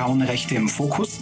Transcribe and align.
Frauenrechte 0.00 0.54
im 0.54 0.66
Fokus. 0.66 1.20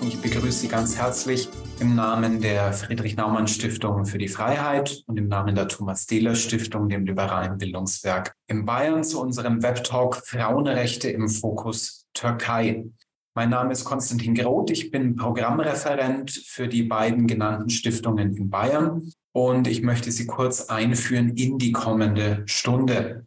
Ich 0.00 0.18
begrüße 0.22 0.60
Sie 0.60 0.68
ganz 0.68 0.96
herzlich 0.96 1.50
im 1.80 1.94
Namen 1.94 2.40
der 2.40 2.72
Friedrich-Naumann-Stiftung 2.72 4.06
für 4.06 4.16
die 4.16 4.28
Freiheit 4.28 5.02
und 5.06 5.18
im 5.18 5.28
Namen 5.28 5.54
der 5.54 5.68
Thomas-Dehler-Stiftung, 5.68 6.88
dem 6.88 7.04
liberalen 7.04 7.58
Bildungswerk 7.58 8.32
in 8.46 8.64
Bayern, 8.64 9.04
zu 9.04 9.20
unserem 9.20 9.62
Webtalk 9.62 10.26
Frauenrechte 10.26 11.10
im 11.10 11.28
Fokus 11.28 12.06
Türkei. 12.14 12.86
Mein 13.34 13.50
Name 13.50 13.72
ist 13.72 13.84
Konstantin 13.84 14.34
Groth. 14.34 14.70
Ich 14.70 14.90
bin 14.90 15.14
Programmreferent 15.14 16.30
für 16.30 16.68
die 16.68 16.84
beiden 16.84 17.26
genannten 17.26 17.68
Stiftungen 17.68 18.34
in 18.34 18.48
Bayern 18.48 19.12
und 19.32 19.68
ich 19.68 19.82
möchte 19.82 20.10
Sie 20.10 20.26
kurz 20.26 20.70
einführen 20.70 21.36
in 21.36 21.58
die 21.58 21.72
kommende 21.72 22.44
Stunde. 22.46 23.26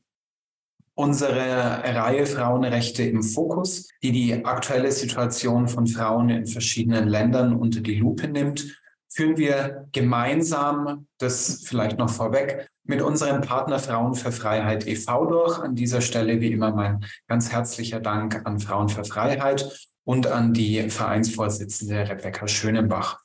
Unsere 0.99 1.81
Reihe 1.81 2.26
Frauenrechte 2.26 3.03
im 3.03 3.23
Fokus, 3.23 3.88
die 4.03 4.12
die 4.12 4.44
aktuelle 4.44 4.91
Situation 4.91 5.70
von 5.70 5.88
Frauen 5.88 6.27
in 6.27 6.45
verschiedenen 6.45 7.08
Ländern 7.08 7.55
unter 7.55 7.80
die 7.80 7.95
Lupe 7.95 8.27
nimmt, 8.27 8.77
führen 9.08 9.38
wir 9.38 9.88
gemeinsam, 9.94 11.08
das 11.17 11.63
vielleicht 11.63 11.98
noch 11.98 12.09
vorweg, 12.09 12.70
mit 12.84 13.02
unserem 13.02 13.39
Partner 13.39 13.80
Frauen 13.80 14.13
für 14.13 14.34
Freiheit 14.34 14.85
e.V. 14.88 15.25
durch. 15.27 15.58
An 15.59 15.73
dieser 15.73 16.02
Stelle 16.02 16.41
wie 16.41 16.52
immer 16.52 16.75
mein 16.75 17.05
ganz 17.30 17.50
herzlicher 17.50 18.02
Dank 18.02 18.45
an 18.45 18.59
Frauen 18.59 18.89
für 18.89 19.05
Freiheit 19.05 19.89
und 20.03 20.27
an 20.27 20.53
die 20.53 20.89
Vereinsvorsitzende 20.89 22.09
Rebecca 22.09 22.45
Schönenbach. 22.45 23.22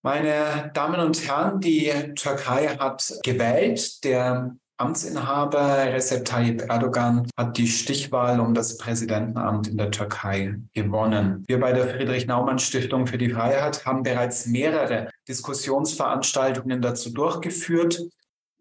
Meine 0.00 0.70
Damen 0.72 1.00
und 1.00 1.22
Herren, 1.28 1.60
die 1.60 1.92
Türkei 2.14 2.68
hat 2.78 3.12
gewählt. 3.22 4.02
Der 4.04 4.56
Amtsinhaber 4.80 5.92
Recep 5.92 6.24
Tayyip 6.24 6.62
Erdogan 6.70 7.28
hat 7.36 7.58
die 7.58 7.66
Stichwahl 7.66 8.38
um 8.38 8.54
das 8.54 8.78
Präsidentenamt 8.78 9.66
in 9.66 9.76
der 9.76 9.90
Türkei 9.90 10.54
gewonnen. 10.72 11.44
Wir 11.48 11.58
bei 11.58 11.72
der 11.72 11.88
Friedrich-Naumann-Stiftung 11.88 13.08
für 13.08 13.18
die 13.18 13.30
Freiheit 13.30 13.84
haben 13.84 14.04
bereits 14.04 14.46
mehrere 14.46 15.10
Diskussionsveranstaltungen 15.26 16.80
dazu 16.80 17.10
durchgeführt 17.12 18.04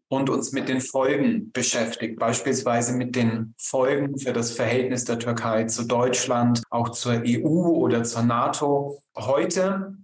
und 0.09 0.31
uns 0.31 0.53
mit 0.53 0.69
den 0.69 0.81
Folgen 0.81 1.51
beschäftigt, 1.51 2.17
beispielsweise 2.17 2.93
mit 2.93 3.15
den 3.15 3.53
Folgen 3.59 4.17
für 4.17 4.33
das 4.33 4.53
Verhältnis 4.53 5.05
der 5.05 5.19
Türkei 5.19 5.65
zu 5.65 5.83
Deutschland, 5.83 6.63
auch 6.71 6.89
zur 6.89 7.21
EU 7.23 7.47
oder 7.47 8.03
zur 8.03 8.23
NATO. 8.23 8.99
Heute 9.15 9.95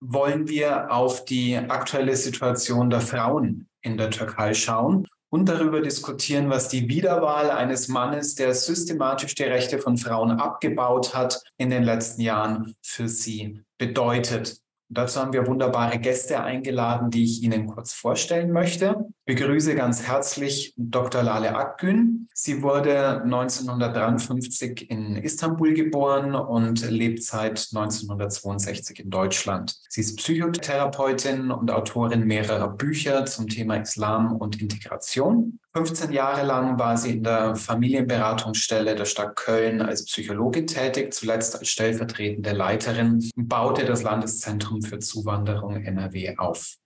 wollen 0.00 0.48
wir 0.48 0.92
auf 0.92 1.24
die 1.24 1.56
aktuelle 1.56 2.16
Situation 2.16 2.90
der 2.90 3.00
Frauen 3.00 3.68
in 3.80 3.96
der 3.96 4.10
Türkei 4.10 4.52
schauen 4.52 5.06
und 5.30 5.48
darüber 5.48 5.80
diskutieren, 5.80 6.50
was 6.50 6.68
die 6.68 6.88
Wiederwahl 6.88 7.50
eines 7.50 7.88
Mannes, 7.88 8.34
der 8.34 8.52
systematisch 8.54 9.34
die 9.34 9.44
Rechte 9.44 9.78
von 9.78 9.96
Frauen 9.96 10.32
abgebaut 10.32 11.14
hat, 11.14 11.42
in 11.56 11.70
den 11.70 11.84
letzten 11.84 12.20
Jahren 12.20 12.74
für 12.82 13.08
sie 13.08 13.62
bedeutet. 13.78 14.60
Dazu 14.92 15.20
haben 15.20 15.32
wir 15.32 15.46
wunderbare 15.46 16.00
Gäste 16.00 16.42
eingeladen, 16.42 17.10
die 17.10 17.22
ich 17.22 17.44
Ihnen 17.44 17.66
kurz 17.66 17.92
vorstellen 17.92 18.50
möchte. 18.50 19.08
Begrüße 19.30 19.76
ganz 19.76 20.02
herzlich 20.08 20.74
Dr. 20.76 21.22
Lale 21.22 21.54
Akgün. 21.54 22.26
Sie 22.34 22.64
wurde 22.64 23.22
1953 23.22 24.90
in 24.90 25.14
Istanbul 25.14 25.72
geboren 25.72 26.34
und 26.34 26.90
lebt 26.90 27.22
seit 27.22 27.68
1962 27.72 28.98
in 28.98 29.10
Deutschland. 29.10 29.76
Sie 29.88 30.00
ist 30.00 30.16
Psychotherapeutin 30.16 31.52
und 31.52 31.70
Autorin 31.70 32.24
mehrerer 32.24 32.70
Bücher 32.70 33.24
zum 33.24 33.46
Thema 33.46 33.76
Islam 33.76 34.34
und 34.34 34.60
Integration. 34.60 35.60
15 35.74 36.10
Jahre 36.10 36.44
lang 36.44 36.80
war 36.80 36.96
sie 36.96 37.12
in 37.12 37.22
der 37.22 37.54
Familienberatungsstelle 37.54 38.96
der 38.96 39.04
Stadt 39.04 39.36
Köln 39.36 39.80
als 39.80 40.06
Psychologin 40.06 40.66
tätig, 40.66 41.14
zuletzt 41.14 41.56
als 41.56 41.68
stellvertretende 41.68 42.50
Leiterin 42.50 43.30
und 43.36 43.48
baute 43.48 43.84
das 43.84 44.02
Landeszentrum 44.02 44.82
für 44.82 44.98
Zuwanderung 44.98 45.76
NRW 45.84 46.36
auf. 46.36 46.79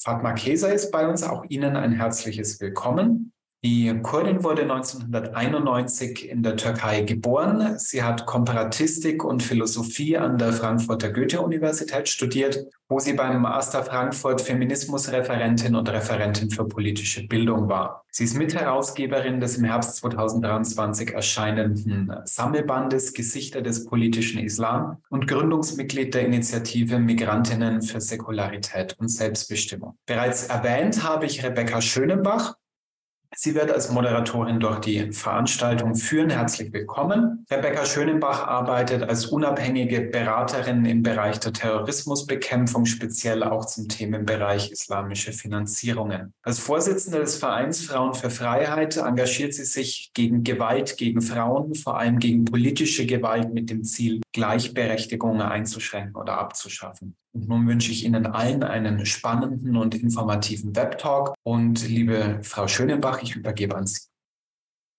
Fatma 0.00 0.32
Keser 0.32 0.72
ist 0.72 0.90
bei 0.90 1.06
uns, 1.06 1.22
auch 1.22 1.44
Ihnen 1.48 1.76
ein 1.76 1.92
herzliches 1.92 2.60
Willkommen. 2.60 3.32
Die 3.64 3.96
Kurdin 4.02 4.42
wurde 4.42 4.62
1991 4.62 6.28
in 6.28 6.42
der 6.42 6.56
Türkei 6.56 7.02
geboren. 7.02 7.78
Sie 7.78 8.02
hat 8.02 8.26
Komparatistik 8.26 9.22
und 9.22 9.40
Philosophie 9.40 10.18
an 10.18 10.36
der 10.36 10.52
Frankfurter 10.52 11.12
Goethe-Universität 11.12 12.08
studiert, 12.08 12.66
wo 12.88 12.98
sie 12.98 13.12
beim 13.12 13.40
Master 13.40 13.84
Frankfurt 13.84 14.40
Feminismusreferentin 14.40 15.76
und 15.76 15.88
Referentin 15.88 16.50
für 16.50 16.64
politische 16.66 17.28
Bildung 17.28 17.68
war. 17.68 18.04
Sie 18.10 18.24
ist 18.24 18.36
Mitherausgeberin 18.36 19.38
des 19.38 19.58
im 19.58 19.64
Herbst 19.64 19.94
2023 19.98 21.14
erscheinenden 21.14 22.12
Sammelbandes 22.24 23.14
Gesichter 23.14 23.62
des 23.62 23.86
politischen 23.86 24.40
Islam 24.40 24.96
und 25.08 25.28
Gründungsmitglied 25.28 26.12
der 26.12 26.26
Initiative 26.26 26.98
Migrantinnen 26.98 27.80
für 27.82 28.00
Säkularität 28.00 28.96
und 28.98 29.06
Selbstbestimmung. 29.06 29.96
Bereits 30.04 30.48
erwähnt 30.48 31.04
habe 31.04 31.26
ich 31.26 31.44
Rebecca 31.44 31.80
Schönenbach, 31.80 32.56
Sie 33.34 33.54
wird 33.54 33.70
als 33.70 33.90
Moderatorin 33.90 34.60
durch 34.60 34.80
die 34.80 35.10
Veranstaltung 35.12 35.94
führen. 35.94 36.28
Herzlich 36.28 36.70
willkommen. 36.72 37.46
Rebecca 37.50 37.86
Schönenbach 37.86 38.46
arbeitet 38.46 39.02
als 39.02 39.26
unabhängige 39.26 40.02
Beraterin 40.02 40.84
im 40.84 41.02
Bereich 41.02 41.40
der 41.40 41.54
Terrorismusbekämpfung, 41.54 42.84
speziell 42.84 43.42
auch 43.42 43.64
zum 43.64 43.88
Themenbereich 43.88 44.70
islamische 44.70 45.32
Finanzierungen. 45.32 46.34
Als 46.42 46.58
Vorsitzende 46.58 47.20
des 47.20 47.36
Vereins 47.36 47.86
Frauen 47.86 48.12
für 48.12 48.30
Freiheit 48.30 48.98
engagiert 48.98 49.54
sie 49.54 49.64
sich 49.64 50.10
gegen 50.12 50.44
Gewalt 50.44 50.98
gegen 50.98 51.22
Frauen, 51.22 51.74
vor 51.74 51.98
allem 51.98 52.18
gegen 52.18 52.44
politische 52.44 53.06
Gewalt 53.06 53.54
mit 53.54 53.70
dem 53.70 53.82
Ziel, 53.82 54.20
Gleichberechtigung 54.32 55.40
einzuschränken 55.40 56.16
oder 56.16 56.38
abzuschaffen. 56.38 57.16
Und 57.34 57.48
nun 57.48 57.66
wünsche 57.66 57.92
ich 57.92 58.04
Ihnen 58.04 58.26
allen 58.26 58.62
einen 58.62 59.06
spannenden 59.06 59.76
und 59.76 59.94
informativen 59.94 60.76
Webtalk. 60.76 61.34
Und 61.42 61.86
liebe 61.88 62.40
Frau 62.42 62.68
Schönenbach, 62.68 63.22
ich 63.22 63.36
übergebe 63.36 63.74
an 63.74 63.86
Sie. 63.86 64.12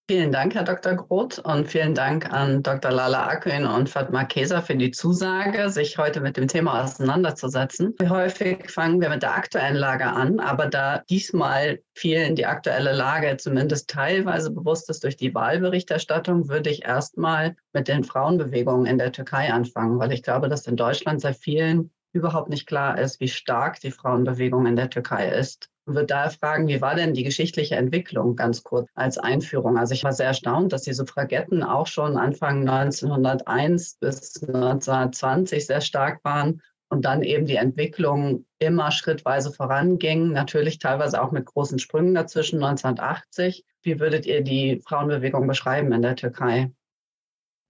Vielen 0.09 0.33
Dank, 0.33 0.53
Herr 0.53 0.65
Dr. 0.65 0.95
Groth, 0.95 1.39
und 1.39 1.69
vielen 1.69 1.95
Dank 1.95 2.29
an 2.33 2.61
Dr. 2.61 2.91
Lala 2.91 3.25
Akün 3.27 3.65
und 3.65 3.87
Fatma 3.87 4.25
Keser 4.25 4.61
für 4.61 4.75
die 4.75 4.91
Zusage, 4.91 5.69
sich 5.69 5.97
heute 5.97 6.19
mit 6.19 6.35
dem 6.35 6.49
Thema 6.49 6.83
auseinanderzusetzen. 6.83 7.95
Häufig 8.09 8.69
fangen 8.69 8.99
wir 8.99 9.07
mit 9.07 9.23
der 9.23 9.33
aktuellen 9.33 9.77
Lage 9.77 10.07
an, 10.07 10.41
aber 10.41 10.67
da 10.67 11.03
diesmal 11.09 11.79
vielen 11.93 12.35
die 12.35 12.45
aktuelle 12.45 12.91
Lage 12.91 13.37
zumindest 13.37 13.89
teilweise 13.89 14.51
bewusst 14.51 14.89
ist 14.89 15.05
durch 15.05 15.15
die 15.15 15.33
Wahlberichterstattung, 15.33 16.49
würde 16.49 16.69
ich 16.69 16.83
erstmal 16.83 17.55
mit 17.71 17.87
den 17.87 18.03
Frauenbewegungen 18.03 18.85
in 18.85 18.97
der 18.97 19.13
Türkei 19.13 19.53
anfangen, 19.53 19.99
weil 19.99 20.11
ich 20.11 20.21
glaube, 20.21 20.49
dass 20.49 20.67
in 20.67 20.75
Deutschland 20.75 21.21
sehr 21.21 21.33
vielen 21.33 21.91
überhaupt 22.13 22.49
nicht 22.49 22.67
klar 22.67 22.97
ist, 22.97 23.19
wie 23.19 23.27
stark 23.27 23.79
die 23.81 23.91
Frauenbewegung 23.91 24.65
in 24.65 24.75
der 24.75 24.89
Türkei 24.89 25.29
ist. 25.29 25.69
Ich 25.85 25.93
würde 25.93 26.05
daher 26.05 26.29
fragen, 26.29 26.67
wie 26.67 26.79
war 26.79 26.95
denn 26.95 27.13
die 27.13 27.23
geschichtliche 27.23 27.75
Entwicklung 27.75 28.37
ganz 28.37 28.63
kurz 28.63 28.87
als 28.93 29.17
Einführung? 29.17 29.77
Also 29.77 29.93
ich 29.93 30.03
war 30.05 30.13
sehr 30.13 30.27
erstaunt, 30.27 30.71
dass 30.71 30.83
die 30.83 30.93
Suffragetten 30.93 31.61
auch 31.61 31.87
schon 31.87 32.15
Anfang 32.15 32.67
1901 32.67 33.97
bis 33.99 34.41
1920 34.41 35.65
sehr 35.65 35.81
stark 35.81 36.23
waren 36.23 36.61
und 36.87 37.03
dann 37.03 37.23
eben 37.23 37.47
die 37.47 37.55
Entwicklung 37.55 38.45
immer 38.59 38.91
schrittweise 38.91 39.51
voranging, 39.51 40.31
natürlich 40.31 40.77
teilweise 40.77 41.21
auch 41.21 41.31
mit 41.31 41.45
großen 41.45 41.79
Sprüngen 41.79 42.13
dazwischen 42.13 42.63
1980. 42.63 43.65
Wie 43.81 43.99
würdet 43.99 44.25
ihr 44.25 44.41
die 44.41 44.79
Frauenbewegung 44.87 45.47
beschreiben 45.47 45.91
in 45.91 46.03
der 46.03 46.15
Türkei? 46.15 46.71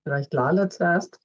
Vielleicht 0.03 0.33
Lale 0.33 0.67
zuerst. 0.67 1.22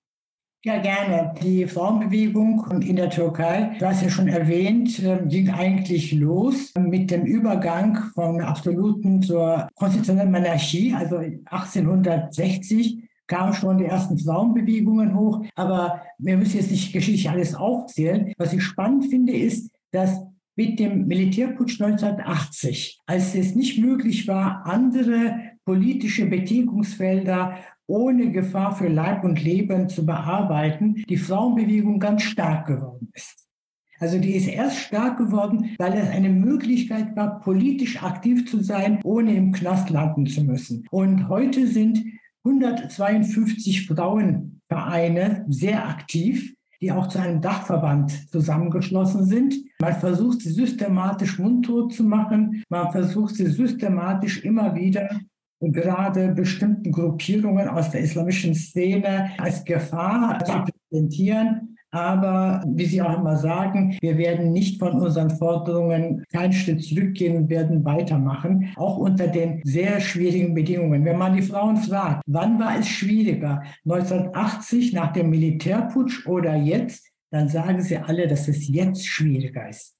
Ja, 0.69 0.77
gerne. 0.77 1.33
Die 1.43 1.67
Frauenbewegung 1.67 2.83
in 2.83 2.97
der 2.97 3.09
Türkei, 3.09 3.75
du 3.79 3.87
hast 3.87 4.03
ja 4.03 4.11
schon 4.11 4.29
erwähnt, 4.29 5.03
ähm, 5.03 5.27
ging 5.27 5.49
eigentlich 5.49 6.13
los 6.13 6.75
mit 6.79 7.11
dem 7.11 7.25
Übergang 7.25 7.97
von 8.13 8.43
absoluten 8.43 9.23
zur 9.23 9.67
konstitutionellen 9.77 10.31
Monarchie, 10.31 10.93
also 10.93 11.17
1860 11.17 13.03
kamen 13.27 13.55
schon 13.55 13.79
die 13.79 13.87
ersten 13.87 14.19
Frauenbewegungen 14.19 15.19
hoch. 15.19 15.43
Aber 15.55 16.03
wir 16.19 16.37
müssen 16.37 16.59
jetzt 16.59 16.71
nicht 16.71 16.93
geschichtlich 16.93 17.31
alles 17.31 17.55
aufzählen. 17.55 18.35
Was 18.37 18.53
ich 18.53 18.63
spannend 18.63 19.07
finde, 19.07 19.33
ist, 19.33 19.71
dass 19.91 20.21
mit 20.55 20.79
dem 20.79 21.07
Militärputsch 21.07 21.81
1980, 21.81 23.01
als 23.07 23.35
es 23.35 23.55
nicht 23.55 23.79
möglich 23.79 24.29
war, 24.29 24.67
andere 24.67 25.35
politische 25.65 26.27
Betätigungsfelder 26.27 27.57
ohne 27.89 28.31
Gefahr 28.31 28.77
für 28.77 28.89
Leib 28.89 29.25
und 29.25 29.43
Leben 29.43 29.89
zu 29.89 30.07
bearbeiten, 30.07 31.03
die 31.09 31.17
Frauenbewegung 31.17 31.99
ganz 31.99 32.23
stark 32.23 32.67
geworden 32.67 33.11
ist. 33.15 33.47
Also 33.99 34.19
die 34.19 34.37
ist 34.37 34.47
erst 34.47 34.79
stark 34.79 35.19
geworden, 35.19 35.75
weil 35.79 35.95
es 35.95 36.09
eine 36.09 36.29
Möglichkeit 36.29 37.17
war, 37.17 37.41
politisch 37.41 38.01
aktiv 38.01 38.49
zu 38.49 38.63
sein, 38.63 39.01
ohne 39.03 39.35
im 39.35 39.51
Knast 39.51 39.91
landen 39.91 40.27
zu 40.27 40.45
müssen. 40.45 40.87
Und 40.91 41.29
heute 41.29 41.67
sind 41.67 42.05
152 42.45 43.89
Frauenvereine 43.89 45.45
sehr 45.49 45.89
aktiv, 45.89 46.55
die 46.81 46.93
auch 46.93 47.09
zu 47.09 47.19
einem 47.19 47.41
Dachverband 47.41 48.31
zusammengeschlossen 48.31 49.25
sind. 49.25 49.57
Man 49.81 49.95
versucht 49.95 50.43
sie 50.43 50.51
systematisch 50.51 51.39
mundtot 51.41 51.93
zu 51.93 52.05
machen. 52.05 52.63
Man 52.69 52.93
versucht 52.93 53.35
sie 53.35 53.47
systematisch 53.47 54.45
immer 54.45 54.77
wieder 54.77 55.09
gerade 55.61 56.29
bestimmten 56.29 56.93
Gruppierungen 56.93 57.69
aus 57.69 57.91
der 57.91 58.01
islamischen 58.01 58.55
Szene 58.55 59.31
als 59.39 59.65
Gefahr 59.65 60.43
zu 60.45 60.53
präsentieren. 60.91 61.77
Aber 61.91 62.63
wie 62.67 62.85
Sie 62.85 63.01
auch 63.01 63.19
immer 63.19 63.37
sagen, 63.37 63.97
wir 64.03 64.19
werden 64.19 64.53
nicht 64.53 64.79
von 64.79 65.01
unseren 65.01 65.31
Forderungen 65.31 66.23
keinen 66.31 66.53
Schritt 66.53 66.85
zurückgehen, 66.85 67.49
werden 67.49 67.83
weitermachen, 67.85 68.73
auch 68.77 68.99
unter 68.99 69.27
den 69.27 69.63
sehr 69.65 69.99
schwierigen 70.01 70.55
Bedingungen. 70.55 71.05
Wenn 71.05 71.17
man 71.17 71.35
die 71.35 71.43
Frauen 71.43 71.79
fragt, 71.79 72.23
wann 72.27 72.61
war 72.61 72.79
es 72.79 72.89
schwieriger, 72.89 73.63
1980 73.87 74.93
nach 74.93 75.15
dem 75.15 75.31
Militärputsch 75.31 76.27
oder 76.27 76.57
jetzt, 76.57 77.07
dann 77.31 77.49
sagen 77.49 77.81
sie 77.81 77.97
alle, 77.97 78.27
dass 78.27 78.49
es 78.49 78.69
jetzt 78.69 79.07
schwieriger 79.07 79.69
ist. 79.69 79.98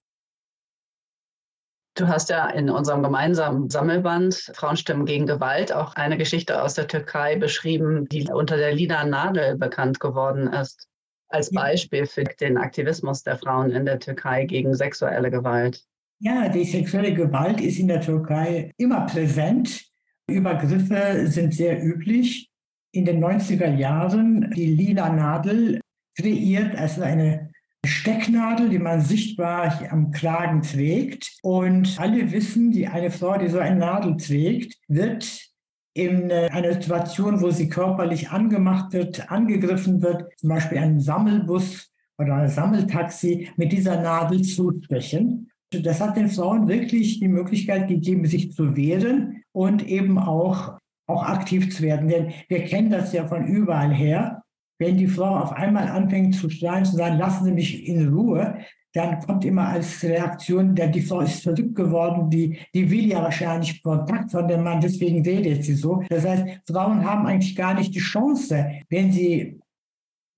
Du 1.99 2.07
hast 2.07 2.31
ja 2.31 2.49
in 2.51 2.71
unserem 2.71 3.03
gemeinsamen 3.03 3.71
Sammelband 3.71 4.53
Frauenstimmen 4.55 5.05
gegen 5.05 5.27
Gewalt 5.27 5.73
auch 5.73 5.97
eine 5.97 6.17
Geschichte 6.17 6.63
aus 6.63 6.75
der 6.75 6.87
Türkei 6.87 7.35
beschrieben, 7.35 8.09
die 8.09 8.29
unter 8.33 8.57
der 8.57 8.73
Lila 8.73 9.05
Nadel 9.05 9.59
bekannt 9.59 9.99
geworden 9.99 10.47
ist, 10.47 10.87
als 11.29 11.51
Beispiel 11.51 12.07
für 12.07 12.23
den 12.23 12.57
Aktivismus 12.57 13.25
der 13.25 13.37
Frauen 13.37 13.73
in 13.73 13.85
der 13.85 13.99
Türkei 13.99 14.45
gegen 14.45 14.77
sexuelle 14.77 15.29
Gewalt. 15.29 15.83
Ja, 16.21 16.49
die 16.49 16.65
sexuelle 16.65 17.15
Gewalt 17.15 17.61
ist 17.61 17.81
in 17.81 17.89
der 17.89 18.01
Türkei 18.01 18.71
immer 18.77 19.05
präsent. 19.07 19.85
Übergriffe 20.29 21.27
sind 21.27 21.53
sehr 21.53 21.83
üblich. 21.83 22.49
In 22.93 23.07
den 23.07 23.23
90er 23.23 23.75
Jahren 23.75 24.53
die 24.55 24.67
Lila 24.67 25.09
Nadel 25.09 25.81
kreiert 26.17 26.77
als 26.77 27.01
eine 27.01 27.48
Stecknadel, 27.89 28.69
die 28.69 28.79
man 28.79 29.01
sichtbar 29.01 29.83
am 29.91 30.11
Kragen 30.13 30.63
trägt. 30.63 31.39
Und 31.43 31.99
alle 31.99 32.31
wissen, 32.31 32.71
die 32.71 32.87
eine 32.87 33.11
Frau, 33.11 33.37
die 33.39 33.49
so 33.49 33.59
eine 33.59 33.77
Nadel 33.77 34.17
trägt, 34.17 34.77
wird 34.87 35.49
in 35.95 36.31
äh, 36.31 36.49
einer 36.53 36.75
Situation, 36.75 37.41
wo 37.41 37.51
sie 37.51 37.69
körperlich 37.69 38.31
angemacht 38.31 38.93
wird, 38.93 39.31
angegriffen 39.31 40.01
wird, 40.01 40.27
zum 40.37 40.51
Beispiel 40.51 40.79
ein 40.79 41.01
Sammelbus 41.01 41.91
oder 42.19 42.35
ein 42.37 42.49
Sammeltaxi 42.49 43.49
mit 43.57 43.73
dieser 43.73 44.01
Nadel 44.01 44.43
zusprechen. 44.43 45.51
Das 45.71 46.01
hat 46.01 46.17
den 46.17 46.29
Frauen 46.29 46.69
wirklich 46.69 47.19
die 47.21 47.29
Möglichkeit 47.29 47.89
gegeben, 47.89 48.25
sich 48.27 48.53
zu 48.53 48.77
wehren 48.77 49.43
und 49.53 49.87
eben 49.87 50.19
auch, 50.19 50.79
auch 51.07 51.25
aktiv 51.25 51.75
zu 51.75 51.83
werden. 51.83 52.09
Denn 52.09 52.33
wir 52.49 52.65
kennen 52.65 52.91
das 52.91 53.13
ja 53.13 53.27
von 53.27 53.47
überall 53.47 53.93
her 53.93 54.43
wenn 54.79 54.97
die 54.97 55.09
Frau 55.09 55.37
auf 55.37 55.53
einmal 55.53 55.89
anfängt 55.89 56.35
zu 56.35 56.49
schreien, 56.49 56.85
zu 56.85 56.97
sagen, 56.97 57.19
lassen 57.19 57.45
Sie 57.45 57.53
mich 57.53 57.87
in 57.87 58.09
Ruhe, 58.09 58.59
dann 58.95 59.21
kommt 59.21 59.45
immer 59.45 59.69
als 59.69 60.03
Reaktion, 60.03 60.75
der, 60.75 60.89
die 60.89 61.03
Frau 61.03 61.21
ist 61.21 61.43
verrückt 61.43 61.75
geworden, 61.75 62.31
die, 62.31 62.59
die 62.75 62.91
will 62.91 63.07
ja 63.07 63.23
wahrscheinlich 63.23 63.83
Kontakt 63.83 64.31
von 64.31 64.49
dem 64.49 64.63
Mann, 64.63 64.81
deswegen 64.81 65.23
redet 65.23 65.65
sie 65.65 65.75
so. 65.75 66.03
Das 66.09 66.27
heißt, 66.27 66.45
Frauen 66.67 67.05
haben 67.05 67.27
eigentlich 67.27 67.55
gar 67.55 67.75
nicht 67.75 67.95
die 67.95 68.01
Chance, 68.01 68.67
wenn 68.89 69.13
sie 69.13 69.61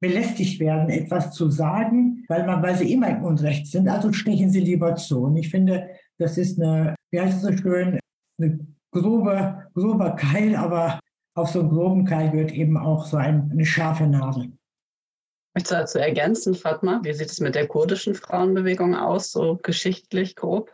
belästigt 0.00 0.58
werden, 0.60 0.88
etwas 0.88 1.32
zu 1.32 1.50
sagen, 1.50 2.24
weil, 2.28 2.46
man, 2.46 2.62
weil 2.62 2.74
sie 2.74 2.92
immer 2.92 3.08
im 3.08 3.22
Unrecht 3.22 3.66
sind. 3.66 3.88
Also 3.88 4.12
stechen 4.12 4.50
sie 4.50 4.60
lieber 4.60 4.96
zu. 4.96 5.24
Und 5.24 5.36
ich 5.36 5.50
finde, 5.50 5.90
das 6.18 6.38
ist 6.38 6.60
eine, 6.60 6.94
wie 7.10 7.20
heißt 7.20 7.36
es 7.36 7.42
so 7.42 7.52
schön, 7.52 7.98
eine 8.40 8.66
grobe, 8.90 9.68
grober 9.74 10.16
Keil, 10.16 10.56
aber 10.56 10.98
auf 11.34 11.50
so 11.50 11.60
einen 11.60 11.70
groben 11.70 12.04
Keil 12.04 12.30
gehört 12.30 12.52
eben 12.52 12.76
auch 12.76 13.06
so 13.06 13.16
ein, 13.16 13.50
eine 13.50 13.64
scharfe 13.64 14.06
Nadel. 14.06 14.52
Möchtest 15.54 15.72
du 15.72 15.76
dazu 15.76 15.98
ergänzen, 15.98 16.54
Fatma? 16.54 17.00
Wie 17.02 17.12
sieht 17.12 17.30
es 17.30 17.40
mit 17.40 17.54
der 17.54 17.66
kurdischen 17.66 18.14
Frauenbewegung 18.14 18.94
aus, 18.94 19.32
so 19.32 19.58
geschichtlich 19.62 20.36
grob? 20.36 20.72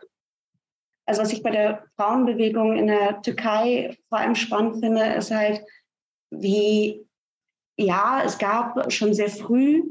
Also 1.07 1.21
was 1.21 1.33
ich 1.33 1.41
bei 1.41 1.51
der 1.51 1.85
Frauenbewegung 1.95 2.75
in 2.75 2.87
der 2.87 3.21
Türkei 3.21 3.97
vor 4.09 4.19
allem 4.19 4.35
spannend 4.35 4.79
finde, 4.83 5.05
ist 5.13 5.31
halt, 5.31 5.61
wie, 6.31 7.07
ja, 7.77 8.21
es 8.25 8.37
gab 8.37 8.91
schon 8.91 9.13
sehr 9.13 9.29
früh 9.29 9.83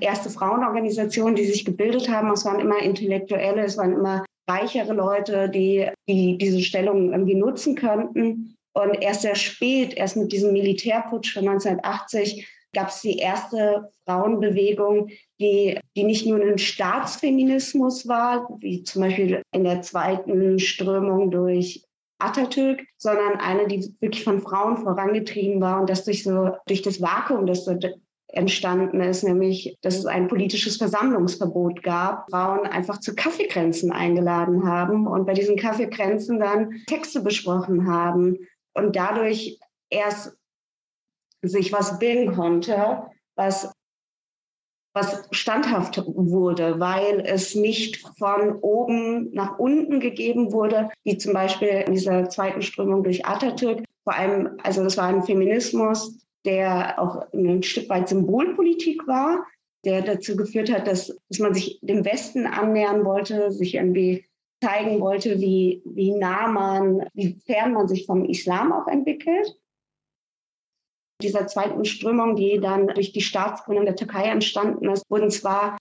erste 0.00 0.30
Frauenorganisationen, 0.30 1.36
die 1.36 1.44
sich 1.44 1.64
gebildet 1.64 2.08
haben. 2.08 2.30
Es 2.30 2.44
waren 2.44 2.60
immer 2.60 2.80
Intellektuelle, 2.80 3.64
es 3.64 3.76
waren 3.76 3.92
immer 3.92 4.24
reichere 4.48 4.92
Leute, 4.92 5.48
die, 5.48 5.88
die 6.08 6.36
diese 6.38 6.60
Stellung 6.60 7.12
irgendwie 7.12 7.34
nutzen 7.34 7.74
könnten. 7.74 8.56
Und 8.74 9.00
erst 9.00 9.22
sehr 9.22 9.36
spät, 9.36 9.94
erst 9.94 10.16
mit 10.16 10.32
diesem 10.32 10.52
Militärputsch 10.52 11.32
von 11.32 11.48
1980, 11.48 12.46
gab 12.74 12.88
es 12.88 13.00
die 13.00 13.18
erste 13.18 13.92
Frauenbewegung, 14.04 15.08
die, 15.40 15.78
die 15.96 16.04
nicht 16.04 16.26
nur 16.26 16.42
ein 16.42 16.58
Staatsfeminismus 16.58 18.06
war, 18.06 18.48
wie 18.58 18.82
zum 18.82 19.02
Beispiel 19.02 19.42
in 19.52 19.64
der 19.64 19.82
zweiten 19.82 20.58
Strömung 20.58 21.30
durch 21.30 21.84
Atatürk, 22.18 22.82
sondern 22.98 23.38
eine, 23.40 23.68
die 23.68 23.94
wirklich 24.00 24.24
von 24.24 24.40
Frauen 24.40 24.76
vorangetrieben 24.78 25.60
war 25.60 25.80
und 25.80 25.90
das 25.90 26.04
durch 26.04 26.22
so 26.22 26.50
durch 26.66 26.82
das 26.82 27.00
Vakuum, 27.00 27.46
das 27.46 27.64
so 27.64 27.76
entstanden 28.28 29.00
ist, 29.00 29.22
nämlich 29.22 29.76
dass 29.82 29.96
es 29.96 30.06
ein 30.06 30.28
politisches 30.28 30.76
Versammlungsverbot 30.76 31.82
gab, 31.82 32.28
Frauen 32.30 32.66
einfach 32.66 32.98
zu 32.98 33.14
Kaffeekränzen 33.14 33.92
eingeladen 33.92 34.66
haben 34.66 35.06
und 35.06 35.26
bei 35.26 35.34
diesen 35.34 35.56
Kaffeekränzen 35.56 36.40
dann 36.40 36.82
Texte 36.86 37.20
besprochen 37.20 37.86
haben 37.86 38.38
und 38.74 38.96
dadurch 38.96 39.58
erst 39.90 40.36
sich 41.42 41.72
was 41.72 41.98
bilden 41.98 42.34
konnte, 42.34 43.10
was, 43.36 43.72
was 44.94 45.26
standhaft 45.30 46.02
wurde, 46.06 46.80
weil 46.80 47.20
es 47.20 47.54
nicht 47.54 47.98
von 48.18 48.56
oben 48.60 49.32
nach 49.32 49.58
unten 49.58 50.00
gegeben 50.00 50.52
wurde, 50.52 50.90
wie 51.04 51.18
zum 51.18 51.32
Beispiel 51.32 51.84
in 51.86 51.92
dieser 51.92 52.28
zweiten 52.28 52.62
Strömung 52.62 53.02
durch 53.02 53.24
Atatürk. 53.26 53.84
Vor 54.04 54.14
allem, 54.14 54.58
also 54.62 54.84
das 54.84 54.96
war 54.96 55.06
ein 55.06 55.22
Feminismus, 55.22 56.24
der 56.44 56.98
auch 56.98 57.26
ein 57.32 57.62
Stück 57.62 57.88
weit 57.88 58.08
Symbolpolitik 58.08 59.06
war, 59.06 59.46
der 59.84 60.02
dazu 60.02 60.36
geführt 60.36 60.72
hat, 60.72 60.86
dass, 60.86 61.14
dass 61.28 61.38
man 61.38 61.54
sich 61.54 61.78
dem 61.82 62.04
Westen 62.04 62.46
annähern 62.46 63.04
wollte, 63.04 63.50
sich 63.50 63.74
irgendwie 63.74 64.26
zeigen 64.64 65.00
wollte, 65.00 65.40
wie, 65.40 65.82
wie 65.84 66.12
nah 66.12 66.48
man, 66.48 67.06
wie 67.12 67.34
fern 67.44 67.74
man 67.74 67.86
sich 67.86 68.06
vom 68.06 68.24
Islam 68.24 68.72
auch 68.72 68.86
entwickelt. 68.86 69.60
Dieser 71.22 71.46
zweiten 71.46 71.84
Strömung, 71.84 72.34
die 72.34 72.60
dann 72.60 72.88
durch 72.88 73.12
die 73.12 73.20
Staatsgründung 73.20 73.84
der 73.84 73.96
Türkei 73.96 74.24
entstanden 74.24 74.88
ist, 74.88 75.04
wurden 75.10 75.30
zwar 75.30 75.76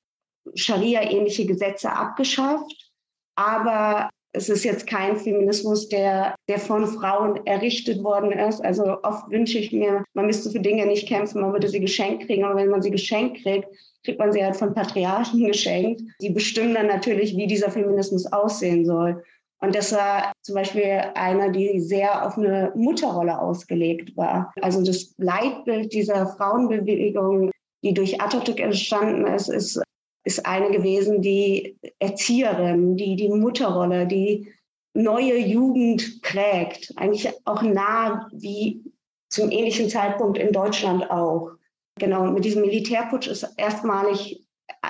Scharia-ähnliche 0.53 1.45
Gesetze 1.45 1.91
abgeschafft, 1.93 2.91
aber 3.35 4.09
es 4.33 4.49
ist 4.49 4.63
jetzt 4.63 4.87
kein 4.87 5.15
Feminismus, 5.15 5.87
der, 5.89 6.35
der 6.49 6.59
von 6.59 6.87
Frauen 6.87 7.45
errichtet 7.45 8.03
worden 8.03 8.31
ist. 8.31 8.65
Also 8.65 8.97
oft 9.03 9.29
wünsche 9.29 9.59
ich 9.59 9.71
mir, 9.71 10.03
man 10.13 10.25
müsste 10.25 10.49
für 10.49 10.59
Dinge 10.59 10.87
nicht 10.87 11.07
kämpfen, 11.07 11.41
man 11.41 11.53
würde 11.53 11.69
sie 11.69 11.79
geschenkt 11.79 12.25
kriegen. 12.25 12.43
Aber 12.43 12.55
wenn 12.55 12.69
man 12.69 12.81
sie 12.81 12.91
geschenkt 12.91 13.43
kriegt, 13.43 13.67
kriegt 14.03 14.19
man 14.19 14.33
sie 14.33 14.43
halt 14.43 14.55
von 14.55 14.73
Patriarchen 14.73 15.45
geschenkt. 15.47 16.01
Die 16.19 16.31
bestimmen 16.31 16.73
dann 16.73 16.87
natürlich, 16.87 17.37
wie 17.37 17.45
dieser 17.45 17.69
Feminismus 17.69 18.25
aussehen 18.33 18.85
soll. 18.85 19.23
Und 19.59 19.75
das 19.75 19.93
war 19.93 20.33
zum 20.41 20.55
Beispiel 20.55 21.03
einer, 21.13 21.49
die 21.49 21.79
sehr 21.79 22.25
auf 22.25 22.37
eine 22.37 22.73
Mutterrolle 22.75 23.39
ausgelegt 23.39 24.17
war. 24.17 24.51
Also 24.61 24.83
das 24.83 25.13
Leitbild 25.17 25.93
dieser 25.93 26.27
Frauenbewegung, 26.27 27.51
die 27.83 27.93
durch 27.93 28.19
Atatürk 28.19 28.59
entstanden 28.59 29.25
ist, 29.27 29.47
ist, 29.47 29.81
ist 30.23 30.45
eine 30.45 30.71
gewesen, 30.71 31.21
die 31.21 31.77
Erzieherin, 31.99 32.95
die 32.95 33.15
die 33.15 33.29
Mutterrolle, 33.29 34.07
die 34.07 34.53
neue 34.93 35.37
Jugend 35.37 36.21
prägt. 36.21 36.93
Eigentlich 36.95 37.29
auch 37.45 37.61
nah 37.61 38.29
wie 38.31 38.83
zum 39.29 39.51
ähnlichen 39.51 39.89
Zeitpunkt 39.89 40.37
in 40.37 40.51
Deutschland 40.51 41.09
auch. 41.09 41.51
Genau, 41.99 42.31
mit 42.31 42.45
diesem 42.45 42.61
Militärputsch 42.61 43.27
ist 43.27 43.47
erstmalig 43.57 44.43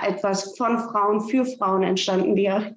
etwas 0.06 0.56
von 0.56 0.78
Frauen 0.78 1.20
für 1.22 1.44
Frauen 1.44 1.82
entstanden, 1.82 2.36
die 2.36 2.42
ja 2.42 2.70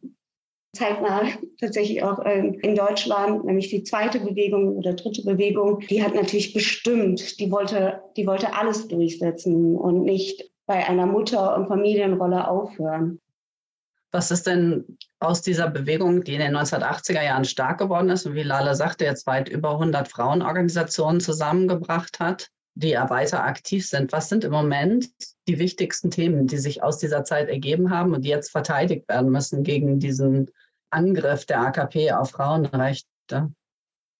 zeitnah 0.75 1.23
tatsächlich 1.59 2.03
auch 2.03 2.19
in 2.19 2.75
Deutschland, 2.75 3.45
nämlich 3.45 3.69
die 3.69 3.83
zweite 3.83 4.19
Bewegung 4.19 4.77
oder 4.77 4.93
dritte 4.93 5.23
Bewegung, 5.23 5.79
die 5.89 6.03
hat 6.03 6.13
natürlich 6.13 6.53
bestimmt, 6.53 7.39
die 7.39 7.51
wollte, 7.51 8.01
die 8.15 8.27
wollte 8.27 8.53
alles 8.53 8.87
durchsetzen 8.87 9.75
und 9.75 10.03
nicht 10.03 10.51
bei 10.67 10.87
einer 10.87 11.07
Mutter- 11.07 11.55
und 11.55 11.67
Familienrolle 11.67 12.47
aufhören. 12.47 13.19
Was 14.11 14.31
ist 14.31 14.47
denn 14.47 14.97
aus 15.19 15.41
dieser 15.41 15.69
Bewegung, 15.69 16.23
die 16.23 16.35
in 16.35 16.39
den 16.39 16.55
1980er 16.55 17.23
Jahren 17.23 17.45
stark 17.45 17.79
geworden 17.79 18.09
ist 18.09 18.25
und 18.25 18.35
wie 18.35 18.43
Lala 18.43 18.75
sagte, 18.75 19.03
jetzt 19.03 19.27
weit 19.27 19.49
über 19.49 19.71
100 19.71 20.07
Frauenorganisationen 20.07 21.19
zusammengebracht 21.19 22.19
hat? 22.19 22.49
die 22.77 22.89
ja 22.89 23.09
weiter 23.09 23.43
aktiv 23.43 23.87
sind. 23.87 24.11
Was 24.11 24.29
sind 24.29 24.43
im 24.43 24.51
Moment 24.51 25.09
die 25.47 25.57
wichtigsten 25.57 26.11
Themen, 26.11 26.45
die 26.45 26.57
sich 26.57 26.83
aus 26.83 26.99
dieser 26.99 27.23
Zeit 27.23 27.49
ergeben 27.49 27.89
haben 27.89 28.13
und 28.13 28.23
die 28.23 28.29
jetzt 28.29 28.51
verteidigt 28.51 29.09
werden 29.09 29.31
müssen 29.31 29.63
gegen 29.63 29.99
diesen 29.99 30.51
Angriff 30.91 31.45
der 31.45 31.61
AKP 31.61 32.11
auf 32.11 32.31
Frauenrechte? 32.31 33.51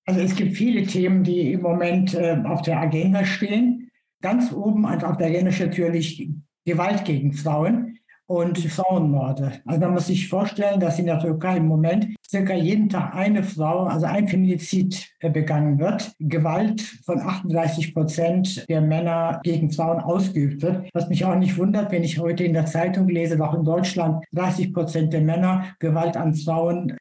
Also 0.07 0.21
es 0.21 0.35
gibt 0.35 0.55
viele 0.55 0.87
Themen, 0.87 1.23
die 1.23 1.53
im 1.53 1.61
Moment 1.61 2.15
äh, 2.15 2.41
auf 2.45 2.63
der 2.63 2.79
Agenda 2.79 3.25
stehen. 3.25 3.86
Ganz 4.21 4.51
oben 4.51 4.85
auf 4.85 5.17
der 5.17 5.27
Agenda 5.27 5.51
steht 5.51 5.67
natürlich 5.67 6.29
Gewalt 6.65 7.05
gegen 7.05 7.33
Frauen. 7.33 7.93
und 8.29 8.57
Frauenmorde. 8.59 9.53
Also 9.65 9.79
man 9.79 9.93
muss 9.93 10.07
sich 10.07 10.27
vorstellen, 10.27 10.81
dass 10.81 10.99
in 10.99 11.05
der 11.05 11.19
Türkei 11.19 11.57
im 11.57 11.67
Moment 11.67 12.13
circa 12.29 12.53
jeden 12.53 12.89
Tag 12.89 13.15
eine 13.15 13.41
Frau, 13.41 13.85
also 13.85 14.05
ein 14.05 14.27
Feminizid 14.27 15.09
äh, 15.19 15.29
begangen 15.29 15.79
wird. 15.79 16.13
Gewalt 16.19 16.81
von 17.05 17.21
38 17.21 17.93
Prozent 17.93 18.67
der 18.67 18.81
Männer 18.81 19.39
gegen 19.43 19.71
Frauen 19.71 20.01
ausgeübt 20.01 20.61
wird. 20.61 20.89
Was 20.93 21.07
mich 21.07 21.23
auch 21.23 21.35
nicht 21.35 21.57
wundert, 21.57 21.91
wenn 21.91 22.03
ich 22.03 22.19
heute 22.19 22.43
in 22.43 22.53
der 22.53 22.65
Zeitung 22.65 23.07
lese, 23.07 23.37
dass 23.37 23.47
auch 23.47 23.53
in 23.53 23.63
Deutschland 23.63 24.25
30 24.33 24.73
Prozent 24.73 25.13
der 25.13 25.21
Männer 25.21 25.63
Gewalt 25.79 26.17
an 26.17 26.35
Frauen 26.35 26.97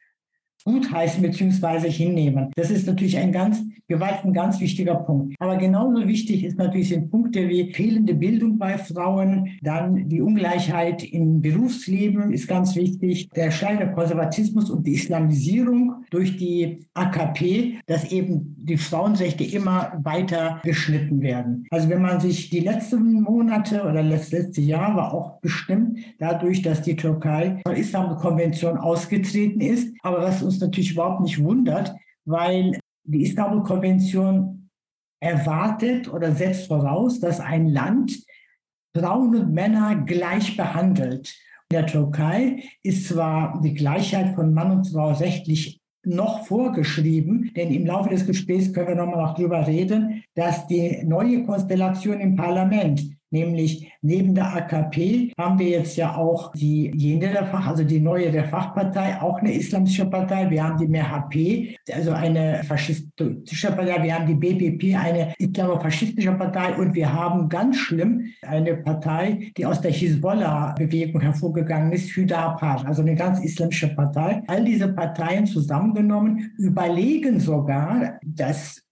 gutheißen 0.67 1.23
bzw. 1.23 1.89
hinnehmen. 1.91 2.51
Das 2.57 2.71
ist 2.71 2.87
natürlich 2.87 3.17
ein 3.17 3.33
ganz, 3.33 3.63
Gewalt 3.89 4.25
ein 4.25 4.33
ganz 4.33 4.61
wichtiger 4.61 4.97
Punkt. 4.97 5.37
Aber 5.39 5.57
genauso 5.57 6.07
wichtig 6.07 6.45
ist 6.45 6.59
natürlich 6.59 6.89
sind 6.89 7.11
Punkte 7.11 7.49
wie 7.49 7.73
fehlende 7.73 8.15
Bildung 8.15 8.59
bei 8.59 8.77
Frauen, 8.77 9.49
dann 9.63 10.09
die 10.09 10.21
Ungleichheit 10.21 11.05
im 11.05 11.41
Berufsleben 11.41 12.33
ist 12.33 12.49
ganz 12.49 12.75
wichtig, 12.75 13.29
der 13.31 13.51
steigende 13.51 13.93
Konservatismus 13.95 14.69
und 14.71 14.87
die 14.87 14.95
Islamisierung 14.95 16.05
durch 16.11 16.37
die 16.37 16.81
AKP, 16.95 17.79
dass 17.87 18.11
eben 18.11 18.56
die 18.67 18.77
Frauenrechte 18.77 19.45
immer 19.45 19.93
weiter 20.03 20.61
beschnitten 20.65 21.21
werden. 21.21 21.67
Also 21.71 21.89
wenn 21.89 22.03
man 22.03 22.21
sich 22.21 22.51
die 22.51 22.61
letzten 22.61 23.23
Monate 23.23 23.83
oder 23.83 24.03
das 24.03 24.33
letzte 24.33 24.61
Jahr 24.61 24.97
war 24.97 25.15
auch 25.15 25.41
bestimmt 25.41 26.01
dadurch, 26.19 26.63
dass 26.63 26.83
die 26.83 26.97
Türkei 26.97 27.61
von 27.65 27.77
Istanbul-Konvention 27.77 28.77
ausgetreten 28.77 29.61
ist. 29.61 29.95
Aber 30.03 30.23
was 30.23 30.43
uns 30.43 30.59
natürlich 30.61 30.93
überhaupt 30.93 31.21
nicht 31.21 31.41
wundert, 31.41 31.95
weil 32.25 32.79
die 33.05 33.23
Istanbul-Konvention 33.23 34.69
erwartet 35.21 36.13
oder 36.13 36.33
setzt 36.33 36.67
voraus, 36.67 37.21
dass 37.21 37.39
ein 37.39 37.69
Land 37.69 38.19
Frauen 38.97 39.37
und 39.37 39.53
Männer 39.53 39.95
gleich 40.07 40.57
behandelt. 40.57 41.37
In 41.71 41.77
der 41.77 41.87
Türkei 41.87 42.65
ist 42.83 43.09
zwar 43.09 43.61
die 43.61 43.75
Gleichheit 43.75 44.35
von 44.35 44.53
Mann 44.53 44.73
und 44.73 44.89
Frau 44.89 45.13
rechtlich 45.13 45.81
noch 46.07 46.47
vorgeschrieben, 46.47 47.51
denn 47.57 47.73
im 47.73 47.87
Laufe 47.87 48.11
des 48.11 48.27
Gesprächs 48.27 48.73
können 48.73 48.89
wir 48.89 48.95
nochmal 48.95 49.23
noch 49.23 49.35
darüber 49.35 49.67
reden, 49.67 50.23
dass 50.35 50.67
die 50.67 51.03
neue 51.05 51.45
Konstellation 51.45 52.21
im 52.21 52.37
Parlament 52.37 53.16
Nämlich 53.31 53.93
neben 54.03 54.35
der 54.35 54.55
AKP 54.55 55.33
haben 55.39 55.59
wir 55.59 55.69
jetzt 55.69 55.97
ja 55.97 56.15
auch 56.17 56.53
die 56.53 56.93
jene 56.95 57.33
der 57.33 57.47
Fach, 57.47 57.67
also 57.67 57.83
die 57.83 58.01
neue 58.01 58.31
der 58.31 58.45
Fachpartei, 58.45 59.21
auch 59.21 59.39
eine 59.39 59.53
islamische 59.53 60.07
Partei. 60.07 60.49
Wir 60.49 60.63
haben 60.63 60.79
die 60.79 60.87
MHP, 60.87 61.77
also 61.93 62.13
eine 62.13 62.63
faschistische 62.65 63.73
Partei. 63.73 64.03
Wir 64.03 64.15
haben 64.15 64.27
die 64.27 64.35
BPP, 64.35 64.97
eine 64.97 65.35
islamofaschistische 65.39 66.33
Partei. 66.33 66.75
Und 66.77 66.95
wir 66.95 67.13
haben 67.13 67.49
ganz 67.49 67.77
schlimm 67.77 68.27
eine 68.43 68.77
Partei, 68.77 69.51
die 69.57 69.67
aus 69.67 69.81
der 69.81 69.91
Hisbollah-Bewegung 69.91 71.21
hervorgegangen 71.21 71.93
ist, 71.93 72.11
Hüdapar, 72.11 72.87
also 72.87 73.03
eine 73.03 73.17
ganz 73.17 73.41
islamische 73.41 73.89
Partei. 73.95 74.43
All 74.47 74.65
diese 74.65 74.89
Parteien 74.89 75.47
zusammengenommen 75.47 76.53
überlegen 76.59 77.41
sogar, 77.41 78.19
dass 78.25 78.86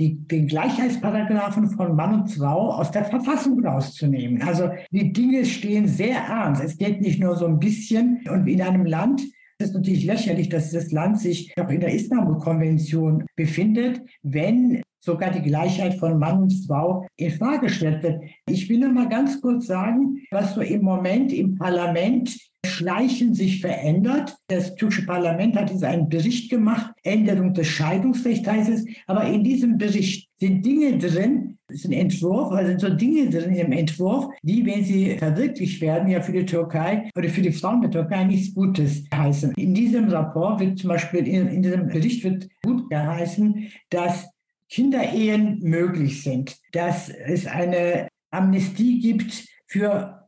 die, 0.00 0.16
den 0.26 0.46
Gleichheitsparagraphen 0.46 1.70
von 1.70 1.94
Mann 1.94 2.22
und 2.22 2.28
Frau 2.28 2.72
aus 2.72 2.90
der 2.90 3.04
Verfassung 3.04 3.64
rauszunehmen. 3.64 4.42
Also 4.42 4.70
die 4.90 5.12
Dinge 5.12 5.44
stehen 5.44 5.86
sehr 5.86 6.18
ernst. 6.18 6.62
Es 6.62 6.76
geht 6.76 7.00
nicht 7.00 7.20
nur 7.20 7.36
so 7.36 7.46
ein 7.46 7.58
bisschen. 7.58 8.20
Und 8.28 8.46
in 8.46 8.62
einem 8.62 8.84
Land, 8.84 9.22
es 9.58 9.68
ist 9.68 9.74
natürlich 9.74 10.04
lächerlich, 10.04 10.48
dass 10.48 10.72
das 10.72 10.90
Land 10.92 11.20
sich 11.20 11.52
noch 11.56 11.70
in 11.70 11.80
der 11.80 11.94
Istanbul-Konvention 11.94 13.26
befindet, 13.36 14.00
wenn 14.22 14.82
sogar 14.98 15.30
die 15.30 15.42
Gleichheit 15.42 15.94
von 15.94 16.18
Mann 16.18 16.42
und 16.42 16.66
Frau 16.66 17.06
in 17.16 17.32
Frage 17.32 17.66
gestellt 17.66 18.02
wird. 18.02 18.22
Ich 18.48 18.68
will 18.68 18.78
nur 18.78 18.92
mal 18.92 19.08
ganz 19.08 19.40
kurz 19.40 19.66
sagen, 19.66 20.22
was 20.30 20.54
so 20.54 20.60
im 20.60 20.82
Moment 20.82 21.32
im 21.32 21.56
Parlament 21.56 22.36
Schleichen 22.64 23.34
sich 23.34 23.60
verändert. 23.60 24.36
Das 24.48 24.74
türkische 24.76 25.04
Parlament 25.04 25.56
hat 25.56 25.70
jetzt 25.70 25.84
einen 25.84 26.08
Bericht 26.08 26.50
gemacht, 26.50 26.92
Änderung 27.02 27.54
des 27.54 27.66
Scheidungsrechts 27.66 28.48
heißt 28.48 28.70
es, 28.70 28.86
aber 29.06 29.26
in 29.26 29.42
diesem 29.42 29.78
Bericht 29.78 30.28
sind 30.38 30.64
Dinge 30.64 30.98
drin, 30.98 31.58
ist 31.68 31.86
ein 31.86 31.92
Entwurf, 31.92 32.52
also 32.52 32.68
sind 32.68 32.80
so 32.80 32.88
Dinge 32.90 33.30
drin 33.30 33.54
im 33.54 33.72
Entwurf, 33.72 34.26
die, 34.42 34.64
wenn 34.64 34.84
sie 34.84 35.16
verwirklicht 35.16 35.80
werden, 35.80 36.08
ja 36.08 36.20
für 36.20 36.32
die 36.32 36.46
Türkei 36.46 37.10
oder 37.16 37.28
für 37.28 37.42
die 37.42 37.52
Frauen 37.52 37.82
der 37.82 37.90
Türkei 37.90 38.24
nichts 38.24 38.54
Gutes 38.54 39.04
heißen. 39.12 39.52
In 39.56 39.74
diesem 39.74 40.08
Rapport 40.08 40.60
wird 40.60 40.78
zum 40.78 40.88
Beispiel, 40.88 41.26
in, 41.26 41.48
in 41.48 41.62
diesem 41.62 41.88
Bericht 41.88 42.24
wird 42.24 42.48
gut 42.64 42.88
geheißen, 42.90 43.68
dass 43.90 44.28
Kinderehen 44.68 45.58
möglich 45.62 46.22
sind, 46.22 46.56
dass 46.72 47.08
es 47.08 47.46
eine 47.46 48.08
Amnestie 48.30 49.00
gibt 49.00 49.46
für 49.66 50.21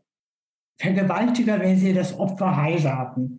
Vergewaltiger, 0.78 1.60
wenn 1.60 1.78
sie 1.78 1.92
das 1.92 2.18
Opfer 2.18 2.56
heiraten, 2.56 3.38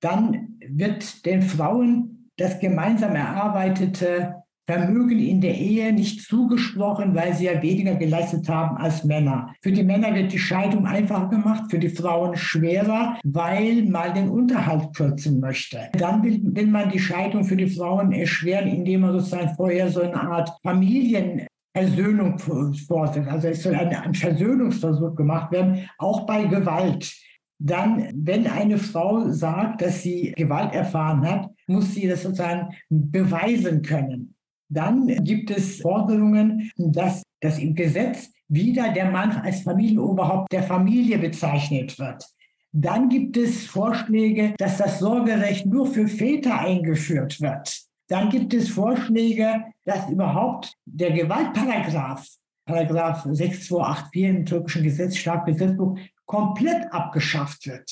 dann 0.00 0.58
wird 0.66 1.24
den 1.26 1.42
Frauen 1.42 2.30
das 2.36 2.60
gemeinsam 2.60 3.14
erarbeitete 3.16 4.42
Vermögen 4.68 5.18
in 5.18 5.40
der 5.40 5.54
Ehe 5.54 5.94
nicht 5.94 6.20
zugesprochen, 6.20 7.14
weil 7.14 7.32
sie 7.32 7.46
ja 7.46 7.62
weniger 7.62 7.94
geleistet 7.94 8.50
haben 8.50 8.76
als 8.76 9.02
Männer. 9.02 9.54
Für 9.62 9.72
die 9.72 9.82
Männer 9.82 10.14
wird 10.14 10.30
die 10.30 10.38
Scheidung 10.38 10.86
einfacher 10.86 11.30
gemacht, 11.30 11.70
für 11.70 11.78
die 11.78 11.88
Frauen 11.88 12.36
schwerer, 12.36 13.18
weil 13.24 13.84
man 13.84 14.12
den 14.12 14.28
Unterhalt 14.28 14.94
kürzen 14.94 15.40
möchte. 15.40 15.88
Dann 15.94 16.22
will, 16.22 16.66
man 16.66 16.90
die 16.90 16.98
Scheidung 16.98 17.44
für 17.44 17.56
die 17.56 17.70
Frauen 17.70 18.12
erschweren, 18.12 18.68
indem 18.68 19.00
man 19.00 19.12
sozusagen 19.12 19.54
vorher 19.56 19.88
so 19.88 20.02
eine 20.02 20.20
Art 20.20 20.50
Familien 20.62 21.47
Versöhnung 21.78 22.38
vorsitzt. 22.38 23.28
Also 23.28 23.48
es 23.48 23.62
soll 23.62 23.74
ein, 23.74 24.14
Versöhnungsversuch 24.14 25.14
gemacht 25.14 25.52
werden, 25.52 25.88
auch 25.98 26.26
bei 26.26 26.44
Gewalt. 26.44 27.14
Dann, 27.60 28.10
wenn 28.14 28.46
eine 28.46 28.78
Frau 28.78 29.30
sagt, 29.30 29.82
dass 29.82 30.02
sie 30.02 30.32
Gewalt 30.36 30.74
erfahren 30.74 31.28
hat, 31.28 31.50
muss 31.66 31.94
sie 31.94 32.06
das 32.06 32.22
sozusagen 32.22 32.68
beweisen 32.88 33.82
können. 33.82 34.34
Dann 34.68 35.06
gibt 35.24 35.50
es 35.50 35.80
Forderungen, 35.80 36.70
dass, 36.76 37.22
dass 37.40 37.58
im 37.58 37.74
Gesetz 37.74 38.30
wieder 38.48 38.92
der 38.92 39.10
Mann 39.10 39.32
als 39.32 39.62
Familienoberhaupt 39.62 40.52
der 40.52 40.62
Familie 40.62 41.18
bezeichnet 41.18 41.98
wird. 41.98 42.24
Dann 42.72 43.08
gibt 43.08 43.36
es 43.36 43.66
Vorschläge, 43.66 44.54
dass 44.58 44.76
das 44.76 44.98
Sorgerecht 44.98 45.66
nur 45.66 45.86
für 45.86 46.06
Väter 46.06 46.58
eingeführt 46.58 47.40
wird. 47.40 47.87
Dann 48.08 48.30
gibt 48.30 48.54
es 48.54 48.70
Vorschläge, 48.70 49.64
dass 49.84 50.08
überhaupt 50.08 50.74
der 50.86 51.12
Gewaltparagraph, 51.12 52.26
Paragraph 52.64 53.22
6284 53.24 54.22
im 54.22 54.44
türkischen 54.46 54.82
Gesetz, 54.82 55.16
Strafgesetzbuch, 55.16 55.98
komplett 56.24 56.92
abgeschafft 56.92 57.66
wird. 57.66 57.90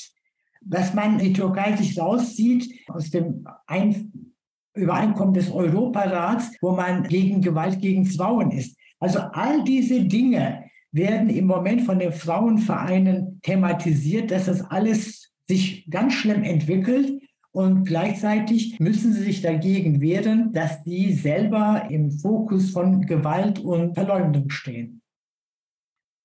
Dass 0.61 0.93
man 0.93 1.19
die 1.19 1.33
Türkei 1.33 1.75
sich 1.75 1.99
rauszieht 1.99 2.71
aus 2.87 3.09
dem 3.11 3.47
Ein 3.67 4.11
Übereinkommen 4.73 5.33
des 5.33 5.51
Europarats, 5.51 6.51
wo 6.61 6.71
man 6.71 7.03
gegen 7.03 7.41
Gewalt 7.41 7.79
gegen 7.81 8.05
Frauen 8.05 8.51
ist. 8.51 8.77
Also 8.99 9.19
all 9.19 9.63
diese 9.63 10.03
Dinge 10.03 10.65
werden 10.91 11.29
im 11.29 11.45
Moment 11.45 11.81
von 11.83 11.99
den 11.99 12.11
Frauenvereinen 12.11 13.39
thematisiert, 13.41 14.31
dass 14.31 14.45
das 14.45 14.61
alles 14.61 15.31
sich 15.47 15.89
ganz 15.89 16.13
schlimm 16.13 16.43
entwickelt 16.43 17.21
und 17.57 17.85
gleichzeitig 17.85 18.79
müssen 18.79 19.13
sie 19.13 19.23
sich 19.23 19.41
dagegen 19.41 19.99
wehren, 19.99 20.53
dass 20.53 20.83
sie 20.83 21.11
selber 21.11 21.87
im 21.89 22.11
Fokus 22.11 22.69
von 22.69 23.01
Gewalt 23.07 23.57
und 23.57 23.95
Verleumdung 23.95 24.51
stehen. 24.51 25.01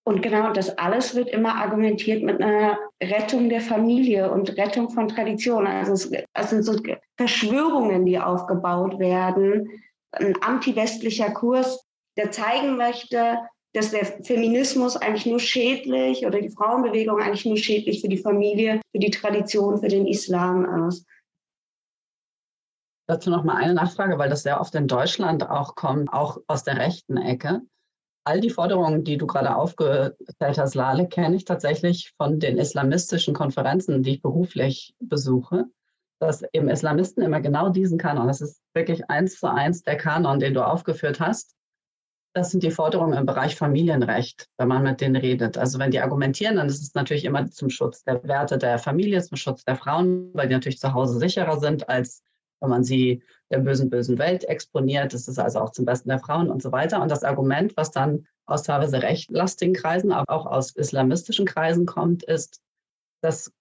Und 0.04 0.20
genau 0.20 0.52
das 0.52 0.76
alles 0.76 1.14
wird 1.14 1.30
immer 1.30 1.54
argumentiert 1.54 2.22
mit 2.22 2.42
einer 2.42 2.76
Rettung 3.02 3.48
der 3.48 3.62
Familie 3.62 4.30
und 4.30 4.58
Rettung 4.58 4.90
von 4.90 5.08
Tradition. 5.08 5.66
Also 5.66 5.94
es, 5.94 6.12
es 6.34 6.50
sind 6.50 6.64
so 6.64 6.78
Verschwörungen, 7.16 8.04
die 8.04 8.18
aufgebaut 8.18 8.98
werden. 8.98 9.70
Ein 10.10 10.34
anti-westlicher 10.42 11.30
Kurs, 11.30 11.82
der 12.18 12.30
zeigen 12.30 12.76
möchte, 12.76 13.38
dass 13.72 13.90
der 13.90 14.04
Feminismus 14.04 14.98
eigentlich 14.98 15.24
nur 15.24 15.40
schädlich 15.40 16.26
oder 16.26 16.42
die 16.42 16.50
Frauenbewegung 16.50 17.22
eigentlich 17.22 17.46
nur 17.46 17.56
schädlich 17.56 18.02
für 18.02 18.08
die 18.08 18.18
Familie, 18.18 18.82
für 18.90 18.98
die 18.98 19.10
Tradition, 19.10 19.78
für 19.78 19.88
den 19.88 20.06
Islam 20.06 20.86
ist. 20.88 21.06
Dazu 23.06 23.30
noch 23.30 23.44
mal 23.44 23.56
eine 23.56 23.74
Nachfrage, 23.74 24.18
weil 24.18 24.30
das 24.30 24.42
sehr 24.42 24.60
oft 24.60 24.74
in 24.74 24.86
Deutschland 24.86 25.48
auch 25.48 25.74
kommt, 25.74 26.12
auch 26.12 26.38
aus 26.46 26.62
der 26.62 26.78
rechten 26.78 27.16
Ecke. 27.16 27.62
All 28.24 28.40
die 28.40 28.50
Forderungen, 28.50 29.02
die 29.02 29.16
du 29.16 29.26
gerade 29.26 29.56
aufgezählt 29.56 30.58
hast, 30.58 30.74
Lale, 30.74 31.08
kenne 31.08 31.34
ich 31.34 31.44
tatsächlich 31.44 32.14
von 32.16 32.38
den 32.38 32.58
islamistischen 32.58 33.34
Konferenzen, 33.34 34.02
die 34.04 34.14
ich 34.14 34.22
beruflich 34.22 34.94
besuche, 35.00 35.64
dass 36.20 36.44
eben 36.52 36.68
Islamisten 36.68 37.24
immer 37.24 37.40
genau 37.40 37.70
diesen 37.70 37.98
Kanon, 37.98 38.28
das 38.28 38.40
ist 38.40 38.62
wirklich 38.74 39.10
eins 39.10 39.40
zu 39.40 39.50
eins 39.50 39.82
der 39.82 39.96
Kanon, 39.96 40.38
den 40.38 40.54
du 40.54 40.64
aufgeführt 40.64 41.18
hast, 41.18 41.56
das 42.34 42.50
sind 42.50 42.62
die 42.62 42.70
Forderungen 42.70 43.18
im 43.18 43.26
Bereich 43.26 43.56
Familienrecht, 43.56 44.48
wenn 44.56 44.68
man 44.68 44.82
mit 44.82 45.00
denen 45.00 45.16
redet. 45.16 45.58
Also 45.58 45.78
wenn 45.78 45.90
die 45.90 46.00
argumentieren, 46.00 46.56
dann 46.56 46.68
ist 46.68 46.82
es 46.82 46.94
natürlich 46.94 47.24
immer 47.24 47.44
zum 47.50 47.68
Schutz 47.68 48.04
der 48.04 48.22
Werte 48.24 48.56
der 48.56 48.78
Familie, 48.78 49.22
zum 49.22 49.36
Schutz 49.36 49.64
der 49.64 49.76
Frauen, 49.76 50.30
weil 50.32 50.48
die 50.48 50.54
natürlich 50.54 50.78
zu 50.78 50.94
Hause 50.94 51.18
sicherer 51.18 51.58
sind 51.60 51.88
als 51.88 52.22
wenn 52.62 52.70
man 52.70 52.84
sie 52.84 53.22
der 53.50 53.58
bösen, 53.58 53.90
bösen 53.90 54.18
Welt 54.18 54.44
exponiert. 54.44 55.12
Das 55.12 55.28
ist 55.28 55.38
also 55.38 55.60
auch 55.60 55.70
zum 55.70 55.84
Besten 55.84 56.08
der 56.08 56.20
Frauen 56.20 56.50
und 56.50 56.62
so 56.62 56.72
weiter. 56.72 57.02
Und 57.02 57.10
das 57.10 57.24
Argument, 57.24 57.76
was 57.76 57.90
dann 57.90 58.26
aus 58.46 58.62
teilweise 58.62 59.02
rechtlastigen 59.02 59.74
Kreisen, 59.74 60.12
aber 60.12 60.32
auch 60.32 60.46
aus 60.46 60.70
islamistischen 60.70 61.46
Kreisen 61.46 61.86
kommt, 61.86 62.22
ist, 62.22 62.60
Das 63.20 63.52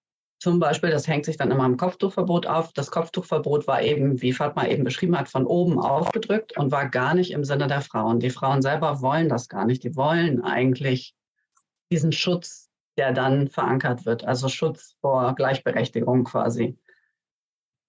zum 0.42 0.60
Beispiel, 0.60 0.90
das 0.90 1.08
hängt 1.08 1.26
sich 1.26 1.38
dann 1.38 1.52
immer 1.52 1.66
am 1.66 1.78
Kopftuchverbot 1.78 2.48
auf. 2.48 2.74
Das 2.74 2.90
Kopftuchverbot 2.90 3.68
war 3.68 3.84
eben, 3.84 4.24
wie 4.24 4.34
Fatma 4.34 4.66
eben 4.66 4.84
beschrieben 4.84 5.16
hat, 5.16 5.30
von 5.30 5.46
oben 5.46 5.78
aufgedrückt 5.78 6.58
und 6.58 6.72
war 6.72 6.90
gar 6.90 7.14
nicht 7.14 7.32
im 7.32 7.44
Sinne 7.44 7.68
der 7.68 7.82
Frauen. 7.82 8.20
Die 8.20 8.32
Frauen 8.32 8.64
selber 8.64 9.02
wollen 9.02 9.30
das 9.30 9.50
gar 9.50 9.66
nicht. 9.66 9.84
Die 9.84 9.96
wollen 9.96 10.42
eigentlich 10.42 11.14
diesen 11.92 12.12
Schutz, 12.12 12.72
der 12.98 13.14
dann 13.14 13.50
verankert 13.50 14.08
wird, 14.08 14.24
also 14.24 14.50
Schutz 14.50 14.96
vor 15.00 15.36
Gleichberechtigung 15.36 16.24
quasi. 16.24 16.76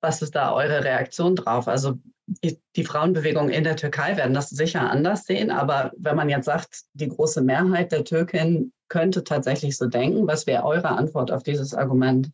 Was 0.03 0.21
ist 0.21 0.35
da 0.35 0.53
eure 0.53 0.85
Reaktion 0.85 1.37
drauf? 1.37 1.69
Also 1.69 1.99
die, 2.27 2.59
die, 2.77 2.85
Frauenbewegung 2.85 3.49
in 3.51 3.65
der 3.65 3.77
Türkei 3.77 4.17
werden 4.17 4.35
das 4.35 4.51
sicher 4.51 4.91
anders 4.91 5.25
sehen, 5.25 5.51
aber 5.51 5.93
wenn 5.97 6.17
man 6.17 6.29
jetzt 6.29 6.47
sagt, 6.47 6.83
die 6.93 7.09
große 7.09 7.43
Mehrheit 7.43 7.93
der 7.93 8.05
Türken 8.05 8.73
könnte 8.89 9.25
tatsächlich 9.25 9.77
so 9.77 9.87
denken, 9.87 10.27
was 10.27 10.47
wäre 10.47 10.65
eure 10.65 10.91
Antwort 10.91 11.31
auf 11.31 11.43
dieses 11.43 11.75
Argument? 11.75 12.31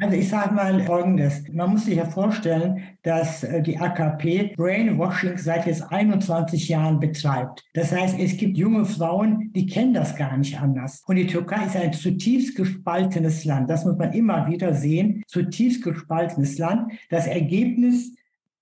Also 0.00 0.16
ich 0.16 0.28
sage 0.28 0.52
mal 0.52 0.82
Folgendes. 0.82 1.44
Man 1.52 1.70
muss 1.70 1.84
sich 1.84 1.96
ja 1.96 2.04
vorstellen, 2.04 2.82
dass 3.02 3.44
äh, 3.44 3.62
die 3.62 3.78
AKP 3.78 4.54
Brainwashing 4.56 5.38
seit 5.38 5.66
jetzt 5.66 5.82
21 5.82 6.68
Jahren 6.68 6.98
betreibt. 6.98 7.62
Das 7.74 7.92
heißt, 7.92 8.18
es 8.18 8.36
gibt 8.36 8.58
junge 8.58 8.84
Frauen, 8.86 9.52
die 9.54 9.66
kennen 9.66 9.94
das 9.94 10.16
gar 10.16 10.36
nicht 10.36 10.60
anders. 10.60 11.04
Und 11.06 11.14
die 11.14 11.28
Türkei 11.28 11.66
ist 11.66 11.76
ein 11.76 11.92
zutiefst 11.92 12.56
gespaltenes 12.56 13.44
Land. 13.44 13.70
Das 13.70 13.84
muss 13.84 13.96
man 13.96 14.12
immer 14.12 14.48
wieder 14.48 14.74
sehen. 14.74 15.22
Zutiefst 15.28 15.84
gespaltenes 15.84 16.58
Land. 16.58 16.90
Das 17.10 17.28
Ergebnis 17.28 18.16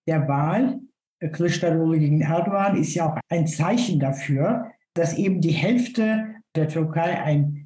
der 0.07 0.29
Wahl, 0.29 0.81
äh, 1.21 1.29
Kılıçdaroğlu 1.29 1.99
gegen 1.99 2.21
Erdogan, 2.21 2.77
ist 2.77 2.95
ja 2.95 3.11
auch 3.11 3.19
ein 3.31 3.47
Zeichen 3.47 3.99
dafür, 3.99 4.67
dass 4.93 5.17
eben 5.17 5.41
die 5.41 5.53
Hälfte 5.53 6.27
der 6.55 6.69
Türkei 6.69 7.23
ein 7.23 7.62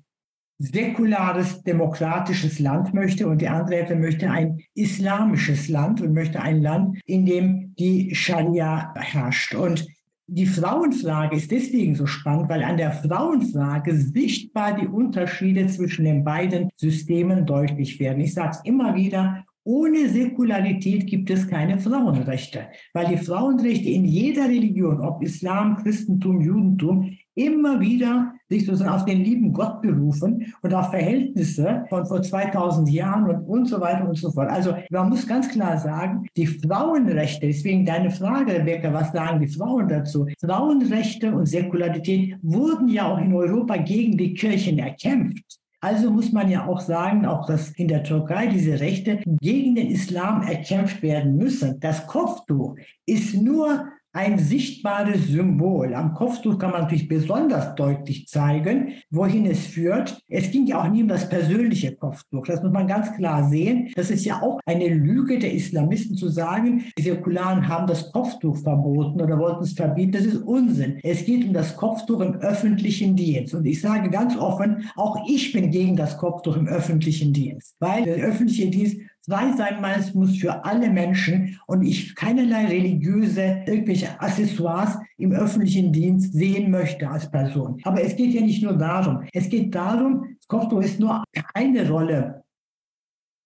säkulares, 0.58 1.62
demokratisches 1.62 2.58
Land 2.58 2.94
möchte 2.94 3.26
und 3.26 3.40
die 3.42 3.48
andere 3.48 3.76
Hälfte 3.76 3.96
möchte 3.96 4.30
ein 4.30 4.60
islamisches 4.74 5.68
Land 5.68 6.00
und 6.00 6.14
möchte 6.14 6.40
ein 6.40 6.62
Land, 6.62 6.98
in 7.04 7.26
dem 7.26 7.74
die 7.78 8.14
Scharia 8.14 8.94
herrscht. 8.96 9.54
Und 9.54 9.86
die 10.28 10.46
Frauenfrage 10.46 11.36
ist 11.36 11.52
deswegen 11.52 11.94
so 11.94 12.06
spannend, 12.06 12.48
weil 12.48 12.64
an 12.64 12.76
der 12.76 12.90
Frauenfrage 12.90 13.94
sichtbar 13.94 14.76
die 14.76 14.88
Unterschiede 14.88 15.68
zwischen 15.68 16.04
den 16.04 16.24
beiden 16.24 16.68
Systemen 16.74 17.46
deutlich 17.46 18.00
werden. 18.00 18.20
Ich 18.20 18.34
sage 18.34 18.50
es 18.50 18.64
immer 18.64 18.96
wieder, 18.96 19.45
ohne 19.66 20.08
Säkularität 20.08 21.08
gibt 21.08 21.28
es 21.28 21.48
keine 21.48 21.80
Frauenrechte, 21.80 22.68
weil 22.94 23.08
die 23.08 23.16
Frauenrechte 23.16 23.88
in 23.88 24.04
jeder 24.04 24.44
Religion, 24.44 25.00
ob 25.00 25.22
Islam, 25.24 25.76
Christentum, 25.76 26.40
Judentum, 26.40 27.16
immer 27.34 27.80
wieder 27.80 28.32
sich 28.48 28.64
sozusagen 28.64 28.94
auf 28.94 29.04
den 29.04 29.24
lieben 29.24 29.52
Gott 29.52 29.82
berufen 29.82 30.54
und 30.62 30.72
auf 30.72 30.90
Verhältnisse 30.90 31.84
von 31.88 32.06
vor 32.06 32.22
2000 32.22 32.88
Jahren 32.90 33.28
und, 33.28 33.42
und 33.44 33.66
so 33.66 33.80
weiter 33.80 34.08
und 34.08 34.16
so 34.16 34.30
fort. 34.30 34.48
Also 34.48 34.76
man 34.90 35.08
muss 35.08 35.26
ganz 35.26 35.48
klar 35.48 35.78
sagen, 35.78 36.26
die 36.36 36.46
Frauenrechte, 36.46 37.48
deswegen 37.48 37.84
deine 37.84 38.12
Frage, 38.12 38.52
Rebecca, 38.52 38.92
was 38.92 39.10
sagen 39.10 39.40
die 39.40 39.48
Frauen 39.48 39.88
dazu? 39.88 40.26
Frauenrechte 40.40 41.34
und 41.34 41.46
Säkularität 41.46 42.36
wurden 42.40 42.88
ja 42.88 43.12
auch 43.12 43.18
in 43.18 43.34
Europa 43.34 43.76
gegen 43.78 44.16
die 44.16 44.32
Kirchen 44.32 44.78
erkämpft. 44.78 45.58
Also 45.80 46.10
muss 46.10 46.32
man 46.32 46.50
ja 46.50 46.66
auch 46.66 46.80
sagen, 46.80 47.26
auch 47.26 47.46
dass 47.46 47.70
in 47.70 47.88
der 47.88 48.02
Türkei 48.02 48.46
diese 48.46 48.80
Rechte 48.80 49.20
gegen 49.40 49.74
den 49.74 49.90
Islam 49.90 50.42
erkämpft 50.42 51.02
werden 51.02 51.36
müssen. 51.36 51.78
Das 51.80 52.06
Kopftuch 52.06 52.76
ist 53.04 53.34
nur 53.34 53.86
ein 54.16 54.38
sichtbares 54.38 55.28
Symbol. 55.28 55.94
Am 55.94 56.14
Kopftuch 56.14 56.58
kann 56.58 56.70
man 56.70 56.82
natürlich 56.82 57.06
besonders 57.06 57.74
deutlich 57.74 58.26
zeigen, 58.26 58.94
wohin 59.10 59.44
es 59.44 59.66
führt. 59.66 60.18
Es 60.26 60.50
ging 60.50 60.66
ja 60.66 60.80
auch 60.80 60.88
nie 60.88 61.02
um 61.02 61.08
das 61.08 61.28
persönliche 61.28 61.94
Kopftuch. 61.94 62.46
Das 62.46 62.62
muss 62.62 62.72
man 62.72 62.86
ganz 62.86 63.14
klar 63.14 63.46
sehen. 63.50 63.90
Das 63.94 64.10
ist 64.10 64.24
ja 64.24 64.40
auch 64.40 64.58
eine 64.64 64.88
Lüge 64.88 65.38
der 65.38 65.52
Islamisten 65.52 66.16
zu 66.16 66.30
sagen, 66.30 66.84
die 66.96 67.02
Säkularen 67.02 67.68
haben 67.68 67.86
das 67.86 68.10
Kopftuch 68.10 68.56
verboten 68.56 69.20
oder 69.20 69.38
wollten 69.38 69.64
es 69.64 69.74
verbieten. 69.74 70.12
Das 70.12 70.24
ist 70.24 70.42
Unsinn. 70.42 70.98
Es 71.02 71.26
geht 71.26 71.44
um 71.44 71.52
das 71.52 71.76
Kopftuch 71.76 72.20
im 72.20 72.36
öffentlichen 72.36 73.16
Dienst. 73.16 73.54
Und 73.54 73.66
ich 73.66 73.82
sage 73.82 74.08
ganz 74.08 74.34
offen, 74.34 74.88
auch 74.96 75.28
ich 75.28 75.52
bin 75.52 75.70
gegen 75.70 75.94
das 75.94 76.16
Kopftuch 76.16 76.56
im 76.56 76.68
öffentlichen 76.68 77.34
Dienst, 77.34 77.76
weil 77.80 78.04
der 78.04 78.16
öffentliche 78.16 78.70
Dienst 78.70 78.96
frei 79.28 79.52
sein 79.56 79.82
muss 80.14 80.38
für 80.38 80.64
alle 80.64 80.88
Menschen 80.88 81.58
und 81.66 81.82
ich 81.82 82.14
keinerlei 82.14 82.66
religiöse, 82.66 83.64
irgendwelche 83.66 84.20
Accessoires 84.20 84.98
im 85.18 85.32
öffentlichen 85.32 85.92
Dienst 85.92 86.32
sehen 86.32 86.70
möchte 86.70 87.08
als 87.08 87.30
Person. 87.30 87.80
Aber 87.84 88.02
es 88.02 88.14
geht 88.16 88.32
ja 88.32 88.40
nicht 88.40 88.62
nur 88.62 88.74
darum. 88.74 89.24
Es 89.32 89.48
geht 89.48 89.74
darum, 89.74 90.36
Kopftuch 90.46 90.82
ist 90.82 91.00
nur 91.00 91.24
eine 91.54 91.88
Rolle 91.88 92.44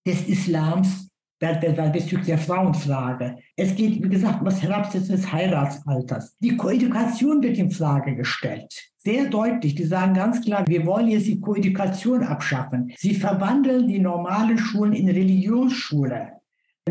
des 0.05 0.27
Islams 0.27 1.10
bezüglich 1.41 2.27
der 2.27 2.37
Frauenfrage. 2.37 3.37
Es 3.55 3.75
geht, 3.75 4.03
wie 4.03 4.09
gesagt, 4.09 4.39
um 4.39 4.45
das 4.45 4.61
Herabsetzen 4.61 5.15
des 5.15 5.31
Heiratsalters. 5.31 6.37
Die 6.39 6.55
Koedukation 6.55 7.41
wird 7.41 7.57
in 7.57 7.71
Frage 7.71 8.15
gestellt 8.15 8.91
sehr 9.03 9.25
deutlich. 9.29 9.75
Die 9.75 9.83
sagen 9.83 10.13
ganz 10.13 10.41
klar, 10.41 10.65
wir 10.67 10.85
wollen 10.85 11.07
jetzt 11.07 11.27
die 11.27 11.39
Koedukation 11.39 12.23
abschaffen. 12.23 12.93
Sie 12.97 13.15
verwandeln 13.15 13.87
die 13.87 13.99
normalen 13.99 14.57
Schulen 14.57 14.93
in 14.93 15.09
Religionsschule. 15.09 16.33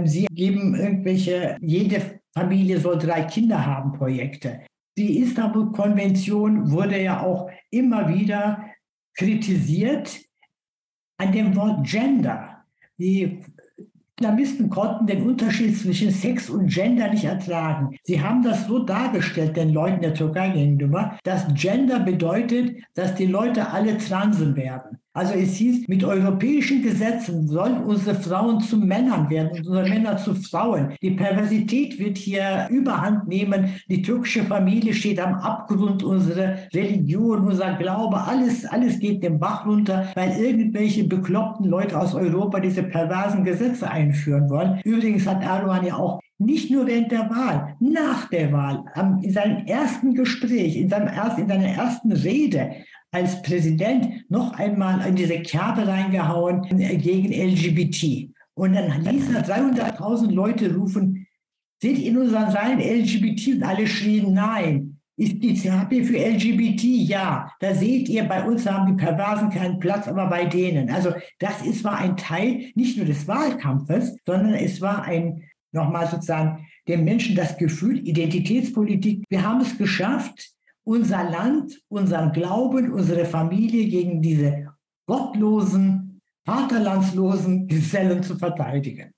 Sie 0.04 0.26
geben 0.26 0.74
irgendwelche, 0.74 1.56
jede 1.60 2.20
Familie 2.32 2.80
soll 2.80 2.98
drei 2.98 3.22
Kinder 3.22 3.64
haben, 3.64 3.92
Projekte. 3.92 4.60
Die 4.96 5.18
Istanbul-Konvention 5.20 6.70
wurde 6.70 7.00
ja 7.00 7.22
auch 7.22 7.50
immer 7.70 8.12
wieder 8.12 8.64
kritisiert 9.14 10.20
an 11.18 11.32
dem 11.32 11.54
Wort 11.56 11.86
Gender. 11.86 12.64
Die 12.98 13.40
Islamisten 14.20 14.68
konnten 14.68 15.06
den 15.06 15.22
Unterschied 15.22 15.78
zwischen 15.78 16.10
Sex 16.10 16.50
und 16.50 16.66
Gender 16.66 17.08
nicht 17.08 17.24
ertragen. 17.24 17.96
Sie 18.02 18.20
haben 18.20 18.42
das 18.42 18.66
so 18.66 18.80
dargestellt, 18.80 19.56
den 19.56 19.72
Leuten 19.72 20.02
der 20.02 20.12
Türkei 20.12 20.50
gegenüber, 20.50 21.18
dass 21.24 21.46
Gender 21.54 22.00
bedeutet, 22.00 22.82
dass 22.94 23.14
die 23.14 23.24
Leute 23.24 23.70
alle 23.70 23.96
Transen 23.96 24.56
werden. 24.56 24.99
Also 25.12 25.34
es 25.34 25.56
hieß, 25.56 25.88
mit 25.88 26.04
europäischen 26.04 26.82
Gesetzen 26.82 27.48
sollen 27.48 27.82
unsere 27.82 28.14
Frauen 28.14 28.60
zu 28.60 28.78
Männern 28.78 29.28
werden, 29.28 29.50
unsere 29.58 29.88
Männer 29.88 30.16
zu 30.16 30.36
Frauen. 30.36 30.94
Die 31.02 31.10
Perversität 31.10 31.98
wird 31.98 32.16
hier 32.16 32.68
überhand 32.70 33.26
nehmen. 33.26 33.70
Die 33.88 34.02
türkische 34.02 34.44
Familie 34.44 34.94
steht 34.94 35.18
am 35.18 35.34
Abgrund, 35.34 36.04
unsere 36.04 36.58
Religion, 36.72 37.44
unser 37.44 37.74
Glaube, 37.74 38.20
alles, 38.20 38.64
alles 38.64 39.00
geht 39.00 39.24
den 39.24 39.40
Bach 39.40 39.66
runter, 39.66 40.06
weil 40.14 40.40
irgendwelche 40.40 41.02
bekloppten 41.02 41.66
Leute 41.66 41.98
aus 41.98 42.14
Europa 42.14 42.60
diese 42.60 42.84
perversen 42.84 43.42
Gesetze 43.42 43.90
einführen 43.90 44.48
wollen. 44.48 44.80
Übrigens 44.84 45.26
hat 45.26 45.42
Erdogan 45.42 45.84
ja 45.84 45.96
auch 45.96 46.20
nicht 46.38 46.70
nur 46.70 46.86
während 46.86 47.10
der 47.10 47.28
Wahl, 47.28 47.76
nach 47.80 48.28
der 48.30 48.52
Wahl, 48.52 48.84
in 49.22 49.32
seinem 49.32 49.66
ersten 49.66 50.14
Gespräch, 50.14 50.76
in, 50.76 50.88
seinem 50.88 51.08
ersten, 51.08 51.42
in 51.42 51.48
seiner 51.48 51.68
ersten 51.68 52.12
Rede 52.12 52.70
als 53.12 53.42
Präsident 53.42 54.30
noch 54.30 54.52
einmal 54.58 55.06
in 55.06 55.16
diese 55.16 55.40
Kerbe 55.40 55.86
reingehauen 55.86 56.62
gegen 56.98 57.32
LGBT. 57.32 58.30
Und 58.54 58.74
dann 58.74 59.04
ließ 59.04 59.34
er 59.34 59.44
300.000 59.44 60.30
Leute 60.30 60.74
rufen, 60.74 61.26
sind 61.82 61.98
in 61.98 62.18
unseren 62.18 62.50
Reihen 62.50 62.78
LGBT? 62.78 63.54
Und 63.54 63.62
alle 63.62 63.86
schrien 63.86 64.34
nein. 64.34 64.96
Ist 65.16 65.42
die 65.42 65.54
Therapie 65.54 66.02
für 66.02 66.16
LGBT? 66.16 66.82
Ja. 66.84 67.52
Da 67.60 67.74
seht 67.74 68.08
ihr, 68.08 68.24
bei 68.24 68.42
uns 68.44 68.66
haben 68.66 68.86
die 68.86 69.02
Perversen 69.02 69.50
keinen 69.50 69.78
Platz, 69.78 70.08
aber 70.08 70.26
bei 70.26 70.46
denen. 70.46 70.90
Also 70.90 71.12
das 71.38 71.62
ist, 71.62 71.84
war 71.84 71.98
ein 71.98 72.16
Teil 72.16 72.70
nicht 72.74 72.96
nur 72.96 73.06
des 73.06 73.26
Wahlkampfes, 73.28 74.16
sondern 74.24 74.54
es 74.54 74.80
war 74.80 75.04
ein, 75.04 75.42
nochmal 75.72 76.08
sozusagen, 76.08 76.66
den 76.88 77.04
Menschen 77.04 77.36
das 77.36 77.56
Gefühl, 77.58 77.98
Identitätspolitik, 77.98 79.24
wir 79.28 79.46
haben 79.46 79.60
es 79.60 79.76
geschafft, 79.76 80.52
unser 80.84 81.28
Land, 81.30 81.80
unseren 81.88 82.32
Glauben, 82.32 82.92
unsere 82.92 83.24
Familie 83.24 83.88
gegen 83.88 84.22
diese 84.22 84.68
gottlosen, 85.06 86.20
vaterlandslosen 86.44 87.68
Gesellen 87.68 88.22
zu 88.22 88.36
verteidigen. 88.36 89.12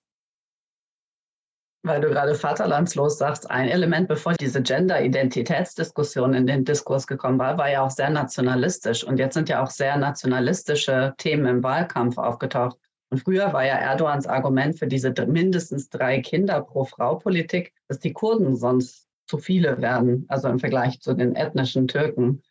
Weil 1.85 2.01
du 2.01 2.09
gerade 2.11 2.37
vaterlandslos 2.37 3.19
sagst, 3.19 3.51
ein 3.51 3.69
Element, 3.69 4.07
bevor 4.07 4.35
diese 4.35 4.63
Gender-Identitätsdiskussion 4.63 6.33
in 6.33 6.47
den 6.47 6.65
Diskurs 6.65 7.09
gekommen 7.09 7.41
war, 7.41 7.59
war 7.59 7.71
ja 7.71 7.83
auch 7.83 7.91
sehr 7.91 8.11
nationalistisch. 8.11 9.03
Und 9.03 9.19
jetzt 9.19 9.35
sind 9.35 9.49
ja 9.49 9.63
auch 9.63 9.71
sehr 9.71 9.97
nationalistische 9.97 11.13
Themen 11.19 11.47
im 11.47 11.63
Wahlkampf 11.63 12.19
aufgetaucht. 12.19 12.79
Und 13.11 13.19
früher 13.19 13.53
war 13.53 13.65
ja 13.67 13.75
Erdogans 13.75 14.29
Argument 14.29 14.79
für 14.79 14.87
diese 14.87 15.13
mindestens 15.27 15.91
drei 15.91 16.21
Kinder 16.21 16.63
pro 16.63 16.85
Frau 16.85 17.17
Politik, 17.17 17.75
dass 17.89 17.99
die 17.99 18.13
Kurden 18.13 18.57
sonst 18.57 19.09
zu 19.33 19.39
viele 19.39 19.81
werden, 19.81 20.27
also 20.29 20.49
im 20.49 20.59
Vergleich 20.59 21.01
zu 21.01 21.15
den 21.15 21.35
ethnischen 21.35 21.89
Türken. 21.89 22.43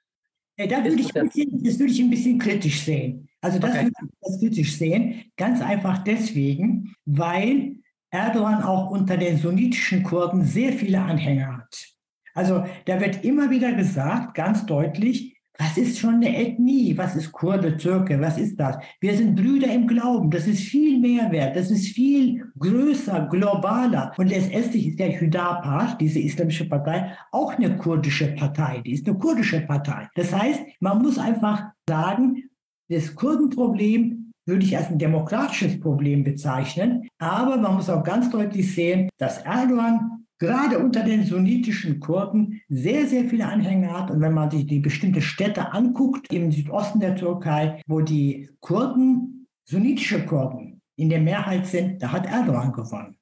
Ja, 0.58 0.66
da 0.66 0.84
würde 0.84 1.00
ich, 1.00 1.14
bisschen, 1.14 1.64
das 1.64 1.78
würde 1.78 1.92
ich 1.92 2.02
ein 2.02 2.10
bisschen 2.10 2.40
kritisch 2.40 2.82
sehen. 2.82 3.30
Also 3.40 3.60
das 3.60 3.70
okay. 3.70 3.84
würde 3.84 3.94
ich 4.02 4.18
das 4.20 4.40
kritisch 4.40 4.78
sehen, 4.78 5.26
ganz 5.38 5.62
einfach 5.62 6.04
deswegen, 6.04 6.96
weil 7.06 7.76
Erdogan 8.10 8.64
auch 8.64 8.90
unter 8.90 9.16
den 9.16 9.38
sunnitischen 9.38 10.02
Kurden 10.02 10.44
sehr 10.44 10.74
viele 10.74 11.00
Anhänger 11.00 11.58
hat. 11.58 11.86
Also 12.34 12.66
da 12.86 13.00
wird 13.00 13.24
immer 13.24 13.52
wieder 13.52 13.74
gesagt, 13.74 14.34
ganz 14.34 14.66
deutlich, 14.66 15.38
Was 15.64 15.78
ist 15.78 16.00
schon 16.00 16.16
eine 16.16 16.36
Ethnie? 16.36 16.98
Was 16.98 17.16
ist 17.16 17.32
Kurde, 17.32 17.78
Türke? 17.78 18.20
Was 18.20 18.40
ist 18.40 18.60
das? 18.60 18.78
Wir 19.00 19.16
sind 19.16 19.36
Brüder 19.36 19.72
im 19.72 19.86
Glauben. 19.86 20.32
Das 20.32 20.48
ist 20.48 20.64
viel 20.64 21.00
mehr 21.00 21.32
wert. 21.32 21.56
Das 21.56 21.70
ist 21.70 21.90
viel 21.90 22.52
größer, 22.58 23.28
globaler. 23.30 24.12
Und 24.18 24.30
letztendlich 24.30 24.88
ist 24.88 25.00
der 25.00 25.20
Hüdapar, 25.20 25.96
diese 26.00 26.20
islamische 26.20 26.68
Partei, 26.68 27.16
auch 27.32 27.54
eine 27.54 27.78
kurdische 27.78 28.34
Partei. 28.34 28.82
Die 28.84 28.94
ist 28.94 29.08
eine 29.08 29.20
kurdische 29.20 29.62
Partei. 29.62 30.08
Das 30.16 30.34
heißt, 30.34 30.62
man 30.80 31.00
muss 31.00 31.20
einfach 31.20 31.66
sagen, 31.88 32.50
das 32.90 33.14
Kurdenproblem 33.14 34.32
würde 34.48 34.66
ich 34.66 34.76
als 34.76 34.90
ein 34.90 34.98
demokratisches 34.98 35.80
Problem 35.80 36.24
bezeichnen. 36.24 37.08
Aber 37.20 37.58
man 37.58 37.76
muss 37.76 37.88
auch 37.88 38.04
ganz 38.04 38.32
deutlich 38.32 38.74
sehen, 38.74 39.10
dass 39.20 39.38
Erdogan 39.44 40.21
gerade 40.42 40.80
unter 40.80 41.04
den 41.04 41.24
sunnitischen 41.24 42.00
Kurden 42.00 42.64
sehr, 42.68 43.06
sehr 43.06 43.26
viele 43.26 43.46
Anhänger 43.46 43.94
hat. 43.94 44.10
Und 44.10 44.22
wenn 44.22 44.34
man 44.34 44.50
sich 44.50 44.66
die 44.66 44.80
bestimmte 44.80 45.22
Städte 45.22 45.72
anguckt 45.72 46.34
im 46.34 46.52
Südosten 46.52 47.00
der 47.00 47.16
Türkei, 47.16 47.80
wo 47.86 48.02
die 48.02 48.50
Kurden, 48.60 49.48
sunnitische 49.66 50.26
Kurden, 50.26 50.82
in 50.96 51.10
der 51.10 51.22
Mehrheit 51.22 51.68
sind, 51.68 52.02
da 52.02 52.12
hat 52.12 52.26
Erdogan 52.26 52.74
gewonnen. 52.74 53.18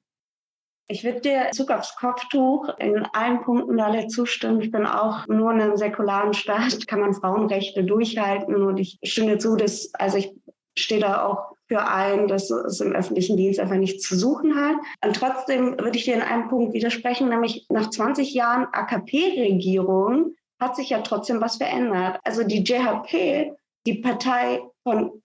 Ich 0.88 1.04
würde 1.04 1.20
dir 1.20 1.50
Zug 1.52 1.70
aufs 1.70 1.94
Kopftuch 1.94 2.70
in 2.78 3.04
allen 3.12 3.42
Punkten 3.42 3.78
alle 3.80 4.06
zustimmen. 4.06 4.62
Ich 4.62 4.70
bin 4.70 4.86
auch 4.86 5.26
nur 5.28 5.52
in 5.52 5.60
einem 5.60 5.76
säkularen 5.76 6.32
Staat, 6.32 6.88
kann 6.88 7.00
man 7.00 7.12
Frauenrechte 7.12 7.84
durchhalten 7.84 8.56
und 8.62 8.78
ich 8.78 8.98
stimme 9.04 9.36
zu, 9.36 9.56
dass, 9.56 9.92
also 9.94 10.16
ich 10.16 10.34
stehe 10.74 11.02
da 11.02 11.26
auch 11.26 11.54
für 11.70 11.86
ein, 11.86 12.26
dass 12.26 12.50
es 12.50 12.80
im 12.80 12.96
öffentlichen 12.96 13.36
Dienst 13.36 13.60
einfach 13.60 13.76
nichts 13.76 14.02
zu 14.02 14.16
suchen 14.16 14.56
hat. 14.56 14.74
Und 15.04 15.14
trotzdem 15.14 15.78
würde 15.78 15.96
ich 15.96 16.04
dir 16.04 16.14
in 16.14 16.22
einem 16.22 16.48
Punkt 16.48 16.74
widersprechen, 16.74 17.28
nämlich 17.28 17.64
nach 17.68 17.90
20 17.90 18.34
Jahren 18.34 18.66
AKP-Regierung 18.72 20.34
hat 20.60 20.74
sich 20.74 20.90
ja 20.90 21.00
trotzdem 21.02 21.40
was 21.40 21.58
verändert. 21.58 22.18
Also 22.24 22.42
die 22.42 22.64
JHP, 22.64 23.52
die 23.86 23.94
Partei 24.00 24.60
von 24.82 25.22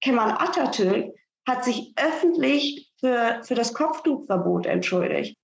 Kemal 0.00 0.30
Atatürk, 0.30 1.16
hat 1.48 1.64
sich 1.64 1.92
öffentlich 1.96 2.92
für, 3.00 3.40
für 3.42 3.56
das 3.56 3.74
Kopftuchverbot 3.74 4.66
entschuldigt. 4.66 5.36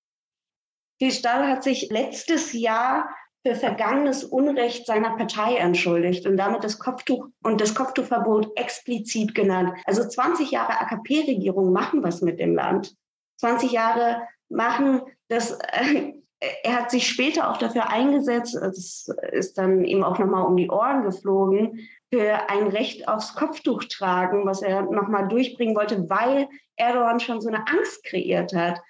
Die 1.01 1.11
Stahl 1.11 1.49
hat 1.49 1.65
sich 1.65 1.91
letztes 1.91 2.53
Jahr 2.53 3.09
für 3.47 3.55
vergangenes 3.55 4.25
Unrecht 4.25 4.87
seiner 4.87 5.17
Partei 5.17 5.57
entschuldigt 5.57 6.27
und 6.27 6.37
damit 6.37 6.65
das 6.65 6.79
Kopftuch 6.79 7.29
und 7.43 7.61
das 7.61 7.75
Kopftuchverbot 7.75 8.57
explizit 8.57 9.35
genannt. 9.35 9.73
Also 9.85 10.07
20 10.07 10.51
Jahre 10.51 10.81
AKP-Regierung 10.81 11.73
machen 11.73 12.03
was 12.03 12.21
mit 12.21 12.41
dem 12.41 12.55
Land. 12.55 12.95
20 13.41 13.73
Jahre 13.73 14.23
machen 14.49 15.03
das. 15.29 15.59
Äh, 15.73 16.15
er 16.63 16.77
hat 16.77 16.93
sich 16.93 17.09
später 17.09 17.51
auch 17.51 17.57
dafür 17.57 17.91
eingesetzt, 17.91 18.55
es 18.55 19.09
ist 19.33 19.59
dann 19.59 19.85
ihm 19.85 20.05
auch 20.05 20.21
nochmal 20.21 20.45
um 20.45 20.57
die 20.57 20.71
Ohren 20.71 21.03
geflogen, 21.03 21.89
für 22.13 22.49
ein 22.49 22.69
Recht 22.69 23.09
aufs 23.09 23.35
Kopftuch 23.35 23.85
tragen, 23.85 24.47
was 24.47 24.63
er 24.63 24.83
nochmal 24.83 25.27
durchbringen 25.27 25.75
wollte, 25.75 26.09
weil 26.09 26.49
Erdogan 26.77 27.19
schon 27.19 27.41
so 27.41 27.49
eine 27.49 27.67
Angst 27.67 28.05
kreiert 28.05 28.55
hat. 28.55 28.81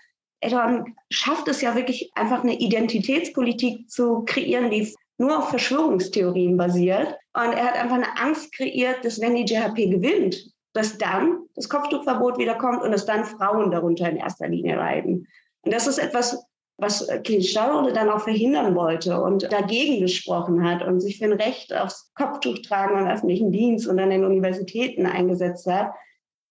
Erdogan 0.41 0.95
schafft 1.11 1.49
es 1.49 1.61
ja 1.61 1.75
wirklich 1.75 2.11
einfach 2.15 2.43
eine 2.43 2.59
Identitätspolitik 2.59 3.91
zu 3.91 4.25
kreieren, 4.25 4.71
die 4.71 4.95
nur 5.19 5.39
auf 5.39 5.51
Verschwörungstheorien 5.51 6.57
basiert. 6.57 7.17
Und 7.35 7.53
er 7.53 7.65
hat 7.65 7.77
einfach 7.77 7.97
eine 7.97 8.17
Angst 8.19 8.53
kreiert, 8.53 9.05
dass 9.05 9.21
wenn 9.21 9.35
die 9.35 9.45
JHP 9.45 9.91
gewinnt, 9.91 10.53
dass 10.75 10.97
dann 10.97 11.41
das 11.55 11.69
Kopftuchverbot 11.69 12.39
wiederkommt 12.39 12.83
und 12.83 12.93
dass 12.93 13.07
dann 13.07 13.25
Frauen 13.25 13.71
darunter 13.71 14.09
in 14.09 14.17
erster 14.17 14.49
Linie 14.49 14.77
leiden. 14.77 15.27
Und 15.63 15.75
das 15.75 15.87
ist 15.87 15.99
etwas, 15.99 16.41
was 16.77 17.09
Kilichdaroglu 17.25 17.93
dann 17.93 18.09
auch 18.09 18.21
verhindern 18.21 18.77
wollte 18.77 19.21
und 19.21 19.53
dagegen 19.53 20.01
gesprochen 20.01 20.63
hat 20.63 20.83
und 20.83 21.01
sich 21.01 21.19
für 21.19 21.25
ein 21.25 21.33
Recht 21.33 21.75
aufs 21.75 22.13
Kopftuch 22.15 22.59
tragen 22.61 22.99
im 23.01 23.09
öffentlichen 23.09 23.51
Dienst 23.51 23.89
und 23.89 23.99
an 23.99 24.11
den 24.11 24.25
Universitäten 24.25 25.05
eingesetzt 25.05 25.67
hat, 25.67 25.93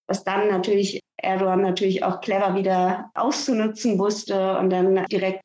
was 0.08 0.26
dann 0.26 0.50
natürlich 0.50 1.00
Erdogan 1.17 1.62
natürlich 1.62 2.03
auch 2.03 2.21
clever 2.21 2.56
wieder 2.56 3.10
auszunutzen 3.15 3.97
wusste 3.97 4.58
und 4.58 4.69
dann 4.69 5.06
direkt 5.12 5.41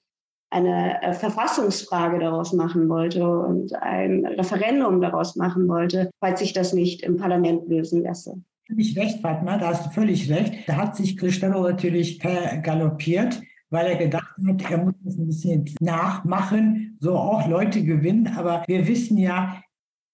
eine 0.52 1.02
äh, 1.02 1.14
Verfassungsfrage 1.14 2.18
daraus 2.18 2.52
machen 2.52 2.88
wollte 2.88 3.26
und 3.26 3.74
ein 3.74 4.26
Referendum 4.26 5.00
daraus 5.00 5.34
machen 5.36 5.66
wollte, 5.66 6.10
falls 6.20 6.40
sich 6.40 6.52
das 6.52 6.72
nicht 6.72 7.02
im 7.02 7.16
Parlament 7.16 7.68
lösen 7.68 8.02
lässt. 8.02 8.30
Völlig 8.66 8.96
recht, 8.96 9.20
Fatma, 9.20 9.58
da 9.58 9.68
hast 9.68 9.86
du 9.86 9.90
völlig 9.90 10.30
recht. 10.30 10.68
Da 10.68 10.76
hat 10.76 10.96
sich 10.96 11.16
Cristiano 11.16 11.62
natürlich 11.62 12.20
galoppiert, 12.20 13.40
weil 13.70 13.86
er 13.86 13.96
gedacht 13.96 14.36
hat, 14.46 14.70
er 14.70 14.78
muss 14.78 14.94
das 15.02 15.16
ein 15.16 15.26
bisschen 15.26 15.64
nachmachen, 15.80 16.96
so 17.00 17.16
auch 17.16 17.48
Leute 17.48 17.82
gewinnen. 17.82 18.28
Aber 18.28 18.62
wir 18.66 18.86
wissen 18.86 19.18
ja, 19.18 19.60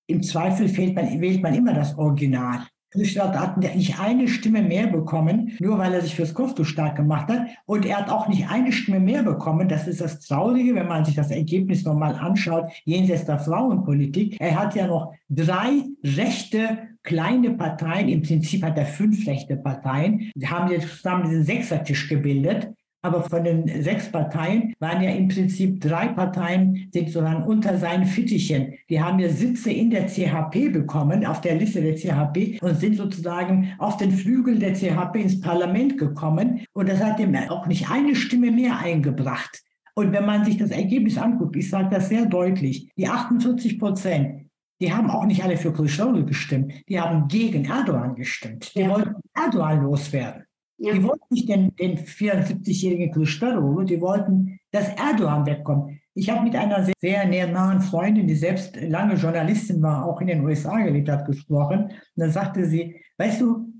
im 0.06 0.22
Zweifel 0.22 0.66
man, 0.94 1.20
wählt 1.20 1.42
man 1.42 1.54
immer 1.54 1.74
das 1.74 1.98
Original. 1.98 2.60
Stadt 3.04 3.38
hat 3.38 3.58
nicht 3.58 4.00
eine 4.00 4.28
Stimme 4.28 4.62
mehr 4.62 4.86
bekommen, 4.86 5.52
nur 5.60 5.78
weil 5.78 5.92
er 5.92 6.00
sich 6.00 6.14
fürs 6.14 6.34
Kopftuch 6.34 6.64
stark 6.64 6.96
gemacht 6.96 7.28
hat. 7.28 7.46
Und 7.66 7.84
er 7.84 7.98
hat 7.98 8.10
auch 8.10 8.28
nicht 8.28 8.48
eine 8.48 8.72
Stimme 8.72 9.00
mehr 9.00 9.22
bekommen. 9.22 9.68
Das 9.68 9.86
ist 9.86 10.00
das 10.00 10.20
Traurige, 10.20 10.74
wenn 10.74 10.88
man 10.88 11.04
sich 11.04 11.14
das 11.14 11.30
Ergebnis 11.30 11.84
nochmal 11.84 12.14
anschaut, 12.14 12.70
jenseits 12.84 13.26
der 13.26 13.38
Frauenpolitik. 13.38 14.36
Er 14.40 14.58
hat 14.58 14.74
ja 14.74 14.86
noch 14.86 15.12
drei 15.28 15.82
rechte 16.02 16.78
kleine 17.02 17.50
Parteien. 17.52 18.08
Im 18.08 18.22
Prinzip 18.22 18.62
hat 18.62 18.78
er 18.78 18.86
fünf 18.86 19.26
rechte 19.26 19.56
Parteien. 19.56 20.30
Die 20.34 20.48
haben 20.48 20.70
jetzt 20.70 20.88
zusammen 20.96 21.28
diesen 21.28 21.44
Sechsertisch 21.44 22.08
gebildet. 22.08 22.72
Aber 23.02 23.22
von 23.22 23.44
den 23.44 23.82
sechs 23.82 24.10
Parteien 24.10 24.74
waren 24.80 25.02
ja 25.02 25.10
im 25.10 25.28
Prinzip 25.28 25.80
drei 25.80 26.08
Parteien, 26.08 26.88
sind 26.92 27.10
sozusagen 27.10 27.44
unter 27.44 27.78
seinen 27.78 28.06
Fittichen. 28.06 28.74
Die 28.88 29.00
haben 29.00 29.20
ja 29.20 29.28
Sitze 29.28 29.70
in 29.70 29.90
der 29.90 30.08
CHP 30.08 30.70
bekommen, 30.72 31.24
auf 31.24 31.40
der 31.40 31.54
Liste 31.54 31.80
der 31.80 31.94
CHP 31.94 32.58
und 32.60 32.74
sind 32.80 32.96
sozusagen 32.96 33.72
auf 33.78 33.98
den 33.98 34.10
Flügel 34.10 34.58
der 34.58 34.74
CHP 34.74 35.16
ins 35.16 35.40
Parlament 35.40 35.96
gekommen. 35.96 36.64
Und 36.72 36.88
das 36.88 37.02
hat 37.02 37.20
ihm 37.20 37.34
auch 37.48 37.66
nicht 37.66 37.88
eine 37.88 38.16
Stimme 38.16 38.50
mehr 38.50 38.78
eingebracht. 38.78 39.62
Und 39.94 40.12
wenn 40.12 40.26
man 40.26 40.44
sich 40.44 40.56
das 40.56 40.70
Ergebnis 40.70 41.18
anguckt, 41.18 41.56
ich 41.56 41.70
sage 41.70 41.88
das 41.90 42.08
sehr 42.08 42.26
deutlich, 42.26 42.88
die 42.96 43.08
48 43.08 43.78
Prozent, 43.78 44.48
die 44.80 44.92
haben 44.92 45.10
auch 45.10 45.24
nicht 45.24 45.42
alle 45.42 45.56
für 45.56 45.70
Kılıçdaroğlu 45.70 46.24
gestimmt, 46.24 46.72
die 46.88 47.00
haben 47.00 47.26
gegen 47.28 47.64
Erdogan 47.64 48.14
gestimmt. 48.14 48.72
Die 48.74 48.80
ja. 48.80 48.90
wollten 48.90 49.16
Erdogan 49.34 49.82
loswerden. 49.82 50.44
Ja. 50.78 50.94
Die 50.94 51.02
wollten 51.02 51.26
nicht 51.30 51.48
den, 51.48 51.74
den 51.74 51.98
74-jährigen 51.98 53.10
Kılıçdaroğlu, 53.10 53.84
die 53.84 54.00
wollten, 54.00 54.60
dass 54.70 54.88
Erdogan 54.90 55.44
wegkommt. 55.44 55.90
Ich 56.14 56.30
habe 56.30 56.44
mit 56.44 56.54
einer 56.54 56.84
sehr, 56.84 56.94
sehr 57.30 57.46
nahen 57.48 57.80
Freundin, 57.80 58.28
die 58.28 58.36
selbst 58.36 58.76
lange 58.80 59.14
Journalistin 59.14 59.82
war, 59.82 60.06
auch 60.06 60.20
in 60.20 60.28
den 60.28 60.44
USA 60.44 60.78
gelebt 60.80 61.08
hat, 61.08 61.26
gesprochen. 61.26 61.84
Und 61.84 61.92
dann 62.16 62.30
sagte 62.30 62.64
sie, 62.66 63.02
weißt 63.18 63.40
du, 63.40 63.72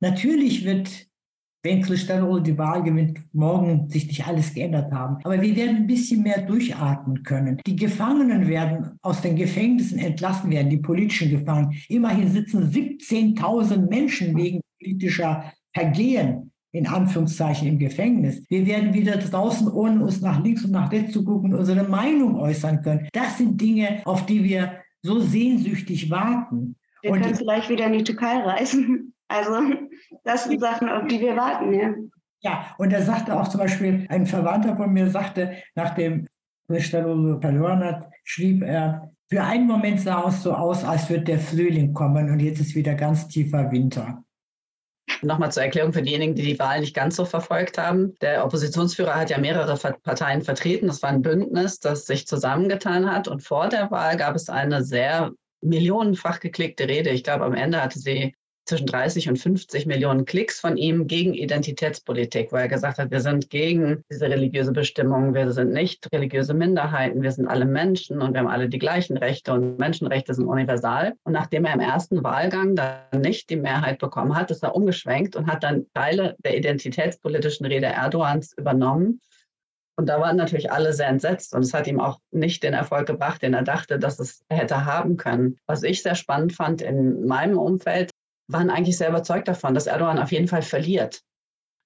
natürlich 0.00 0.64
wird, 0.64 1.06
wenn 1.62 1.82
Kılıçdaroğlu 1.82 2.40
die 2.40 2.58
Wahl 2.58 2.82
gewinnt, 2.82 3.20
morgen 3.32 3.88
sich 3.88 4.08
nicht 4.08 4.26
alles 4.26 4.54
geändert 4.54 4.92
haben. 4.92 5.18
Aber 5.22 5.40
wir 5.40 5.54
werden 5.54 5.76
ein 5.76 5.86
bisschen 5.86 6.22
mehr 6.24 6.42
durchatmen 6.42 7.22
können. 7.22 7.60
Die 7.64 7.76
Gefangenen 7.76 8.48
werden 8.48 8.98
aus 9.02 9.20
den 9.20 9.36
Gefängnissen 9.36 9.98
entlassen 9.98 10.50
werden, 10.50 10.70
die 10.70 10.78
politischen 10.78 11.30
Gefangenen. 11.30 11.76
Immerhin 11.88 12.28
sitzen 12.28 12.70
17.000 12.70 13.88
Menschen 13.88 14.36
wegen 14.36 14.60
politischer 14.80 15.52
Vergehen 15.78 16.48
in 16.72 16.86
Anführungszeichen 16.86 17.66
im 17.66 17.78
Gefängnis. 17.78 18.44
Wir 18.48 18.66
werden 18.66 18.92
wieder 18.92 19.16
draußen, 19.16 19.68
ohne 19.68 20.02
uns 20.02 20.20
nach 20.20 20.42
links 20.42 20.64
und 20.64 20.72
nach 20.72 20.92
rechts 20.92 21.12
zu 21.12 21.24
gucken, 21.24 21.54
unsere 21.54 21.84
Meinung 21.84 22.36
äußern 22.36 22.82
können. 22.82 23.08
Das 23.12 23.38
sind 23.38 23.60
Dinge, 23.60 24.02
auf 24.04 24.26
die 24.26 24.44
wir 24.44 24.82
so 25.02 25.20
sehnsüchtig 25.20 26.10
warten. 26.10 26.76
Wir 27.02 27.12
und 27.12 27.22
können 27.22 27.34
vielleicht 27.34 27.70
wieder 27.70 27.86
in 27.86 27.92
die 27.94 28.04
Türkei 28.04 28.38
reisen. 28.38 29.14
Also 29.30 29.60
das 30.24 30.44
sind 30.44 30.58
Sachen, 30.58 30.88
auf 30.88 31.06
die 31.06 31.20
wir 31.20 31.36
warten. 31.36 31.70
Ja, 31.74 31.94
ja 32.40 32.74
und 32.78 32.90
da 32.90 33.02
sagte 33.02 33.38
auch 33.38 33.46
zum 33.48 33.60
Beispiel 33.60 34.06
ein 34.08 34.24
Verwandter 34.24 34.74
von 34.74 34.90
mir, 34.90 35.10
sagte, 35.10 35.52
nachdem 35.74 36.26
Cristiano 36.66 37.38
verloren 37.38 37.84
hat, 37.84 38.08
schrieb 38.24 38.62
er, 38.62 39.10
für 39.28 39.42
einen 39.42 39.66
Moment 39.66 40.00
sah 40.00 40.26
es 40.28 40.42
so 40.42 40.54
aus, 40.54 40.82
als 40.82 41.10
würde 41.10 41.24
der 41.24 41.38
Frühling 41.40 41.92
kommen 41.92 42.30
und 42.30 42.40
jetzt 42.40 42.60
ist 42.60 42.74
wieder 42.74 42.94
ganz 42.94 43.28
tiefer 43.28 43.70
Winter. 43.70 44.24
Nochmal 45.22 45.50
zur 45.50 45.64
Erklärung 45.64 45.92
für 45.92 46.02
diejenigen, 46.02 46.34
die 46.34 46.42
die 46.42 46.58
Wahl 46.58 46.80
nicht 46.80 46.94
ganz 46.94 47.16
so 47.16 47.24
verfolgt 47.24 47.78
haben. 47.78 48.14
Der 48.20 48.44
Oppositionsführer 48.44 49.14
hat 49.16 49.30
ja 49.30 49.38
mehrere 49.38 49.76
Parteien 50.02 50.42
vertreten. 50.42 50.86
Das 50.86 51.02
war 51.02 51.10
ein 51.10 51.22
Bündnis, 51.22 51.80
das 51.80 52.06
sich 52.06 52.26
zusammengetan 52.26 53.10
hat. 53.10 53.28
Und 53.28 53.42
vor 53.42 53.68
der 53.68 53.90
Wahl 53.90 54.16
gab 54.16 54.36
es 54.36 54.48
eine 54.48 54.84
sehr 54.84 55.32
millionenfach 55.60 56.40
geklickte 56.40 56.88
Rede. 56.88 57.10
Ich 57.10 57.24
glaube, 57.24 57.44
am 57.44 57.54
Ende 57.54 57.82
hatte 57.82 57.98
sie 57.98 58.34
zwischen 58.68 58.86
30 58.86 59.28
und 59.30 59.38
50 59.38 59.86
Millionen 59.86 60.26
Klicks 60.26 60.60
von 60.60 60.76
ihm 60.76 61.06
gegen 61.06 61.32
Identitätspolitik, 61.32 62.52
weil 62.52 62.62
er 62.62 62.68
gesagt 62.68 62.98
hat, 62.98 63.10
wir 63.10 63.20
sind 63.20 63.48
gegen 63.50 64.04
diese 64.10 64.28
religiöse 64.28 64.72
Bestimmung, 64.72 65.34
wir 65.34 65.50
sind 65.52 65.72
nicht 65.72 66.12
religiöse 66.12 66.52
Minderheiten, 66.52 67.22
wir 67.22 67.32
sind 67.32 67.48
alle 67.48 67.64
Menschen 67.64 68.20
und 68.20 68.34
wir 68.34 68.40
haben 68.40 68.48
alle 68.48 68.68
die 68.68 68.78
gleichen 68.78 69.16
Rechte 69.16 69.52
und 69.54 69.78
Menschenrechte 69.78 70.34
sind 70.34 70.46
universal. 70.46 71.14
Und 71.24 71.32
nachdem 71.32 71.64
er 71.64 71.74
im 71.74 71.80
ersten 71.80 72.22
Wahlgang 72.22 72.76
dann 72.76 73.22
nicht 73.22 73.48
die 73.48 73.56
Mehrheit 73.56 73.98
bekommen 73.98 74.36
hat, 74.36 74.50
ist 74.50 74.62
er 74.62 74.76
umgeschwenkt 74.76 75.34
und 75.34 75.46
hat 75.46 75.64
dann 75.64 75.86
Teile 75.94 76.36
der 76.44 76.56
identitätspolitischen 76.56 77.66
Rede 77.66 77.86
Erdogans 77.86 78.52
übernommen 78.56 79.20
Und 79.98 80.08
da 80.08 80.20
waren 80.20 80.36
natürlich 80.36 80.70
alle 80.70 80.92
sehr 80.92 81.08
entsetzt 81.08 81.54
und 81.54 81.62
es 81.62 81.74
hat 81.74 81.88
ihm 81.88 82.00
auch 82.00 82.20
nicht 82.30 82.62
den 82.62 82.72
Erfolg 82.72 83.06
gebracht, 83.06 83.42
den 83.42 83.54
er 83.54 83.64
dachte, 83.64 83.98
dass 83.98 84.20
es 84.20 84.44
hätte 84.48 84.84
haben 84.84 85.16
können. 85.16 85.56
Was 85.66 85.82
ich 85.82 86.02
sehr 86.02 86.14
spannend 86.14 86.52
fand 86.52 86.82
in 86.82 87.26
meinem 87.26 87.58
Umfeld, 87.58 88.12
waren 88.48 88.70
eigentlich 88.70 88.96
sehr 88.96 89.10
überzeugt 89.10 89.48
davon, 89.48 89.74
dass 89.74 89.86
Erdogan 89.86 90.18
auf 90.18 90.32
jeden 90.32 90.48
Fall 90.48 90.62
verliert. 90.62 91.22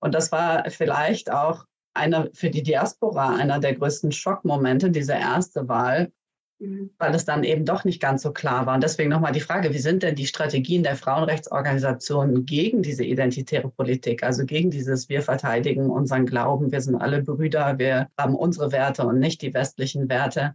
Und 0.01 0.15
das 0.15 0.33
war 0.33 0.69
vielleicht 0.71 1.31
auch 1.31 1.67
einer 1.95 2.29
für 2.33 2.51
die 2.51 2.63
Diaspora 2.63 3.37
einer 3.37 3.59
der 3.59 3.75
größten 3.75 4.13
Schockmomente, 4.13 4.91
diese 4.91 5.13
erste 5.13 5.69
Wahl, 5.69 6.13
Mhm. 6.63 6.91
weil 6.99 7.15
es 7.15 7.25
dann 7.25 7.43
eben 7.43 7.65
doch 7.65 7.85
nicht 7.85 8.01
ganz 8.01 8.23
so 8.23 8.33
klar 8.33 8.67
war. 8.67 8.77
Und 8.77 8.85
deswegen 8.85 9.11
nochmal 9.11 9.33
die 9.33 9.41
Frage, 9.41 9.75
wie 9.75 9.79
sind 9.79 10.05
denn 10.05 10.15
die 10.15 10.27
Strategien 10.27 10.85
der 10.85 10.95
Frauenrechtsorganisationen 10.95 12.47
gegen 12.47 12.83
diese 12.83 13.05
identitäre 13.05 13.69
Politik, 13.69 14.23
also 14.23 14.47
gegen 14.47 14.71
dieses 14.71 15.09
Wir 15.09 15.23
verteidigen 15.23 15.91
unseren 15.91 16.25
Glauben, 16.25 16.71
wir 16.71 16.81
sind 16.81 16.95
alle 16.95 17.23
Brüder, 17.23 17.79
wir 17.79 18.09
haben 18.17 18.37
unsere 18.37 18.71
Werte 18.71 19.05
und 19.05 19.19
nicht 19.19 19.43
die 19.43 19.53
westlichen 19.53 20.09
Werte, 20.09 20.55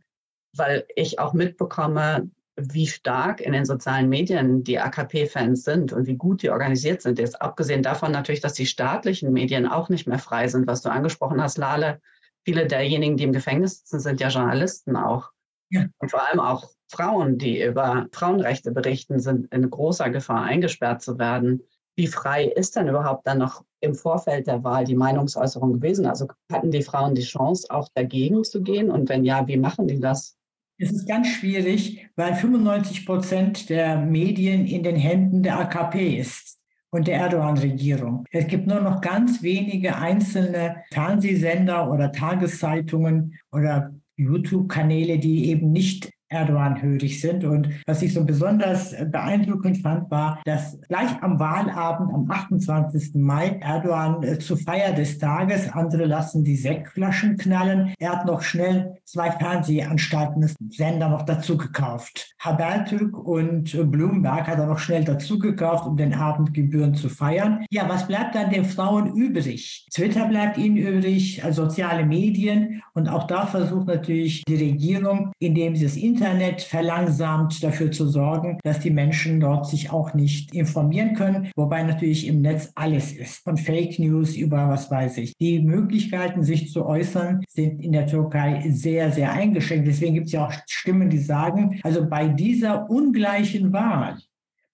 weil 0.56 0.86
ich 0.96 1.20
auch 1.20 1.34
mitbekomme, 1.34 2.30
wie 2.58 2.88
stark 2.88 3.39
in 3.39 3.54
den 3.54 3.65
sozialen 3.65 4.10
Medien 4.10 4.63
die 4.63 4.80
AKP-Fans 4.80 5.63
sind 5.63 5.93
und 5.93 6.08
wie 6.08 6.15
gut 6.15 6.41
die 6.41 6.50
organisiert 6.50 7.04
sind. 7.04 7.20
Jetzt 7.20 7.39
abgesehen 7.39 7.84
davon 7.84 8.12
natürlich, 8.12 8.41
dass 8.41 8.54
die 8.54 8.65
staatlichen 8.65 9.32
Medien 9.32 9.67
auch 9.67 9.89
nicht 9.89 10.08
mehr 10.08 10.17
frei 10.17 10.48
sind, 10.48 10.65
was 10.65 10.82
du 10.82 10.89
angesprochen 10.89 11.41
hast, 11.41 11.58
Lale. 11.60 12.02
Viele 12.43 12.65
derjenigen, 12.65 13.15
die 13.15 13.26
im 13.26 13.34
Gefängnis 13.34 13.80
sitzen, 13.80 14.00
sind 14.00 14.20
ja 14.20 14.30
Journalisten 14.30 14.96
auch. 14.96 15.32
Ja. 15.70 15.86
Und 16.00 16.10
vor 16.10 16.28
allem 16.28 16.39
auch 16.39 16.70
Frauen, 16.89 17.38
die 17.38 17.62
über 17.62 18.08
Frauenrechte 18.12 18.72
berichten, 18.72 19.20
sind 19.20 19.54
in 19.54 19.70
großer 19.70 20.10
Gefahr, 20.10 20.43
eingesperrt 20.43 21.02
zu 21.02 21.20
werden. 21.20 21.62
Wie 21.96 22.08
frei 22.08 22.46
ist 22.46 22.76
denn 22.76 22.88
überhaupt 22.88 23.28
dann 23.28 23.39
noch 23.39 23.63
im 23.82 23.93
Vorfeld 23.93 24.48
der 24.48 24.63
Wahl 24.63 24.86
die 24.86 24.96
Meinungsäußerung 24.96 25.74
gewesen? 25.74 26.06
Also 26.06 26.28
hatten 26.52 26.72
die 26.72 26.84
Frauen 26.84 27.13
die 27.13 27.24
Chance, 27.24 27.67
auch 27.70 27.89
dagegen 27.93 28.43
zu 28.43 28.62
gehen? 28.63 28.89
Und 28.89 29.10
wenn 29.10 29.26
ja, 29.26 29.48
wie 29.48 29.58
machen 29.58 29.88
die 29.88 30.00
das? 30.00 30.38
Es 30.80 30.92
ist 30.92 31.08
ganz 31.08 31.28
schwierig, 31.28 32.08
weil 32.16 32.36
95 32.36 33.06
Prozent 33.06 33.70
der 33.70 33.98
Medien 33.98 34.68
in 34.68 34.84
den 34.84 34.96
Händen 34.96 35.42
der 35.42 35.60
AKP 35.60 36.20
ist 36.20 36.60
und 36.92 37.08
der 37.08 37.18
Erdogan-Regierung. 37.18 38.26
Es 38.32 38.46
gibt 38.46 38.68
nur 38.68 38.80
noch 38.82 39.02
ganz 39.02 39.42
wenige 39.42 39.96
einzelne 39.96 40.84
Fernsehsender 40.92 41.92
oder 41.92 42.12
Tageszeitungen 42.12 43.40
oder 43.52 43.92
YouTube-Kanäle, 44.18 45.18
die 45.18 45.50
eben 45.50 45.72
nicht 45.72 46.12
Erdogan-hörig 46.30 47.22
sind. 47.22 47.44
Und 47.46 47.70
was 47.86 48.02
ich 48.02 48.13
so 48.13 48.26
besonders 48.26 48.96
beeindruckend 49.12 49.78
fand, 49.78 50.12
war, 50.12 50.42
dass 50.46 50.80
gleich 50.88 51.12
am 51.22 51.40
Wahlabend, 51.40 52.13
am 52.13 52.30
28. 52.30 53.16
Mai, 53.16 53.60
Erdogan 53.62 54.24
äh, 54.24 54.40
zur 54.40 54.58
Feier 54.58 54.94
des 54.94 55.18
Tages, 55.18 55.72
andere 55.72 56.06
lassen 56.06 56.44
die 56.44 56.56
Sektflaschen 56.56 57.38
knallen. 57.38 57.94
Er 58.00 58.12
hat 58.13 58.26
noch 58.26 58.42
schnell 58.42 58.98
zwei 59.06 59.32
Fernsehanstalten, 59.32 60.50
Sender 60.70 61.10
noch 61.10 61.24
dazu 61.24 61.58
gekauft. 61.58 62.36
Habertürk 62.40 63.18
und 63.18 63.92
Bloomberg 63.92 64.48
hat 64.48 64.60
er 64.60 64.68
noch 64.68 64.80
schnell 64.80 65.04
dazu 65.04 65.40
gekauft, 65.40 65.86
um 65.86 65.98
den 65.98 66.13
Abend 66.13 66.54
gebührend 66.54 66.98
zu 66.98 67.10
feiern. 67.10 67.66
Ja, 67.70 67.88
was 67.88 68.08
bleibt 68.08 68.36
dann 68.36 68.50
den 68.50 68.66
Frauen 68.66 69.16
übrig? 69.16 69.88
Twitter 69.94 70.28
bleibt 70.28 70.58
ihnen 70.58 70.78
übrig, 70.78 71.44
also 71.44 71.63
soziale 71.63 72.06
Medien. 72.06 72.82
Und 72.94 73.08
auch 73.08 73.26
da 73.28 73.46
versucht 73.46 73.88
natürlich 73.88 74.44
die 74.46 74.56
Regierung, 74.56 75.32
indem 75.40 75.76
sie 75.76 75.86
das 75.86 75.96
Internet 75.96 76.16
Internet 76.17 76.63
verlangsamt 76.63 77.63
dafür 77.63 77.91
zu 77.91 78.08
sorgen, 78.08 78.58
dass 78.63 78.80
die 78.80 78.89
Menschen 78.89 79.39
dort 79.39 79.67
sich 79.67 79.91
auch 79.91 80.15
nicht 80.15 80.51
informieren 80.51 81.13
können, 81.13 81.51
wobei 81.56 81.84
natürlich 81.84 82.25
im 82.25 82.41
Netz 82.41 82.71
alles 82.73 83.12
ist, 83.12 83.43
von 83.43 83.56
Fake 83.56 83.99
News 83.99 84.36
über 84.36 84.67
was 84.67 84.89
weiß 84.89 85.19
ich. 85.19 85.38
Die 85.38 85.60
Möglichkeiten, 85.60 86.41
sich 86.41 86.71
zu 86.71 86.88
äußern, 86.88 87.43
sind 87.47 87.84
in 87.84 87.91
der 87.91 88.08
Türkei 88.08 88.65
sehr, 88.69 89.12
sehr 89.12 89.32
eingeschränkt. 89.32 89.88
Deswegen 89.88 90.15
gibt 90.15 90.25
es 90.25 90.34
ja 90.34 90.47
auch 90.47 90.53
Stimmen, 90.67 91.12
die 91.12 91.19
sagen, 91.19 91.80
also 91.84 92.10
bei 92.10 92.27
dieser 92.30 92.89
ungleichen 92.89 93.71
Wahl, 93.71 94.17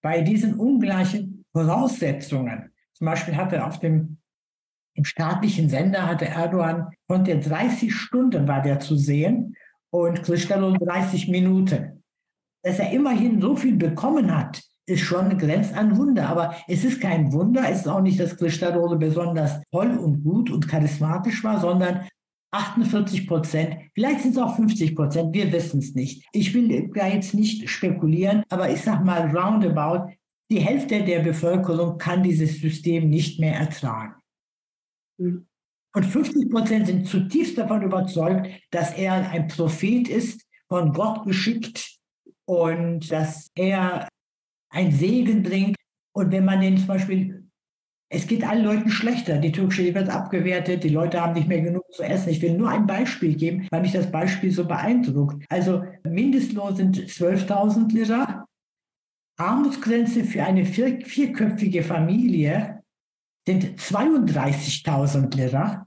bei 0.00 0.22
diesen 0.22 0.54
ungleichen 0.54 1.44
Voraussetzungen, 1.52 2.70
zum 2.94 3.04
Beispiel 3.04 3.36
hatte 3.36 3.66
auf 3.66 3.78
dem 3.80 4.16
im 4.96 5.04
staatlichen 5.04 5.68
Sender 5.68 6.06
hatte 6.06 6.26
Erdogan, 6.26 6.86
konnte 7.08 7.36
30 7.36 7.92
Stunden 7.92 8.46
war 8.46 8.62
der 8.62 8.78
zu 8.78 8.94
sehen 8.96 9.56
und 9.94 10.24
Cristiano 10.24 10.72
30 10.76 11.28
Minuten. 11.28 12.02
Dass 12.64 12.80
er 12.80 12.90
immerhin 12.90 13.40
so 13.40 13.54
viel 13.54 13.76
bekommen 13.76 14.36
hat, 14.36 14.60
ist 14.86 15.02
schon 15.02 15.38
grenzt 15.38 15.72
an 15.72 15.96
Wunder. 15.96 16.28
Aber 16.28 16.56
es 16.66 16.84
ist 16.84 17.00
kein 17.00 17.32
Wunder, 17.32 17.62
es 17.70 17.80
ist 17.80 17.88
auch 17.88 18.00
nicht, 18.00 18.18
dass 18.18 18.36
Cristiano 18.36 18.96
besonders 18.98 19.62
toll 19.70 19.96
und 19.96 20.24
gut 20.24 20.50
und 20.50 20.66
charismatisch 20.66 21.44
war, 21.44 21.60
sondern 21.60 22.08
48 22.52 23.28
Prozent, 23.28 23.76
vielleicht 23.94 24.20
sind 24.20 24.32
es 24.32 24.38
auch 24.38 24.56
50 24.56 24.96
Prozent, 24.96 25.32
wir 25.32 25.52
wissen 25.52 25.78
es 25.78 25.94
nicht. 25.94 26.26
Ich 26.32 26.52
will 26.54 26.90
da 26.92 27.06
jetzt 27.06 27.34
nicht 27.34 27.68
spekulieren, 27.68 28.42
aber 28.48 28.70
ich 28.70 28.80
sage 28.80 29.04
mal 29.04 29.36
roundabout, 29.36 30.12
die 30.50 30.60
Hälfte 30.60 31.04
der 31.04 31.20
Bevölkerung 31.20 31.98
kann 31.98 32.22
dieses 32.22 32.60
System 32.60 33.10
nicht 33.10 33.38
mehr 33.38 33.54
ertragen. 33.54 34.14
Mhm. 35.18 35.46
Und 35.94 36.04
50 36.04 36.50
Prozent 36.50 36.86
sind 36.88 37.08
zutiefst 37.08 37.56
davon 37.56 37.82
überzeugt, 37.82 38.48
dass 38.70 38.92
er 38.94 39.30
ein 39.30 39.46
Prophet 39.46 40.08
ist, 40.08 40.44
von 40.68 40.92
Gott 40.92 41.24
geschickt 41.24 41.98
und 42.46 43.10
dass 43.12 43.50
er 43.54 44.08
ein 44.70 44.90
Segen 44.90 45.42
bringt. 45.42 45.76
Und 46.12 46.32
wenn 46.32 46.44
man 46.44 46.60
den 46.60 46.78
zum 46.78 46.88
Beispiel, 46.88 47.48
es 48.08 48.26
geht 48.26 48.44
allen 48.44 48.64
Leuten 48.64 48.90
schlechter, 48.90 49.38
die 49.38 49.52
türkische 49.52 49.82
Liebe 49.82 50.00
wird 50.00 50.10
abgewertet, 50.10 50.82
die 50.82 50.88
Leute 50.88 51.20
haben 51.20 51.34
nicht 51.34 51.48
mehr 51.48 51.60
genug 51.60 51.84
zu 51.92 52.02
essen. 52.02 52.30
Ich 52.30 52.42
will 52.42 52.56
nur 52.56 52.70
ein 52.70 52.86
Beispiel 52.86 53.36
geben, 53.36 53.68
weil 53.70 53.82
mich 53.82 53.92
das 53.92 54.10
Beispiel 54.10 54.50
so 54.50 54.66
beeindruckt. 54.66 55.44
Also 55.48 55.84
Mindestlohn 56.04 56.74
sind 56.74 56.96
12.000 56.96 57.92
Lira. 57.92 58.44
Armutsgrenze 59.36 60.24
für 60.24 60.44
eine 60.44 60.64
vier, 60.64 61.00
vierköpfige 61.04 61.82
Familie 61.82 62.83
sind 63.46 63.78
32.000 63.78 65.36
Lira. 65.36 65.86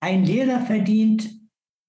Ein 0.00 0.24
Lehrer 0.24 0.60
verdient 0.60 1.30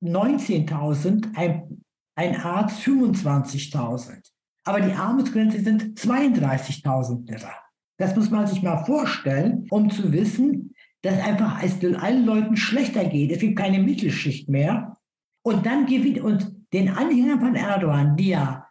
19.000, 0.03 1.35
ein, 1.35 1.83
ein 2.15 2.35
Arzt 2.35 2.81
25.000. 2.81 4.31
Aber 4.65 4.81
die 4.81 4.93
Armutsgrenze 4.93 5.61
sind 5.61 5.97
32.000 5.99 7.29
Lira. 7.29 7.53
Das 7.99 8.15
muss 8.15 8.29
man 8.29 8.47
sich 8.47 8.61
mal 8.61 8.83
vorstellen, 8.85 9.67
um 9.69 9.89
zu 9.89 10.11
wissen, 10.11 10.75
dass 11.01 11.19
einfach 11.19 11.63
es 11.63 11.83
allen 11.95 12.25
Leuten 12.25 12.57
schlechter 12.57 13.05
geht. 13.05 13.31
Es 13.31 13.39
gibt 13.39 13.57
keine 13.57 13.79
Mittelschicht 13.79 14.49
mehr. 14.49 14.97
Und 15.43 15.65
dann 15.65 15.85
gewinnt, 15.85 16.19
und 16.19 16.53
den 16.73 16.89
Anhängern 16.89 17.39
von 17.39 17.55
Erdogan, 17.55 18.17
die 18.17 18.29
ja 18.29 18.67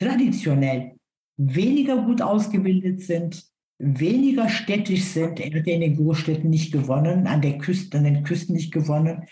traditionell 0.00 0.96
weniger 1.38 2.02
gut 2.02 2.20
ausgebildet 2.20 3.02
sind, 3.02 3.44
weniger 3.78 4.48
städtisch 4.48 5.04
sind. 5.04 5.40
Er 5.40 5.58
hat 5.58 5.66
in 5.66 5.80
den 5.80 5.96
Großstädten 5.96 6.50
nicht 6.50 6.72
gewonnen, 6.72 7.26
an, 7.26 7.40
der 7.40 7.58
Küste, 7.58 7.98
an 7.98 8.04
den 8.04 8.24
Küsten 8.24 8.54
nicht 8.54 8.72
gewonnen. 8.72 9.24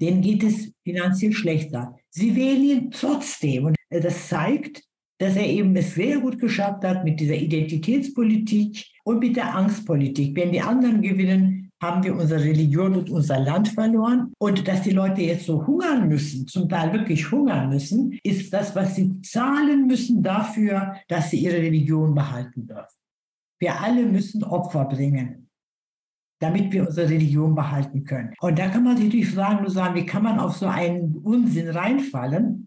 Denen 0.00 0.22
geht 0.22 0.42
es 0.42 0.72
finanziell 0.84 1.32
schlechter. 1.32 1.96
Sie 2.10 2.34
wählen 2.36 2.62
ihn 2.62 2.90
trotzdem. 2.90 3.66
Und 3.66 3.76
das 3.90 4.28
zeigt, 4.28 4.82
dass 5.18 5.36
er 5.36 5.46
eben 5.46 5.76
es 5.76 5.94
sehr 5.94 6.18
gut 6.18 6.38
geschafft 6.38 6.84
hat 6.84 7.04
mit 7.04 7.20
dieser 7.20 7.36
Identitätspolitik 7.36 8.84
und 9.04 9.20
mit 9.20 9.36
der 9.36 9.54
Angstpolitik. 9.54 10.36
Wenn 10.36 10.52
die 10.52 10.60
anderen 10.60 11.00
gewinnen, 11.00 11.70
haben 11.80 12.02
wir 12.04 12.14
unsere 12.14 12.42
Religion 12.42 12.94
und 12.94 13.10
unser 13.10 13.40
Land 13.40 13.68
verloren. 13.68 14.32
Und 14.38 14.66
dass 14.66 14.82
die 14.82 14.90
Leute 14.90 15.22
jetzt 15.22 15.46
so 15.46 15.66
hungern 15.66 16.08
müssen, 16.08 16.46
zum 16.46 16.68
Teil 16.68 16.92
wirklich 16.92 17.30
hungern 17.30 17.68
müssen, 17.68 18.18
ist 18.22 18.52
das, 18.52 18.74
was 18.74 18.96
sie 18.96 19.20
zahlen 19.22 19.86
müssen 19.86 20.22
dafür, 20.22 20.96
dass 21.08 21.30
sie 21.30 21.38
ihre 21.38 21.56
Religion 21.56 22.14
behalten 22.14 22.66
dürfen. 22.66 23.01
Wir 23.62 23.80
alle 23.80 24.04
müssen 24.04 24.42
Opfer 24.42 24.86
bringen, 24.86 25.48
damit 26.40 26.72
wir 26.72 26.84
unsere 26.84 27.08
Religion 27.08 27.54
behalten 27.54 28.02
können. 28.02 28.34
Und 28.40 28.58
da 28.58 28.68
kann 28.68 28.82
man 28.82 28.96
sich 28.96 29.06
natürlich 29.06 29.30
fragen, 29.30 29.62
nur 29.62 29.70
sagen, 29.70 29.94
wie 29.94 30.04
kann 30.04 30.24
man 30.24 30.40
auf 30.40 30.56
so 30.56 30.66
einen 30.66 31.16
Unsinn 31.18 31.68
reinfallen? 31.68 32.66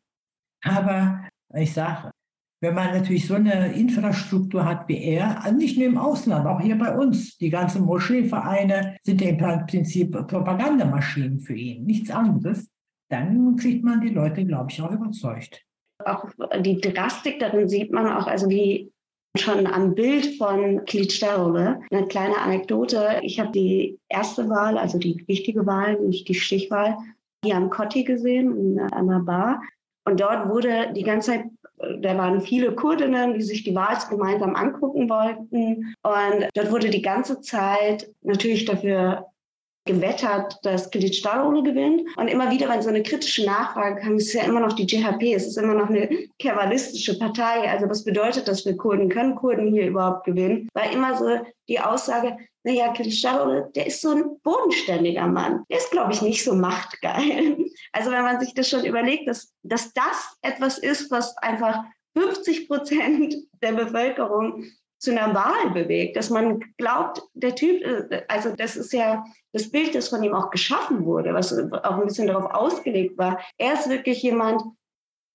Aber 0.63 1.25
ich 1.53 1.73
sage, 1.73 2.12
wenn 2.62 2.75
man 2.75 2.93
natürlich 2.93 3.27
so 3.27 3.34
eine 3.34 3.73
Infrastruktur 3.73 4.63
hat 4.63 4.88
wie 4.88 5.03
er, 5.03 5.43
also 5.43 5.58
nicht 5.58 5.77
nur 5.77 5.86
im 5.86 5.97
Ausland, 5.97 6.47
auch 6.47 6.62
hier 6.62 6.77
bei 6.77 6.95
uns, 6.95 7.38
die 7.39 7.49
ganzen 7.49 7.84
Moscheevereine 7.84 8.95
sind 9.03 9.19
ja 9.19 9.31
im 9.31 9.65
Prinzip 9.65 10.13
Propagandamaschinen 10.13 11.41
für 11.41 11.55
ihn, 11.55 11.84
nichts 11.84 12.10
anderes, 12.10 12.69
dann 13.10 13.58
kriegt 13.58 13.84
man 13.84 13.99
die 13.99 14.13
Leute, 14.13 14.45
glaube 14.45 14.71
ich, 14.71 14.81
auch 14.81 14.91
überzeugt. 14.91 15.62
Auch 16.05 16.23
die 16.62 16.79
Drastik 16.79 17.39
darin 17.39 17.67
sieht 17.67 17.91
man 17.91 18.08
auch, 18.08 18.27
also 18.27 18.49
wie 18.49 18.93
Schon 19.38 19.67
am 19.67 19.95
Bild 19.95 20.38
von 20.38 20.86
Klitschdarole, 20.86 21.82
eine 21.91 22.08
kleine 22.08 22.38
Anekdote. 22.38 23.19
Ich 23.21 23.39
habe 23.39 23.52
die 23.52 24.00
erste 24.08 24.50
Wahl, 24.50 24.78
also 24.78 24.98
die 24.98 25.24
wichtige 25.28 25.65
Wahl, 25.65 26.00
nicht 26.00 26.28
die 26.28 26.36
Stichwahl, 26.36 26.98
hier 27.43 27.58
am 27.58 27.69
Kotti 27.69 28.04
gesehen, 28.04 28.58
in 28.58 28.80
einer 28.80 29.19
Bar. 29.19 29.62
Und 30.06 30.21
dort 30.21 30.50
wurde 30.50 30.93
die 30.93 31.04
ganze 31.04 31.32
Zeit, 31.32 31.45
da 32.02 32.17
waren 32.17 32.41
viele 32.41 32.74
Kurdinnen, 32.74 33.34
die 33.34 33.41
sich 33.41 33.63
die 33.63 33.76
Wahl 33.76 33.98
gemeinsam 34.10 34.56
angucken 34.56 35.10
wollten. 35.10 35.95
Und 36.04 36.50
dort 36.54 36.71
wurde 36.71 36.89
die 36.89 37.02
ganze 37.02 37.41
Zeit 37.41 38.10
natürlich 38.21 38.65
dafür 38.65 39.26
gewettert, 39.86 40.58
dass 40.63 40.91
Kılıçdaroğlu 40.91 41.63
gewinnt. 41.63 42.02
Und 42.17 42.28
immer 42.28 42.52
wieder, 42.52 42.67
wenn 42.69 42.82
so 42.82 42.89
eine 42.89 43.04
kritische 43.04 43.45
Nachfrage 43.45 44.02
kam, 44.02 44.17
ist 44.17 44.28
es 44.28 44.34
ja 44.34 44.43
immer 44.43 44.60
noch 44.60 44.74
die 44.74 44.86
GHP, 44.86 45.34
es 45.36 45.48
ist 45.48 45.58
immer 45.58 45.76
noch 45.76 45.89
eine 45.89 46.10
kevalistische 46.39 47.17
Partei. 47.17 47.69
Also 47.69 47.88
was 47.88 48.04
bedeutet 48.04 48.48
das 48.48 48.62
für 48.62 48.76
Kurden? 48.76 49.10
Können 49.10 49.36
Kurden 49.36 49.71
hier 49.71 49.88
überhaupt 49.88 50.26
gewinnen? 50.26 50.67
War 50.74 50.91
immer 50.91 51.17
so 51.17 51.39
die 51.67 51.80
Aussage, 51.80 52.38
naja, 52.63 52.91
Kılıçdaroğlu, 52.93 53.71
der 53.74 53.86
ist 53.88 54.02
so 54.02 54.10
ein 54.10 54.24
bodenständiger 54.43 55.28
Mann. 55.28 55.63
Der 55.69 55.78
ist, 55.78 55.91
glaube 55.91 56.13
ich, 56.13 56.21
nicht 56.21 56.43
so 56.43 56.54
machtgeil. 56.54 57.58
Also 57.91 58.12
wenn 58.12 58.24
man 58.24 58.41
sich 58.41 58.54
das 58.54 58.69
schon 58.69 58.84
überlegt, 58.84 59.28
dass, 59.28 59.54
dass 59.63 59.93
das 59.93 60.38
etwas 60.41 60.78
ist, 60.80 61.12
was 61.12 61.38
einfach 61.38 61.86
50 62.17 62.67
Prozent 62.67 63.36
der 63.62 63.71
Bevölkerung 63.74 64.65
zu 64.97 65.12
einer 65.12 65.34
Wahl 65.36 65.71
bewegt, 65.73 66.17
dass 66.17 66.29
man 66.29 66.60
glaubt, 66.77 67.21
der 67.34 67.55
Typ, 67.55 67.84
äh, 67.84 68.23
also 68.27 68.55
das 68.55 68.75
ist 68.75 68.93
ja 68.93 69.23
das 69.53 69.69
Bild, 69.69 69.95
das 69.95 70.10
von 70.10 70.23
ihm 70.23 70.34
auch 70.34 70.49
geschaffen 70.49 71.05
wurde, 71.05 71.34
was 71.34 71.53
auch 71.53 71.99
ein 71.99 72.08
bisschen 72.08 72.27
darauf 72.27 72.51
ausgelegt 72.53 73.17
war. 73.17 73.39
Er 73.58 73.73
ist 73.73 73.89
wirklich 73.89 74.21
jemand, 74.23 74.62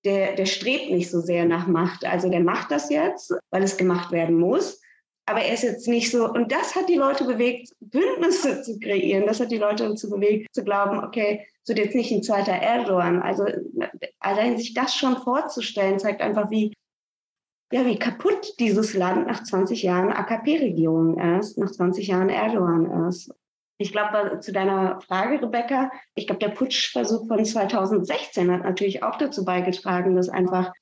der, 0.05 0.35
der 0.35 0.47
strebt 0.47 0.91
nicht 0.91 1.11
so 1.11 1.21
sehr 1.21 1.45
nach 1.45 1.67
Macht. 1.67 2.05
Also 2.05 2.31
der 2.31 2.41
macht 2.41 2.71
das 2.71 2.91
jetzt, 2.91 3.35
weil 3.51 3.63
es 3.63 3.77
gemacht 3.77 4.13
werden 4.13 4.39
muss. 4.39 4.81
Aber 5.27 5.43
er 5.43 5.55
ist 5.55 5.63
jetzt 5.63 5.87
nicht 5.87 6.11
so, 6.11 6.29
und 6.29 6.51
das 6.51 6.75
hat 6.75 6.89
die 6.89 6.97
Leute 6.97 7.25
bewegt, 7.25 7.71
Bündnisse 7.81 8.63
zu 8.63 8.79
kreieren. 8.81 9.27
Das 9.27 9.39
hat 9.39 9.53
die 9.53 9.59
Leute 9.59 9.89
dazu 9.89 10.11
bewegt, 10.11 10.53
zu 10.53 10.65
glauben, 10.65 11.05
okay, 11.05 11.47
es 11.63 11.69
wird 11.69 11.79
jetzt 11.79 11.95
nicht 11.95 12.11
ein 12.11 12.23
zweiter 12.23 12.53
Erdogan. 12.53 13.23
Also 13.23 13.45
allein 14.19 14.59
sich 14.59 14.75
das 14.75 14.95
schon 14.95 15.17
vorzustellen, 15.19 15.99
zeigt 15.99 16.21
einfach, 16.21 16.51
wie 16.51 16.73
ja, 17.73 17.87
wie 17.87 17.99
kaputt 17.99 18.55
dieses 18.59 18.95
Land 18.95 19.27
nach 19.29 19.43
20 19.45 19.83
Jahren 19.83 20.11
AKP-Regierung 20.11 21.19
ist, 21.39 21.57
nach 21.59 21.71
20 21.71 22.09
Jahren 22.09 22.29
Erdogan 22.29 23.09
ist. 23.09 23.33
Ich 23.79 23.93
glaube, 23.93 24.41
zu 24.41 24.53
deiner 24.53 25.01
Frage, 25.01 25.41
Rebecca, 25.41 25.91
ich 26.15 26.27
glaube, 26.27 26.41
der 26.41 26.51
Putschversuch 26.51 27.27
von 27.27 27.45
2016 27.45 28.51
hat 28.51 28.65
natürlich 28.65 29.03
auch 29.03 29.17
dazu 29.17 29.45
beigetragen, 29.45 30.17
dass 30.17 30.29
einfach 30.29 30.73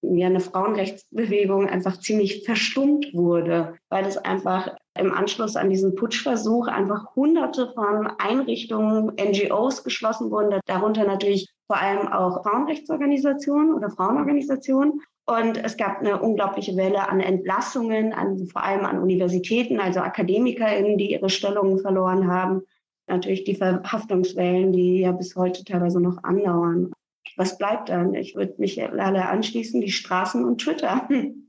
ja, 0.00 0.26
eine 0.26 0.40
Frauenrechtsbewegung 0.40 1.68
einfach 1.68 2.00
ziemlich 2.00 2.44
verstummt 2.44 3.12
wurde, 3.12 3.76
weil 3.90 4.06
es 4.06 4.16
einfach 4.16 4.74
im 4.96 5.12
Anschluss 5.12 5.56
an 5.56 5.70
diesen 5.70 5.94
Putschversuch 5.94 6.66
einfach 6.66 7.14
hunderte 7.14 7.72
von 7.74 8.08
Einrichtungen, 8.18 9.12
NGOs 9.20 9.84
geschlossen 9.84 10.30
wurden, 10.30 10.60
darunter 10.66 11.04
natürlich 11.04 11.48
vor 11.66 11.80
allem 11.80 12.08
auch 12.08 12.42
Frauenrechtsorganisationen 12.42 13.74
oder 13.74 13.90
Frauenorganisationen. 13.90 15.02
Und 15.28 15.62
es 15.62 15.76
gab 15.76 16.00
eine 16.00 16.22
unglaubliche 16.22 16.74
Welle 16.78 17.06
an 17.06 17.20
Entlassungen, 17.20 18.14
an, 18.14 18.46
vor 18.46 18.64
allem 18.64 18.86
an 18.86 18.98
Universitäten, 18.98 19.78
also 19.78 20.00
AkademikerInnen, 20.00 20.96
die 20.96 21.12
ihre 21.12 21.28
Stellungen 21.28 21.80
verloren 21.80 22.28
haben. 22.28 22.62
Natürlich 23.08 23.44
die 23.44 23.54
Verhaftungswellen, 23.54 24.72
die 24.72 25.00
ja 25.00 25.12
bis 25.12 25.36
heute 25.36 25.64
teilweise 25.64 26.00
noch 26.00 26.24
andauern. 26.24 26.92
Was 27.36 27.58
bleibt 27.58 27.90
dann? 27.90 28.14
Ich 28.14 28.36
würde 28.36 28.54
mich 28.56 28.76
leider 28.76 29.28
anschließen, 29.28 29.82
die 29.82 29.92
Straßen 29.92 30.46
und 30.46 30.62
Twitter. 30.62 31.06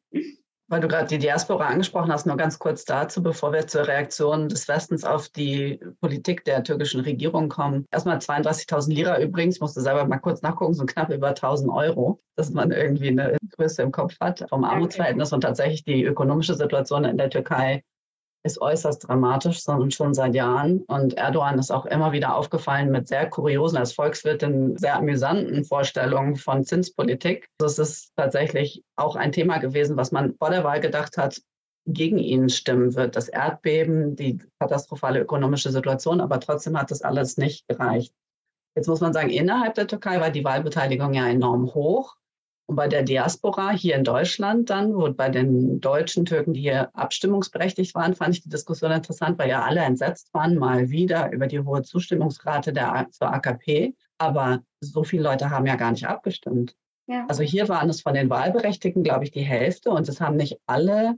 Weil 0.69 0.82
du 0.82 0.88
gerade 0.88 1.08
die 1.08 1.17
Diaspora 1.17 1.65
angesprochen 1.65 2.12
hast, 2.12 2.27
nur 2.27 2.38
ganz 2.38 2.60
kurz 2.60 2.86
dazu, 2.86 3.23
bevor 3.23 3.51
wir 3.51 3.65
zur 3.65 3.88
Reaktion 3.88 4.49
des 4.49 4.67
Westens 4.67 5.03
auf 5.03 5.27
die 5.29 5.79
Politik 5.99 6.45
der 6.45 6.63
türkischen 6.63 7.01
Regierung 7.01 7.49
kommen. 7.49 7.88
Erstmal 7.91 8.17
32.000 8.17 8.93
Lira 8.93 9.19
übrigens, 9.19 9.60
musste 9.60 9.82
selber 9.82 10.05
mal 10.05 10.19
kurz 10.19 10.43
nachgucken, 10.43 10.75
so 10.75 10.86
knapp 10.86 11.10
über 11.10 11.29
1.000 11.29 11.75
Euro, 11.75 12.21
dass 12.36 12.51
man 12.51 12.71
irgendwie 12.71 13.08
eine 13.08 13.38
Größe 13.58 13.82
im 13.82 13.91
Kopf 13.91 14.15
hat 14.19 14.45
vom 14.47 14.63
Armutsverhältnis 14.63 15.34
und 15.34 15.41
tatsächlich 15.41 15.84
die 15.84 16.03
ökonomische 16.03 16.53
Situation 16.53 17.03
in 17.03 17.17
der 17.17 17.32
Türkei 17.32 17.84
ist 18.43 18.62
äußerst 18.62 19.08
dramatisch, 19.08 19.62
sondern 19.62 19.91
schon 19.91 20.13
seit 20.13 20.34
Jahren. 20.34 20.84
Und 20.88 21.15
Erdogan 21.15 21.60
ist 21.60 21.71
auch 21.71 21.86
immer 21.86 22.12
wieder 22.12 22.36
aufgefallen 22.36 22.91
mit 22.91 23.08
sehr 23.08 23.30
kuriosen, 23.30 23.78
als 23.78 23.93
Volkswirtin 23.93 24.78
sehr 24.78 24.95
amüsanten 24.95 25.65
Vorstellungen 25.65 26.36
von 26.36 26.63
Zinspolitik. 26.63 27.49
Das 27.58 27.80
ist 27.80 28.12
tatsächlich 28.15 28.84
auch 28.95 29.15
ein 29.15 29.32
Thema 29.32 29.58
gewesen, 29.58 29.97
was 29.97 30.12
man 30.12 30.36
vor 30.38 30.49
der 30.49 30.63
Wahl 30.63 30.80
gedacht 30.80 31.17
hat, 31.17 31.41
gegen 31.86 32.17
ihn 32.17 32.49
stimmen 32.49 32.95
wird. 32.95 33.15
Das 33.15 33.30
Erdbeben, 33.30 34.15
die 34.15 34.39
katastrophale 34.60 35.19
ökonomische 35.21 35.71
Situation, 35.71 36.21
aber 36.21 36.39
trotzdem 36.39 36.78
hat 36.78 36.91
das 36.91 37.02
alles 37.02 37.38
nicht 37.38 37.67
gereicht. 37.67 38.13
Jetzt 38.75 38.88
muss 38.88 39.02
man 39.02 39.13
sagen, 39.13 39.30
innerhalb 39.30 39.73
der 39.75 39.88
Türkei 39.88 40.21
war 40.21 40.30
die 40.30 40.43
Wahlbeteiligung 40.43 41.13
ja 41.13 41.28
enorm 41.28 41.73
hoch. 41.73 42.15
Und 42.69 42.75
bei 42.75 42.88
der 42.88 43.01
Diaspora 43.01 43.71
hier 43.71 43.95
in 43.95 44.03
Deutschland 44.03 44.69
dann, 44.69 44.93
wo 44.93 45.12
bei 45.12 45.29
den 45.29 45.82
deutschen 45.82 46.23
Türken, 46.25 46.53
die 46.53 46.62
hier 46.62 46.95
abstimmungsberechtigt 46.95 47.95
waren, 47.95 48.13
fand 48.13 48.36
ich 48.36 48.43
die 48.43 48.49
Diskussion 48.49 48.91
interessant, 48.91 49.39
weil 49.39 49.49
ja 49.49 49.63
alle 49.63 49.79
entsetzt 49.79 50.32
waren, 50.36 50.55
mal 50.55 50.91
wieder 50.91 51.32
über 51.32 51.47
die 51.47 51.62
hohe 51.62 51.82
Zustimmungsrate 51.82 52.71
der, 52.71 53.08
zur 53.10 53.34
AKP. 53.34 53.95
Aber 54.19 54.60
so 54.82 55.03
viele 55.03 55.23
Leute 55.23 55.49
haben 55.49 55.65
ja 55.65 55.77
gar 55.77 55.89
nicht 55.89 56.05
abgestimmt. 56.05 56.75
Ja. 57.08 57.25
Also 57.27 57.41
hier 57.41 57.67
waren 57.69 57.89
es 57.89 58.01
von 58.01 58.13
den 58.13 58.29
Wahlberechtigten, 58.29 59.01
glaube 59.01 59.23
ich, 59.23 59.32
die 59.32 59.41
Hälfte 59.41 59.89
und 59.89 60.08
es 60.08 60.21
haben 60.21 60.36
nicht 60.36 60.60
alle 60.67 61.15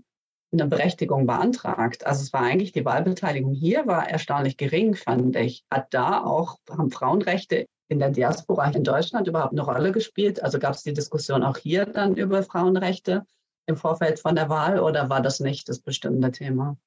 eine 0.54 0.68
Berechtigung 0.68 1.26
beantragt. 1.26 2.06
Also 2.06 2.22
es 2.22 2.32
war 2.32 2.44
eigentlich 2.44 2.72
die 2.72 2.86
Wahlbeteiligung 2.86 3.54
hier 3.54 3.86
war 3.88 4.10
erstaunlich 4.10 4.56
gering, 4.56 4.96
fand 4.96 5.36
ich. 5.36 5.66
Hat 5.70 5.94
da 5.94 6.24
auch, 6.24 6.60
haben 6.70 6.92
Frauenrechte 6.92 7.66
in 7.92 8.00
der 8.00 8.10
Diaspora 8.10 8.70
in 8.72 8.84
Deutschland 8.84 9.28
überhaupt 9.28 9.52
eine 9.52 9.62
Rolle 9.62 9.92
gespielt? 9.92 10.42
Also 10.42 10.58
gab 10.58 10.74
es 10.74 10.84
die 10.84 10.94
Diskussion 10.94 11.44
auch 11.44 11.58
hier 11.58 11.86
dann 11.86 12.16
über 12.16 12.42
Frauenrechte 12.42 13.26
im 13.68 13.76
Vorfeld 13.76 14.20
von 14.20 14.36
der 14.36 14.50
Wahl 14.50 14.80
oder 14.80 15.10
war 15.10 15.22
das 15.22 15.40
nicht 15.40 15.70
das 15.70 15.80
bestimmende 15.80 16.32
Thema? 16.32 16.78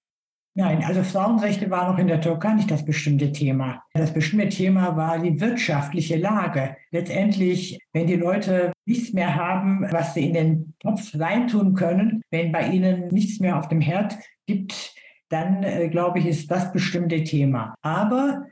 Nein, 0.56 0.84
also 0.84 1.02
Frauenrechte 1.02 1.68
waren 1.68 1.92
auch 1.92 1.98
in 1.98 2.06
der 2.06 2.20
Türkei 2.20 2.54
nicht 2.54 2.70
das 2.70 2.84
bestimmte 2.84 3.32
Thema. 3.32 3.82
Das 3.92 4.14
bestimmte 4.14 4.48
Thema 4.50 4.96
war 4.96 5.18
die 5.18 5.40
wirtschaftliche 5.40 6.16
Lage. 6.16 6.76
Letztendlich, 6.92 7.80
wenn 7.92 8.06
die 8.06 8.14
Leute 8.14 8.72
nichts 8.86 9.12
mehr 9.12 9.34
haben, 9.34 9.88
was 9.90 10.14
sie 10.14 10.26
in 10.26 10.32
den 10.32 10.74
Topf 10.78 11.18
reintun 11.18 11.74
können, 11.74 12.22
wenn 12.30 12.52
bei 12.52 12.68
ihnen 12.68 13.08
nichts 13.08 13.40
mehr 13.40 13.58
auf 13.58 13.68
dem 13.68 13.80
Herd 13.80 14.16
gibt, 14.46 14.94
dann 15.28 15.64
äh, 15.64 15.88
glaube 15.88 16.20
ich, 16.20 16.26
ist 16.26 16.48
das 16.50 16.72
bestimmte 16.72 17.24
Thema. 17.24 17.74
Aber 17.82 18.46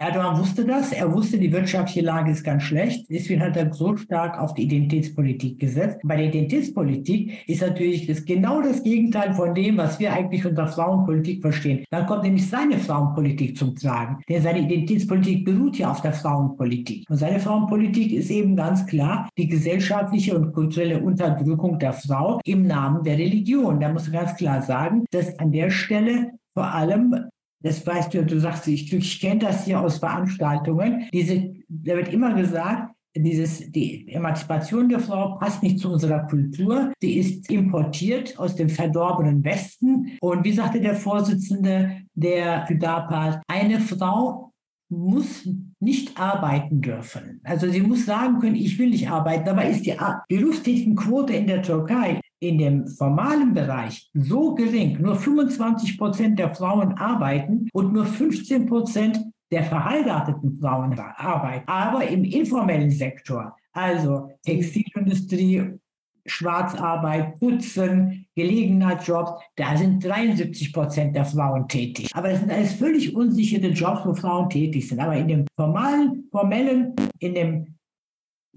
Erdogan 0.00 0.38
wusste 0.38 0.64
das. 0.64 0.92
Er 0.92 1.12
wusste, 1.12 1.38
die 1.38 1.52
wirtschaftliche 1.52 2.06
Lage 2.06 2.30
ist 2.30 2.44
ganz 2.44 2.62
schlecht. 2.62 3.06
Deswegen 3.10 3.42
hat 3.42 3.56
er 3.56 3.72
so 3.74 3.96
stark 3.96 4.38
auf 4.38 4.54
die 4.54 4.62
Identitätspolitik 4.62 5.58
gesetzt. 5.58 5.98
Bei 6.04 6.16
der 6.16 6.26
Identitätspolitik 6.26 7.48
ist 7.48 7.62
natürlich 7.62 8.06
das 8.06 8.24
genau 8.24 8.62
das 8.62 8.84
Gegenteil 8.84 9.34
von 9.34 9.56
dem, 9.56 9.76
was 9.76 9.98
wir 9.98 10.12
eigentlich 10.12 10.46
unter 10.46 10.68
Frauenpolitik 10.68 11.42
verstehen. 11.42 11.84
Dann 11.90 12.06
kommt 12.06 12.22
nämlich 12.22 12.48
seine 12.48 12.78
Frauenpolitik 12.78 13.58
zum 13.58 13.74
Tragen. 13.74 14.22
Denn 14.28 14.40
seine 14.40 14.60
Identitätspolitik 14.60 15.44
beruht 15.44 15.76
ja 15.78 15.90
auf 15.90 16.00
der 16.00 16.12
Frauenpolitik. 16.12 17.04
Und 17.10 17.16
seine 17.16 17.40
Frauenpolitik 17.40 18.12
ist 18.12 18.30
eben 18.30 18.54
ganz 18.54 18.86
klar 18.86 19.28
die 19.36 19.48
gesellschaftliche 19.48 20.38
und 20.38 20.52
kulturelle 20.52 21.00
Unterdrückung 21.02 21.80
der 21.80 21.92
Frau 21.92 22.38
im 22.44 22.68
Namen 22.68 23.02
der 23.02 23.18
Religion. 23.18 23.80
Da 23.80 23.88
muss 23.88 24.04
man 24.04 24.24
ganz 24.24 24.36
klar 24.36 24.62
sagen, 24.62 25.06
dass 25.10 25.36
an 25.40 25.50
der 25.50 25.70
Stelle 25.70 26.30
vor 26.54 26.72
allem 26.72 27.14
das 27.60 27.86
weißt 27.86 28.14
du, 28.14 28.24
du 28.24 28.38
sagst, 28.38 28.68
ich, 28.68 28.92
ich 28.92 29.20
kenne 29.20 29.40
das 29.40 29.64
hier 29.64 29.80
aus 29.80 29.98
Veranstaltungen. 29.98 31.08
Diese, 31.12 31.54
da 31.68 31.96
wird 31.96 32.12
immer 32.12 32.34
gesagt, 32.34 32.94
dieses, 33.16 33.70
die 33.72 34.06
Emanzipation 34.08 34.88
der 34.88 35.00
Frau 35.00 35.36
passt 35.36 35.62
nicht 35.62 35.80
zu 35.80 35.90
unserer 35.90 36.26
Kultur. 36.26 36.92
Sie 37.00 37.18
ist 37.18 37.50
importiert 37.50 38.38
aus 38.38 38.54
dem 38.54 38.68
verdorbenen 38.68 39.42
Westen. 39.42 40.18
Und 40.20 40.44
wie 40.44 40.52
sagte 40.52 40.80
der 40.80 40.94
Vorsitzende 40.94 42.02
der 42.14 42.66
Südapat, 42.68 43.42
eine 43.48 43.80
Frau 43.80 44.52
muss 44.90 45.48
nicht 45.80 46.18
arbeiten 46.18 46.80
dürfen. 46.80 47.40
Also 47.44 47.68
sie 47.68 47.80
muss 47.80 48.06
sagen 48.06 48.38
können, 48.38 48.56
ich 48.56 48.78
will 48.78 48.90
nicht 48.90 49.10
arbeiten. 49.10 49.44
Dabei 49.44 49.70
ist 49.70 49.84
die 49.84 49.94
Berufstätigenquote 50.28 51.34
in 51.34 51.46
der 51.46 51.62
Türkei 51.62 52.20
in 52.40 52.58
dem 52.58 52.86
formalen 52.86 53.52
Bereich 53.54 54.08
so 54.14 54.54
gering, 54.54 55.00
nur 55.00 55.16
25 55.16 55.98
Prozent 55.98 56.38
der 56.38 56.54
Frauen 56.54 56.92
arbeiten 56.92 57.68
und 57.72 57.92
nur 57.92 58.06
15 58.06 58.66
Prozent 58.66 59.18
der 59.50 59.64
verheirateten 59.64 60.58
Frauen 60.60 60.98
arbeiten. 60.98 61.68
Aber 61.68 62.06
im 62.06 62.24
informellen 62.24 62.90
Sektor, 62.90 63.56
also 63.72 64.30
Textilindustrie, 64.44 65.78
Schwarzarbeit, 66.26 67.38
Putzen, 67.38 68.26
Gelegenheitsjobs, 68.34 69.32
da 69.56 69.76
sind 69.76 70.04
73 70.04 70.72
Prozent 70.72 71.16
der 71.16 71.24
Frauen 71.24 71.66
tätig. 71.66 72.10
Aber 72.12 72.28
das 72.28 72.40
sind 72.40 72.52
alles 72.52 72.74
völlig 72.74 73.14
unsichere 73.16 73.68
Jobs, 73.68 74.04
wo 74.04 74.14
Frauen 74.14 74.50
tätig 74.50 74.86
sind. 74.86 75.00
Aber 75.00 75.16
in 75.16 75.28
dem 75.28 75.46
formalen, 75.56 76.28
formellen, 76.30 76.94
in 77.18 77.34
dem 77.34 77.77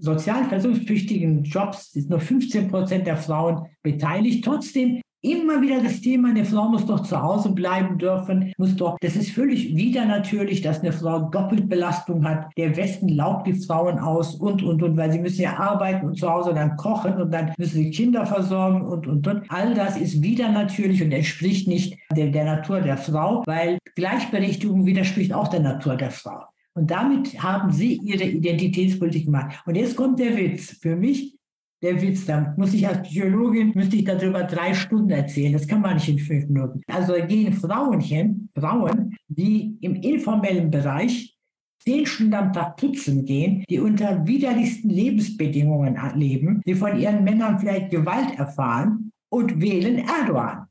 sozial 0.02 0.44
versorgungspflichtigen 0.44 1.44
Jobs 1.44 1.92
sind 1.92 2.10
nur 2.10 2.20
15 2.20 2.68
Prozent 2.68 3.06
der 3.06 3.16
Frauen 3.16 3.66
beteiligt. 3.82 4.44
Trotzdem 4.44 5.00
Immer 5.24 5.62
wieder 5.62 5.80
das 5.80 6.00
Thema, 6.00 6.30
eine 6.30 6.44
Frau 6.44 6.68
muss 6.68 6.84
doch 6.84 7.00
zu 7.04 7.22
Hause 7.22 7.50
bleiben 7.52 7.96
dürfen, 7.96 8.52
muss 8.58 8.74
doch, 8.74 8.98
das 9.00 9.14
ist 9.14 9.30
völlig 9.30 9.76
wieder 9.76 10.04
natürlich, 10.04 10.62
dass 10.62 10.80
eine 10.80 10.90
Frau 10.90 11.30
Doppelbelastung 11.30 12.28
hat. 12.28 12.46
Der 12.56 12.76
Westen 12.76 13.08
laugt 13.08 13.46
die 13.46 13.52
Frauen 13.52 14.00
aus 14.00 14.34
und, 14.34 14.64
und, 14.64 14.82
und, 14.82 14.96
weil 14.96 15.12
sie 15.12 15.20
müssen 15.20 15.42
ja 15.42 15.60
arbeiten 15.60 16.06
und 16.06 16.18
zu 16.18 16.28
Hause 16.28 16.54
dann 16.54 16.76
kochen 16.76 17.22
und 17.22 17.32
dann 17.32 17.52
müssen 17.56 17.74
sie 17.74 17.90
Kinder 17.92 18.26
versorgen 18.26 18.82
und, 18.82 19.06
und, 19.06 19.24
und. 19.28 19.44
All 19.48 19.74
das 19.74 19.96
ist 19.96 20.22
wieder 20.22 20.50
natürlich 20.50 21.00
und 21.04 21.12
entspricht 21.12 21.68
nicht 21.68 21.96
der, 22.16 22.26
der 22.30 22.44
Natur 22.44 22.80
der 22.80 22.96
Frau, 22.96 23.44
weil 23.46 23.78
Gleichberechtigung 23.94 24.86
widerspricht 24.86 25.32
auch 25.32 25.46
der 25.46 25.60
Natur 25.60 25.94
der 25.94 26.10
Frau. 26.10 26.51
Und 26.74 26.90
damit 26.90 27.42
haben 27.42 27.70
sie 27.70 27.98
ihre 27.98 28.24
Identitätspolitik 28.24 29.26
gemacht. 29.26 29.62
Und 29.66 29.74
jetzt 29.74 29.96
kommt 29.96 30.18
der 30.18 30.36
Witz. 30.36 30.78
Für 30.80 30.96
mich 30.96 31.36
der 31.82 32.00
Witz, 32.00 32.24
da 32.24 32.54
muss 32.56 32.72
ich 32.72 32.86
als 32.86 33.02
Psychologin, 33.02 33.72
müsste 33.74 33.96
ich 33.96 34.04
darüber 34.04 34.44
drei 34.44 34.72
Stunden 34.72 35.10
erzählen. 35.10 35.52
Das 35.52 35.66
kann 35.66 35.80
man 35.80 35.94
nicht 35.94 36.08
in 36.08 36.18
fünf 36.18 36.48
Minuten. 36.48 36.80
Also 36.86 37.14
gehen 37.26 37.52
Frauenchen, 37.52 38.48
Frauen, 38.56 39.16
die 39.28 39.76
im 39.80 39.96
informellen 39.96 40.70
Bereich 40.70 41.36
zehn 41.80 42.06
Stunden 42.06 42.34
am 42.34 42.52
Tag 42.52 42.76
putzen 42.76 43.24
gehen, 43.24 43.64
die 43.68 43.80
unter 43.80 44.24
widerlichsten 44.26 44.88
Lebensbedingungen 44.88 45.98
leben, 46.14 46.62
die 46.64 46.74
von 46.74 46.98
ihren 46.98 47.24
Männern 47.24 47.58
vielleicht 47.58 47.90
Gewalt 47.90 48.38
erfahren 48.38 49.10
und 49.28 49.60
wählen 49.60 49.98
Erdogan. 49.98 50.66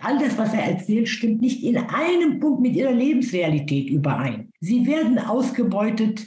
All 0.00 0.18
das, 0.18 0.36
was 0.38 0.52
er 0.52 0.64
erzählt, 0.64 1.08
stimmt 1.08 1.40
nicht 1.40 1.64
in 1.64 1.76
einem 1.76 2.38
Punkt 2.38 2.60
mit 2.60 2.76
ihrer 2.76 2.92
Lebensrealität 2.92 3.90
überein. 3.90 4.45
Sie 4.60 4.86
werden 4.86 5.18
ausgebeutet 5.18 6.26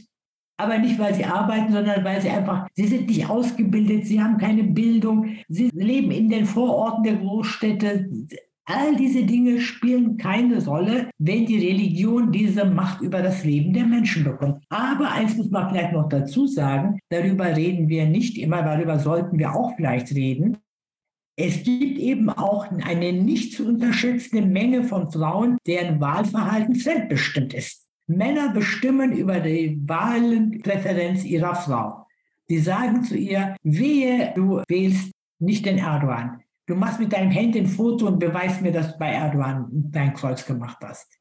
aber 0.59 0.77
nicht, 0.77 0.99
weil 0.99 1.13
sie 1.13 1.23
arbeiten, 1.23 1.71
sondern 1.71 2.03
weil 2.03 2.21
sie 2.21 2.29
einfach, 2.29 2.67
sie 2.73 2.85
sind 2.85 3.07
nicht 3.07 3.29
ausgebildet, 3.29 4.05
sie 4.05 4.21
haben 4.21 4.37
keine 4.37 4.63
Bildung, 4.63 5.37
sie 5.47 5.69
leben 5.73 6.11
in 6.11 6.29
den 6.29 6.45
Vororten 6.45 7.03
der 7.03 7.15
Großstädte. 7.15 8.09
All 8.65 8.95
diese 8.97 9.23
Dinge 9.23 9.61
spielen 9.61 10.17
keine 10.17 10.63
Rolle, 10.63 11.09
wenn 11.17 11.45
die 11.45 11.65
Religion 11.65 12.31
diese 12.31 12.65
Macht 12.65 13.01
über 13.01 13.21
das 13.21 13.45
Leben 13.45 13.71
der 13.71 13.85
Menschen 13.85 14.25
bekommt. 14.25 14.61
Aber 14.67 15.09
eins 15.11 15.37
muss 15.37 15.49
man 15.49 15.69
vielleicht 15.69 15.93
noch 15.93 16.09
dazu 16.09 16.45
sagen, 16.45 16.99
darüber 17.09 17.55
reden 17.55 17.87
wir 17.87 18.05
nicht 18.05 18.37
immer, 18.37 18.61
darüber 18.61 18.99
sollten 18.99 19.39
wir 19.39 19.55
auch 19.55 19.75
vielleicht 19.77 20.13
reden. 20.13 20.57
Es 21.37 21.63
gibt 21.63 21.97
eben 21.97 22.29
auch 22.29 22.69
eine 22.69 23.13
nicht 23.13 23.53
zu 23.53 23.65
unterschätzende 23.65 24.45
Menge 24.45 24.83
von 24.83 25.09
Frauen, 25.09 25.57
deren 25.65 26.01
Wahlverhalten 26.01 26.75
fremdbestimmt 26.75 27.53
ist. 27.53 27.88
Männer 28.09 28.51
bestimmen 28.51 29.11
über 29.13 29.39
die 29.39 29.79
Wahlenpräferenz 29.85 31.23
ihrer 31.23 31.55
Frau. 31.55 32.07
Sie 32.47 32.57
sagen 32.57 33.03
zu 33.03 33.15
ihr, 33.15 33.55
wehe, 33.61 34.33
du 34.35 34.63
wählst 34.67 35.11
nicht 35.37 35.65
den 35.65 35.77
Erdogan. 35.77 36.41
Du 36.65 36.75
machst 36.75 36.99
mit 36.99 37.13
deinem 37.13 37.31
Handy 37.31 37.59
ein 37.59 37.67
Foto 37.67 38.07
und 38.07 38.19
beweist 38.19 38.61
mir, 38.61 38.71
dass 38.71 38.93
du 38.93 38.99
bei 38.99 39.11
Erdogan 39.11 39.67
dein 39.71 40.13
Kreuz 40.13 40.45
gemacht 40.45 40.77
hast. 40.83 41.19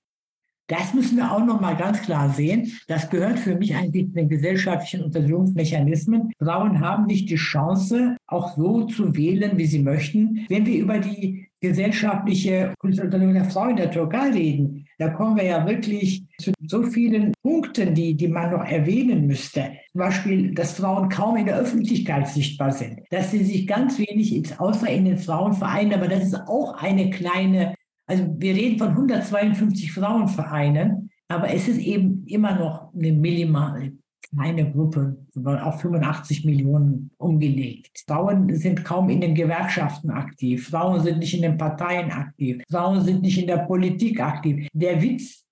Das 0.67 0.93
müssen 0.93 1.17
wir 1.17 1.33
auch 1.33 1.45
noch 1.45 1.61
mal 1.61 1.77
ganz 1.77 2.03
klar 2.03 2.29
sehen. 2.31 2.73
Das 2.89 3.09
gehört 3.09 3.39
für 3.39 3.55
mich 3.55 3.75
eigentlich 3.75 4.09
zu 4.09 4.13
den 4.13 4.29
gesellschaftlichen 4.29 5.03
Untersuchungsmechanismen. 5.05 6.33
Frauen 6.39 6.81
haben 6.81 7.07
nicht 7.07 7.31
die 7.31 7.37
Chance, 7.37 8.17
auch 8.27 8.55
so 8.57 8.85
zu 8.85 9.17
wählen, 9.17 9.57
wie 9.57 9.65
sie 9.65 9.83
möchten. 9.83 10.45
Wenn 10.51 10.67
wir 10.67 10.79
über 10.79 10.99
die 10.99 11.49
gesellschaftliche 11.61 12.75
Untersuchung 12.83 13.33
der 13.33 13.47
Frau 13.47 13.69
in 13.69 13.77
der 13.77 13.91
Türkei 13.91 14.31
reden, 14.31 14.87
da 14.99 15.09
kommen 15.09 15.37
wir 15.37 15.45
ja 15.45 15.67
wirklich 15.67 16.28
zu 16.41 16.53
so 16.67 16.83
vielen 16.83 17.33
Punkten, 17.43 17.95
die, 17.95 18.15
die 18.15 18.29
man 18.29 18.51
noch 18.51 18.65
erwähnen 18.65 19.27
müsste. 19.27 19.73
Zum 19.93 19.99
Beispiel, 19.99 20.55
dass 20.55 20.75
Frauen 20.75 21.09
kaum 21.09 21.37
in 21.37 21.47
der 21.47 21.59
Öffentlichkeit 21.59 22.29
sichtbar 22.29 22.73
sind, 22.73 23.01
dass 23.11 23.31
sie 23.31 23.45
sich 23.45 23.67
ganz 23.67 23.99
wenig, 23.99 24.59
außer 24.59 24.89
in 24.89 25.05
den 25.05 25.19
Frauenvereinen, 25.19 25.95
aber 25.95 26.09
das 26.09 26.25
ist 26.25 26.35
auch 26.35 26.75
eine 26.75 27.11
kleine 27.11 27.75
also 28.09 28.25
wir 28.39 28.55
reden 28.55 28.79
von 28.79 28.89
152 28.89 29.93
Frauenvereinen, 29.93 31.11
aber 31.29 31.53
es 31.53 31.69
ist 31.69 31.79
eben 31.79 32.25
immer 32.27 32.59
noch 32.59 32.93
eine 32.95 33.13
minimale 33.13 33.93
kleine 34.31 34.71
Gruppe, 34.71 35.17
auf 35.45 35.81
85 35.81 36.45
Millionen 36.45 37.11
umgelegt. 37.19 38.05
Frauen 38.07 38.55
sind 38.57 38.85
kaum 38.85 39.09
in 39.11 39.21
den 39.21 39.35
Gewerkschaften 39.35 40.11
aktiv. 40.11 40.69
Frauen 40.69 41.01
sind 41.03 41.19
nicht 41.19 41.35
in 41.35 41.43
den 41.43 41.57
Parteien 41.57 42.11
aktiv. 42.11 42.63
Frauen 42.71 43.03
sind 43.03 43.23
nicht 43.23 43.39
in 43.39 43.47
der 43.47 43.59
Politik 43.59 44.21
aktiv. 44.21 44.69
Der 44.73 45.01
Witz, 45.01 45.45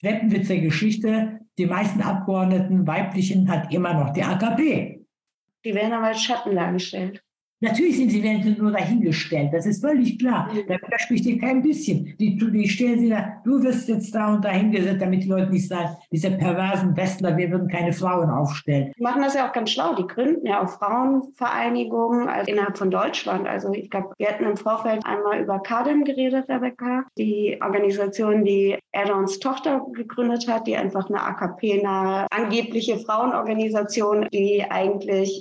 Treppenwitz 0.00 0.48
der 0.48 0.60
Geschichte, 0.60 1.40
die 1.58 1.66
meisten 1.66 2.02
Abgeordneten, 2.02 2.86
weiblichen, 2.86 3.50
hat 3.50 3.72
immer 3.72 3.94
noch 3.94 4.10
die 4.12 4.22
AKP. 4.22 5.04
Die 5.64 5.74
werden 5.74 5.92
aber 5.92 6.08
als 6.08 6.22
Schatten 6.22 6.54
dargestellt. 6.54 7.22
Natürlich 7.60 7.96
sind 7.96 8.10
sie 8.10 8.56
nur 8.58 8.70
dahingestellt, 8.70 9.50
das 9.52 9.64
ist 9.64 9.80
völlig 9.80 10.18
klar. 10.18 10.50
Da 10.68 10.74
widerspricht 10.74 11.24
dir 11.24 11.38
kein 11.38 11.62
bisschen. 11.62 12.14
Die, 12.18 12.36
die 12.36 12.68
stellen 12.68 12.98
sie 12.98 13.08
da, 13.08 13.40
du 13.44 13.62
wirst 13.62 13.88
jetzt 13.88 14.14
da 14.14 14.34
und 14.34 14.44
da 14.44 14.50
hingesetzt, 14.50 15.00
damit 15.00 15.24
die 15.24 15.28
Leute 15.28 15.50
nicht 15.50 15.66
sagen, 15.66 15.96
diese 16.12 16.30
perversen 16.32 16.94
Westler, 16.94 17.34
wir 17.36 17.50
würden 17.50 17.68
keine 17.68 17.94
Frauen 17.94 18.28
aufstellen. 18.28 18.92
Die 18.98 19.02
machen 19.02 19.22
das 19.22 19.34
ja 19.34 19.48
auch 19.48 19.52
ganz 19.54 19.70
schlau. 19.70 19.94
Die 19.94 20.06
gründen 20.06 20.46
ja 20.46 20.62
auch 20.62 20.68
Frauenvereinigungen 20.68 22.28
also 22.28 22.50
innerhalb 22.50 22.76
von 22.76 22.90
Deutschland. 22.90 23.48
Also 23.48 23.72
ich 23.72 23.88
glaube, 23.88 24.12
wir 24.18 24.28
hatten 24.28 24.44
im 24.44 24.56
Vorfeld 24.58 25.06
einmal 25.06 25.40
über 25.40 25.58
Kadem 25.60 26.04
geredet, 26.04 26.50
Rebecca, 26.50 27.04
die 27.16 27.58
Organisation, 27.62 28.44
die 28.44 28.78
Erdogans 28.92 29.38
Tochter 29.38 29.84
gegründet 29.94 30.46
hat, 30.46 30.66
die 30.66 30.76
einfach 30.76 31.08
eine 31.08 31.22
AKP-nahe, 31.22 32.26
angebliche 32.30 32.98
Frauenorganisation, 32.98 34.28
die 34.30 34.62
eigentlich 34.68 35.40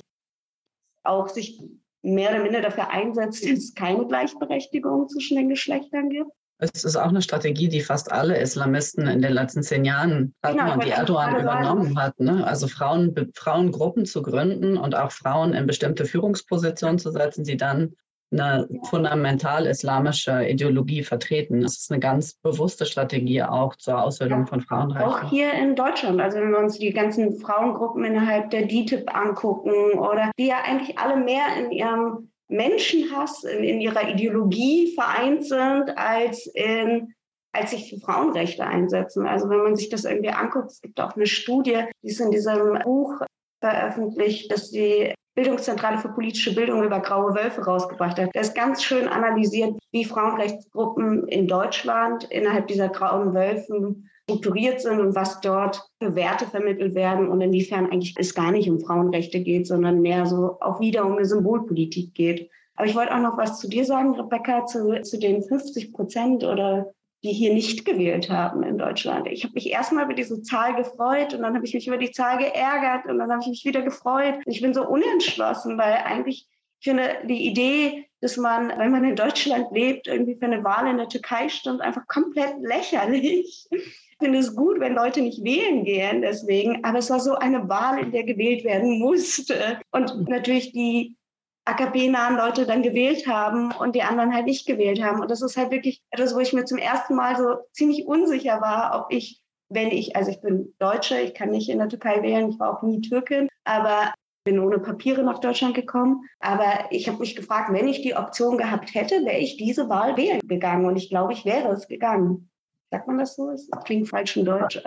auch 1.03 1.27
sich 1.27 1.61
mehr 2.05 2.31
oder 2.31 2.43
minder 2.43 2.61
dafür 2.61 2.91
einsetzt, 2.91 3.43
dass 3.43 3.51
es 3.51 3.73
keine 3.73 4.05
Gleichberechtigung 4.05 5.09
zwischen 5.09 5.37
den 5.37 5.49
Geschlechtern 5.49 6.09
gibt. 6.09 6.31
Es 6.57 6.85
ist 6.85 6.95
auch 6.95 7.09
eine 7.09 7.21
Strategie, 7.21 7.67
die 7.67 7.81
fast 7.81 8.13
alle 8.13 8.37
Islamisten 8.37 9.07
in 9.07 9.21
den 9.21 9.33
letzten 9.33 9.61
zehn 9.61 9.83
Jahren 9.83 10.33
hatten 10.41 10.57
genau, 10.57 10.73
und 10.73 10.85
die 10.85 10.91
Erdogan 10.91 11.37
übernommen 11.37 11.99
hat. 11.99 12.17
Ne? 12.19 12.47
Also 12.47 12.67
Frauen, 12.67 13.13
Frauengruppen 13.35 14.05
zu 14.05 14.21
gründen 14.21 14.77
und 14.77 14.95
auch 14.95 15.11
Frauen 15.11 15.53
in 15.53 15.67
bestimmte 15.67 16.05
Führungspositionen 16.05 16.97
zu 16.97 17.11
setzen, 17.11 17.43
die 17.43 17.57
dann 17.57 17.95
eine 18.31 18.67
fundamental 18.83 19.65
islamische 19.65 20.47
Ideologie 20.47 21.03
vertreten. 21.03 21.61
Das 21.61 21.77
ist 21.77 21.91
eine 21.91 21.99
ganz 21.99 22.33
bewusste 22.33 22.85
Strategie 22.85 23.43
auch 23.43 23.75
zur 23.75 24.01
Ausbildung 24.01 24.41
ja, 24.41 24.45
von 24.45 24.61
Frauenrechten. 24.61 25.09
Auch 25.09 25.29
hier 25.29 25.53
in 25.53 25.75
Deutschland, 25.75 26.19
also 26.19 26.39
wenn 26.39 26.51
wir 26.51 26.59
uns 26.59 26.79
die 26.79 26.91
ganzen 26.91 27.39
Frauengruppen 27.39 28.03
innerhalb 28.03 28.49
der 28.49 28.63
DITIB 28.63 29.15
angucken 29.15 29.97
oder 29.97 30.31
die 30.37 30.47
ja 30.47 30.61
eigentlich 30.63 30.97
alle 30.97 31.17
mehr 31.17 31.45
in 31.57 31.71
ihrem 31.71 32.31
Menschenhass, 32.47 33.43
in, 33.43 33.63
in 33.63 33.81
ihrer 33.81 34.09
Ideologie 34.09 34.93
vereint 34.93 35.45
sind, 35.45 35.97
als 35.97 36.47
in 36.47 37.13
als 37.55 37.71
sich 37.71 37.89
für 37.89 37.99
Frauenrechte 37.99 38.65
einsetzen. 38.65 39.25
Also 39.25 39.49
wenn 39.49 39.63
man 39.63 39.77
sich 39.77 39.89
das 39.89 40.03
irgendwie 40.03 40.29
anguckt, 40.29 40.71
es 40.71 40.81
gibt 40.81 40.99
auch 40.99 41.15
eine 41.15 41.25
Studie, 41.25 41.85
die 42.03 42.09
ist 42.09 42.19
in 42.19 42.31
diesem 42.31 42.79
Buch 42.83 43.21
veröffentlicht, 43.61 44.51
dass 44.51 44.71
die 44.71 45.13
Bildungszentrale 45.35 45.97
für 45.97 46.09
politische 46.09 46.55
Bildung 46.55 46.83
über 46.83 46.99
graue 47.01 47.35
Wölfe 47.35 47.63
rausgebracht 47.63 48.17
hat. 48.17 48.33
Der 48.33 48.41
ist 48.41 48.55
ganz 48.55 48.83
schön 48.83 49.07
analysiert, 49.07 49.77
wie 49.91 50.05
Frauenrechtsgruppen 50.05 51.27
in 51.27 51.47
Deutschland 51.47 52.23
innerhalb 52.25 52.67
dieser 52.67 52.89
grauen 52.89 53.33
Wölfen 53.33 54.09
strukturiert 54.23 54.81
sind 54.81 54.99
und 54.99 55.13
was 55.13 55.39
dort 55.41 55.87
für 56.01 56.15
Werte 56.15 56.47
vermittelt 56.47 56.95
werden 56.95 57.27
und 57.27 57.41
inwiefern 57.41 57.91
eigentlich 57.91 58.15
es 58.17 58.33
gar 58.33 58.51
nicht 58.51 58.69
um 58.69 58.79
Frauenrechte 58.79 59.41
geht, 59.41 59.67
sondern 59.67 60.01
mehr 60.01 60.25
so 60.25 60.57
auch 60.61 60.79
wieder 60.79 61.05
um 61.05 61.13
eine 61.13 61.25
Symbolpolitik 61.25 62.15
geht. 62.15 62.49
Aber 62.75 62.87
ich 62.87 62.95
wollte 62.95 63.13
auch 63.13 63.21
noch 63.21 63.37
was 63.37 63.59
zu 63.59 63.69
dir 63.69 63.85
sagen, 63.85 64.15
Rebecca, 64.15 64.65
zu, 64.65 65.01
zu 65.01 65.19
den 65.19 65.43
50 65.43 65.93
Prozent 65.93 66.43
oder 66.43 66.93
die 67.25 67.33
hier 67.33 67.53
nicht 67.53 67.85
gewählt 67.85 68.29
haben 68.29 68.63
in 68.63 68.77
Deutschland. 68.77 69.27
Ich 69.27 69.43
habe 69.43 69.55
mich 69.55 69.69
erstmal 69.69 70.05
über 70.05 70.13
diese 70.13 70.43
Zahl 70.43 70.75
gefreut 70.75 71.33
und 71.33 71.41
dann 71.41 71.55
habe 71.55 71.65
ich 71.65 71.73
mich 71.73 71.87
über 71.87 71.97
die 71.97 72.11
Zahl 72.11 72.37
geärgert 72.37 73.07
und 73.07 73.17
dann 73.17 73.31
habe 73.31 73.41
ich 73.41 73.47
mich 73.47 73.65
wieder 73.65 73.81
gefreut. 73.81 74.35
Ich 74.45 74.61
bin 74.61 74.73
so 74.73 74.87
unentschlossen, 74.87 75.77
weil 75.77 75.93
eigentlich 76.05 76.47
ich 76.79 76.91
finde 76.91 77.17
die 77.27 77.47
Idee, 77.47 78.05
dass 78.21 78.37
man, 78.37 78.71
wenn 78.77 78.91
man 78.91 79.03
in 79.03 79.15
Deutschland 79.15 79.71
lebt, 79.71 80.07
irgendwie 80.07 80.35
für 80.35 80.45
eine 80.45 80.63
Wahl 80.63 80.87
in 80.87 80.97
der 80.97 81.09
Türkei 81.09 81.49
stimmt, 81.49 81.81
einfach 81.81 82.05
komplett 82.07 82.55
lächerlich. 82.61 83.65
Ich 83.71 84.17
finde 84.19 84.39
es 84.39 84.55
gut, 84.55 84.79
wenn 84.79 84.93
Leute 84.93 85.21
nicht 85.21 85.43
wählen 85.43 85.83
gehen, 85.83 86.21
deswegen. 86.21 86.85
Aber 86.85 86.99
es 86.99 87.09
war 87.09 87.19
so 87.19 87.35
eine 87.35 87.67
Wahl, 87.67 87.99
in 87.99 88.11
der 88.11 88.23
gewählt 88.23 88.63
werden 88.63 88.99
musste. 88.99 89.79
Und 89.91 90.29
natürlich 90.29 90.73
die 90.73 91.17
AKP-nahen 91.65 92.37
Leute 92.37 92.65
dann 92.65 92.83
gewählt 92.83 93.27
haben 93.27 93.71
und 93.71 93.95
die 93.95 94.03
anderen 94.03 94.33
halt 94.33 94.45
nicht 94.45 94.67
gewählt 94.67 95.03
haben. 95.03 95.21
Und 95.21 95.31
das 95.31 95.41
ist 95.41 95.57
halt 95.57 95.71
wirklich 95.71 96.01
etwas, 96.11 96.35
wo 96.35 96.39
ich 96.39 96.53
mir 96.53 96.65
zum 96.65 96.77
ersten 96.77 97.15
Mal 97.15 97.35
so 97.35 97.57
ziemlich 97.71 98.05
unsicher 98.07 98.61
war, 98.61 98.99
ob 98.99 99.11
ich, 99.11 99.41
wenn 99.69 99.89
ich, 99.89 100.15
also 100.15 100.31
ich 100.31 100.41
bin 100.41 100.73
Deutsche, 100.79 101.19
ich 101.19 101.33
kann 101.33 101.49
nicht 101.49 101.69
in 101.69 101.79
der 101.79 101.89
Türkei 101.89 102.21
wählen, 102.21 102.49
ich 102.49 102.59
war 102.59 102.77
auch 102.77 102.83
nie 102.83 103.01
Türkin, 103.01 103.49
aber 103.63 104.13
bin 104.45 104.59
ohne 104.59 104.77
Papiere 104.77 105.23
nach 105.23 105.39
Deutschland 105.39 105.73
gekommen. 105.73 106.21
Aber 106.39 106.85
ich 106.91 107.07
habe 107.09 107.17
mich 107.17 107.35
gefragt, 107.35 107.73
wenn 107.73 107.87
ich 107.87 108.03
die 108.03 108.15
Option 108.15 108.57
gehabt 108.57 108.93
hätte, 108.93 109.25
wäre 109.25 109.39
ich 109.39 109.57
diese 109.57 109.89
Wahl 109.89 110.15
wählen 110.17 110.39
gegangen. 110.45 110.85
Und 110.85 110.97
ich 110.97 111.09
glaube, 111.09 111.33
ich 111.33 111.45
wäre 111.45 111.69
es 111.69 111.87
gegangen. 111.87 112.49
Sagt 112.91 113.07
man 113.07 113.17
das 113.17 113.35
so? 113.35 113.49
Das 113.49 113.67
klingt 113.83 114.07
falsch 114.07 114.37
in 114.37 114.45
Deutsch. 114.45 114.79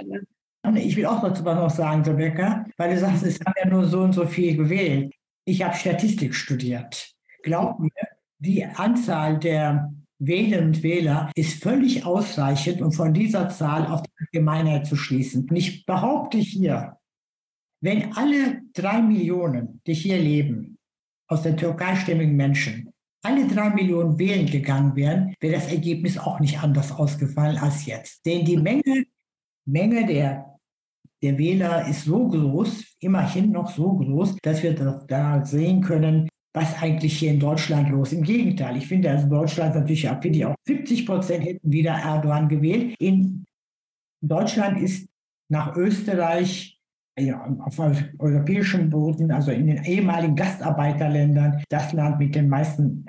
Ich 0.77 0.97
will 0.97 1.07
auch 1.07 1.21
dazu 1.23 1.45
was 1.45 1.57
noch 1.57 1.71
sagen, 1.71 2.03
Rebecca, 2.03 2.65
weil 2.77 2.91
du 2.91 2.99
sagst, 2.99 3.25
es 3.25 3.41
haben 3.41 3.55
ja 3.57 3.69
nur 3.69 3.85
so 3.85 4.01
und 4.01 4.13
so 4.13 4.27
viel 4.27 4.57
gewählt. 4.57 5.13
Ich 5.49 5.63
habe 5.63 5.75
Statistik 5.75 6.35
studiert. 6.35 7.15
Glaub 7.43 7.79
mir, 7.79 7.91
Die 8.39 8.67
Anzahl 8.67 9.39
der 9.39 9.95
Wählerinnen 10.19 10.75
und 10.75 10.83
Wähler 10.83 11.31
ist 11.35 11.63
völlig 11.63 12.05
ausreichend, 12.05 12.83
um 12.83 12.93
von 12.93 13.15
dieser 13.15 13.49
Zahl 13.49 13.87
auf 13.87 14.03
die 14.03 14.11
Allgemeinheit 14.21 14.87
zu 14.87 14.95
schließen. 14.95 15.49
Und 15.49 15.57
ich 15.57 15.87
behaupte 15.87 16.37
hier, 16.37 16.99
wenn 17.81 18.13
alle 18.13 18.61
drei 18.75 19.01
Millionen, 19.01 19.81
die 19.87 19.95
hier 19.95 20.19
leben, 20.19 20.77
aus 21.29 21.43
der 21.43 21.57
Türkei 21.57 21.97
stimmigen 21.97 22.37
Menschen, 22.37 22.93
alle 23.23 23.49
drei 23.49 23.71
Millionen 23.71 24.19
wählen 24.19 24.47
gegangen 24.47 24.95
wären, 24.97 25.35
wäre 25.41 25.55
das 25.55 25.73
Ergebnis 25.73 26.19
auch 26.19 26.41
nicht 26.41 26.63
anders 26.63 26.93
ausgefallen 26.93 27.57
als 27.57 27.87
jetzt. 27.87 28.27
Denn 28.27 28.45
die 28.45 28.59
Menge, 28.59 29.07
Menge 29.65 30.05
der, 30.05 30.58
der 31.23 31.39
Wähler 31.39 31.89
ist 31.89 32.05
so 32.05 32.29
groß, 32.29 32.97
immerhin 33.01 33.51
noch 33.51 33.71
so 33.71 33.97
groß, 33.97 34.37
dass 34.43 34.63
wir 34.63 34.75
da 34.75 35.45
sehen 35.45 35.81
können, 35.81 36.29
was 36.55 36.81
eigentlich 36.81 37.19
hier 37.19 37.33
in 37.33 37.41
Deutschland 37.41 37.91
los. 37.91 38.13
Im 38.13 38.23
Gegenteil, 38.23 38.77
ich 38.77 38.87
finde, 38.87 39.11
also 39.11 39.29
Deutschland 39.29 39.75
natürlich 39.75 40.05
ich 40.05 40.47
auch 40.47 40.55
70 40.67 41.07
Prozent 41.07 41.45
hätten 41.45 41.73
wieder 41.73 41.93
Erdogan 41.93 42.49
gewählt. 42.49 42.95
In 42.99 43.45
Deutschland 44.21 44.81
ist 44.81 45.09
nach 45.51 45.77
Österreich 45.77 46.79
ja, 47.19 47.45
auf 47.61 47.79
europäischem 48.19 48.91
Boden, 48.91 49.31
also 49.33 49.51
in 49.51 49.67
den 49.67 49.85
ehemaligen 49.85 50.37
Gastarbeiterländern, 50.37 51.63
das 51.69 51.93
Land 51.93 52.19
mit 52.19 52.35
den 52.35 52.49
meisten 52.49 53.07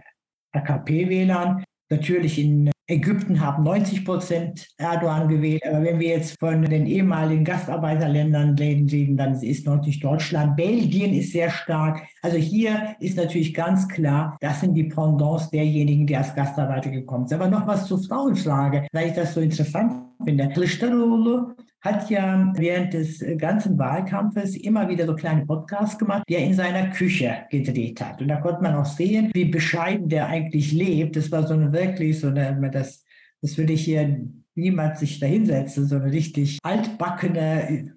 AKP-Wählern. 0.51 1.64
Natürlich 1.91 2.39
in 2.39 2.72
Ägypten 2.89 3.39
haben 3.39 3.63
90 3.63 4.03
Prozent 4.03 4.67
Erdogan 4.77 5.27
gewählt. 5.27 5.61
Aber 5.67 5.83
wenn 5.83 5.99
wir 5.99 6.09
jetzt 6.09 6.39
von 6.39 6.63
den 6.63 6.87
ehemaligen 6.87 7.45
Gastarbeiterländern 7.45 8.55
reden, 8.55 9.15
dann 9.15 9.33
ist 9.35 9.67
natürlich 9.67 9.99
Deutschland. 9.99 10.55
Belgien 10.55 11.13
ist 11.13 11.31
sehr 11.31 11.51
stark. 11.51 12.01
Also 12.23 12.37
hier 12.37 12.95
ist 12.99 13.15
natürlich 13.15 13.53
ganz 13.53 13.87
klar, 13.87 14.37
das 14.41 14.61
sind 14.61 14.73
die 14.73 14.85
Pendants 14.85 15.51
derjenigen, 15.51 16.07
die 16.07 16.17
als 16.17 16.33
Gastarbeiter 16.33 16.89
gekommen 16.89 17.27
sind. 17.27 17.39
Aber 17.39 17.49
noch 17.49 17.67
was 17.67 17.85
zur 17.85 18.01
Frauenfrage, 18.01 18.87
weil 18.91 19.09
ich 19.09 19.13
das 19.13 19.35
so 19.35 19.41
interessant 19.41 19.93
finde. 20.25 20.45
Kılıçdaroğlu 20.45 21.55
hat 21.82 22.09
ja 22.09 22.51
während 22.55 22.93
des 22.93 23.23
ganzen 23.38 23.77
Wahlkampfes 23.77 24.55
immer 24.57 24.89
wieder 24.89 25.05
so 25.05 25.15
kleine 25.15 25.45
Podcasts 25.45 25.97
gemacht, 25.97 26.23
die 26.27 26.36
er 26.36 26.43
in 26.43 26.53
seiner 26.53 26.89
Küche 26.89 27.45
gedreht 27.49 28.01
hat. 28.01 28.21
Und 28.21 28.27
da 28.27 28.38
konnte 28.38 28.61
man 28.61 28.75
auch 28.75 28.86
sehen, 28.86 29.32
wie 29.34 29.45
bescheiden 29.45 30.09
der 30.09 30.27
eigentlich 30.27 30.71
lebt. 30.73 31.15
Das 31.15 31.32
war 31.32 31.47
so 31.47 31.53
eine 31.53 31.71
wirklich 31.71 32.19
so 32.19 32.27
eine, 32.27 32.69
das, 32.71 33.03
das 33.41 33.57
würde 33.57 33.73
ich 33.73 33.86
hier 33.86 34.19
niemand 34.55 34.97
sich 34.97 35.19
da 35.19 35.25
hinsetzen, 35.25 35.88
so 35.88 35.95
eine 35.95 36.11
richtig 36.11 36.59
altbackene 36.63 37.93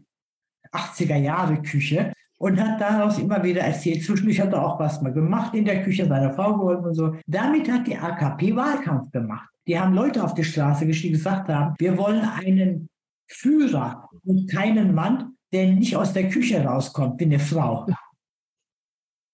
80er 0.72 1.16
Jahre 1.16 1.60
Küche 1.60 2.12
und 2.38 2.60
hat 2.60 2.80
daraus 2.80 3.18
immer 3.18 3.42
wieder 3.42 3.62
erzählt. 3.62 4.04
Zwischendurch 4.04 4.40
hat 4.40 4.52
er 4.52 4.64
auch 4.64 4.78
was 4.78 5.02
mal 5.02 5.12
gemacht 5.12 5.54
in 5.54 5.64
der 5.64 5.82
Küche, 5.82 6.06
seiner 6.06 6.32
Frau 6.32 6.56
geholfen 6.56 6.86
und 6.86 6.94
so. 6.94 7.16
Damit 7.26 7.70
hat 7.70 7.86
die 7.86 7.96
AKP 7.96 8.56
Wahlkampf 8.56 9.10
gemacht. 9.10 9.48
Die 9.66 9.78
haben 9.78 9.94
Leute 9.94 10.24
auf 10.24 10.34
die 10.34 10.42
Straße 10.42 10.86
geschickt, 10.86 11.14
gesagt 11.14 11.48
haben, 11.48 11.74
wir 11.78 11.96
wollen 11.96 12.20
einen 12.20 12.88
Führer 13.32 14.08
und 14.24 14.50
keinen 14.50 14.94
Mann, 14.94 15.36
der 15.52 15.66
nicht 15.72 15.96
aus 15.96 16.12
der 16.12 16.28
Küche 16.28 16.64
rauskommt, 16.64 17.20
wie 17.20 17.24
eine 17.24 17.38
Frau. 17.38 17.86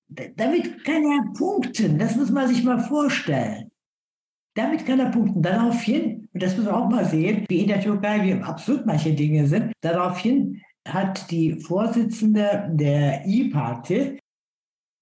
Damit 0.09 0.85
kann 0.85 1.05
er 1.05 1.33
punkten, 1.37 1.99
das 1.99 2.17
muss 2.17 2.31
man 2.31 2.49
sich 2.49 2.65
mal 2.65 2.79
vorstellen. 2.79 3.71
Damit 4.55 4.87
kann 4.87 4.99
er 4.99 5.11
punkten. 5.11 5.43
Daraufhin, 5.43 6.29
und 6.33 6.43
das 6.43 6.57
muss 6.57 6.67
man 6.67 6.75
auch 6.75 6.89
mal 6.89 7.05
sehen, 7.05 7.45
wie 7.49 7.61
in 7.61 7.69
der 7.69 7.81
Türkei, 7.81 8.25
wie 8.25 8.33
absurd 8.33 8.87
manche 8.87 9.13
Dinge 9.13 9.47
sind, 9.47 9.73
daraufhin 9.83 10.63
hat 10.87 11.31
die 11.31 11.61
Vorsitzende 11.61 12.69
der 12.73 13.27
I-Party 13.27 14.19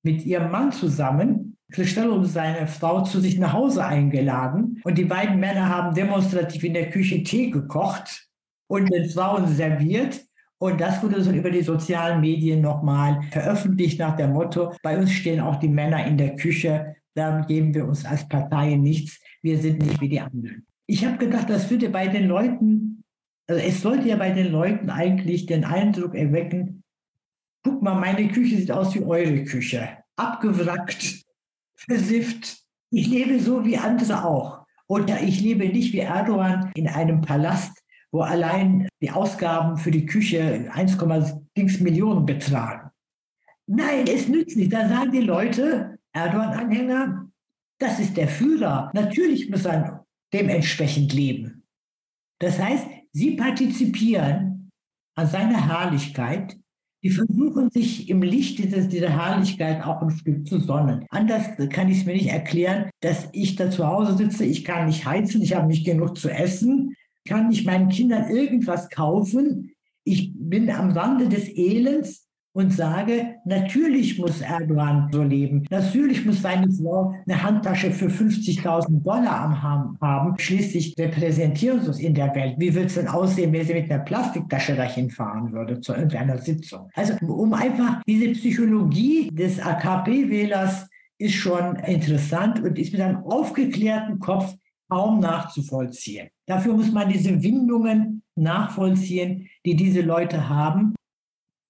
mit 0.03 0.27
ihrem 0.27 0.51
Mann 0.51 0.73
zusammen 0.73 1.57
Christel 1.73 2.11
und 2.11 2.27
seine 2.27 2.67
Frau 2.67 3.03
zu 3.03 3.21
sich 3.21 3.39
nach 3.39 3.53
Hause 3.53 3.85
eingeladen 3.85 4.81
und 4.85 4.99
die 4.99 5.05
beiden 5.05 5.41
Männer 5.41 5.69
haben 5.69 5.95
demonstrativ 5.95 6.63
in 6.63 6.75
der 6.75 6.91
Küche 6.91 7.23
Tee 7.23 7.51
gekocht 7.51 8.26
und 8.69 8.93
den 8.93 9.09
Frauen 9.09 9.47
serviert. 9.49 10.21
Und 10.59 10.81
das 10.81 11.03
wurde 11.03 11.23
so 11.23 11.31
über 11.31 11.51
die 11.51 11.63
sozialen 11.63 12.21
Medien 12.21 12.63
nochmal 12.63 13.23
veröffentlicht 13.31 13.99
nach 13.99 14.17
dem 14.17 14.33
Motto, 14.33 14.73
bei 14.83 14.97
uns 14.97 15.13
stehen 15.13 15.41
auch 15.41 15.57
die 15.57 15.69
Männer 15.69 16.07
in 16.07 16.17
der 16.17 16.35
Küche, 16.35 16.97
da 17.15 17.41
geben 17.41 17.75
wir 17.75 17.87
uns 17.87 18.05
als 18.07 18.27
Parteien 18.27 18.83
nichts, 18.83 19.21
wir 19.43 19.59
sind 19.59 19.83
nicht 19.83 20.01
wie 20.01 20.09
die 20.09 20.21
anderen. 20.21 20.67
Ich 20.87 21.05
habe 21.05 21.19
gedacht, 21.19 21.51
das 21.51 21.71
würde 21.71 21.91
bei 21.91 22.09
den 22.09 22.27
Leuten, 22.27 23.05
also 23.47 23.61
es 23.61 23.83
sollte 23.83 24.09
ja 24.09 24.17
bei 24.17 24.31
den 24.31 24.51
Leuten 24.51 24.89
eigentlich 24.89 25.45
den 25.45 25.65
Eindruck 25.65 26.15
erwecken, 26.15 26.83
guck 27.63 27.83
mal, 27.83 27.95
meine 27.95 28.29
Küche 28.29 28.57
sieht 28.57 28.71
aus 28.71 28.95
wie 28.95 29.03
eure 29.03 29.45
Küche, 29.45 29.89
abgewrackt, 30.17 31.25
versifft. 31.75 32.59
Ich 32.91 33.09
lebe 33.09 33.41
so 33.41 33.65
wie 33.65 33.77
andere 33.77 34.25
auch. 34.25 34.65
Und 34.87 35.11
ich 35.11 35.41
lebe 35.41 35.69
nicht 35.69 35.93
wie 35.93 35.99
Erdogan 35.99 36.71
in 36.75 36.87
einem 36.87 37.21
Palast 37.21 37.76
wo 38.13 38.21
allein 38.21 38.89
die 39.03 39.11
Ausgaben 39.11 39.77
für 39.77 39.91
die 39.91 40.07
Küche 40.07 40.71
1,6 40.73 41.83
Millionen 41.83 42.27
betragen. 42.27 42.91
Nein, 43.67 44.07
es 44.07 44.29
nützt 44.29 44.57
nicht. 44.57 44.73
Da 44.73 44.89
sagen 44.89 45.13
die 45.13 45.21
Leute, 45.21 45.99
Erdogan-Anhänger, 46.13 47.29
das 47.79 47.99
ist 47.99 48.17
der 48.17 48.29
Führer. 48.29 48.91
Natürlich 48.95 49.51
muss 49.51 49.65
er 49.65 50.07
dementsprechend 50.33 51.13
leben. 51.13 51.65
Das 52.41 52.59
heißt, 52.59 52.87
sie 53.13 53.33
partizipieren 53.33 54.71
an 55.17 55.27
seiner 55.27 55.67
Herrlichkeit. 55.67 56.57
Die 57.03 57.11
versuchen 57.11 57.71
sich 57.71 58.09
im 58.09 58.23
Licht 58.23 58.59
dieses, 58.59 58.89
dieser 58.89 59.11
Herrlichkeit 59.11 59.85
auch 59.85 60.03
ein 60.03 60.11
Stück 60.11 60.47
zu 60.47 60.59
sonnen. 60.59 61.05
Anders 61.11 61.57
kann 61.71 61.89
ich 61.89 61.99
es 61.99 62.07
mir 62.07 62.15
nicht 62.15 62.31
erklären, 62.31 62.91
dass 63.01 63.29
ich 63.33 63.57
da 63.57 63.71
zu 63.71 63.87
Hause 63.87 64.17
sitze, 64.17 64.45
ich 64.45 64.65
kann 64.65 64.87
nicht 64.87 65.07
heizen, 65.07 65.43
ich 65.43 65.55
habe 65.55 65.69
nicht 65.69 65.85
genug 65.85 66.19
zu 66.19 66.31
essen, 66.31 66.95
kann 67.27 67.51
ich 67.51 67.67
meinen 67.67 67.89
Kindern 67.89 68.31
irgendwas 68.31 68.89
kaufen. 68.89 69.73
Ich 70.05 70.33
bin 70.35 70.71
am 70.71 70.91
Rande 70.93 71.29
des 71.29 71.49
Elends 71.49 72.27
und 72.57 72.73
sage, 72.73 73.35
natürlich 73.45 74.19
muss 74.19 74.41
Erdogan 74.41 75.11
so 75.13 75.23
leben. 75.23 75.67
Natürlich 75.69 76.25
muss 76.25 76.41
seine 76.41 76.73
Frau 76.73 77.15
eine 77.27 77.43
Handtasche 77.43 77.91
für 77.91 78.07
50.000 78.07 79.03
Dollar 79.03 79.41
am 79.43 79.53
Arm 79.53 79.99
haben. 80.01 80.39
Schließlich 80.39 80.95
repräsentieren 80.99 81.83
sie 81.83 81.91
es 81.91 82.01
in 82.01 82.15
der 82.15 82.35
Welt. 82.35 82.55
Wie 82.57 82.75
würde 82.75 82.87
es 82.87 82.95
denn 82.95 83.09
aussehen, 83.09 83.53
wenn 83.53 83.67
sie 83.67 83.75
mit 83.75 83.91
einer 83.91 84.03
Plastiktasche 84.03 84.75
dahin 84.75 85.11
fahren 85.11 85.53
würde 85.53 85.83
zu 85.83 85.93
irgendeiner 85.93 86.39
Sitzung? 86.39 86.89
Also 86.95 87.13
um 87.27 87.53
einfach 87.53 88.01
diese 88.07 88.33
Psychologie 88.33 89.29
des 89.31 89.61
AKP-Wählers 89.61 90.89
ist 91.19 91.35
schon 91.35 91.77
interessant 91.77 92.63
und 92.63 92.79
ist 92.79 92.93
mit 92.93 93.03
einem 93.03 93.19
aufgeklärten 93.19 94.19
Kopf 94.19 94.55
kaum 94.89 95.21
nachzuvollziehen. 95.21 96.29
Dafür 96.47 96.75
muss 96.75 96.93
man 96.93 97.09
diese 97.09 97.43
Windungen 97.43 98.23
nachvollziehen, 98.37 99.49
die 99.65 99.75
diese 99.75 100.03
Leute 100.03 100.49
haben. 100.49 100.95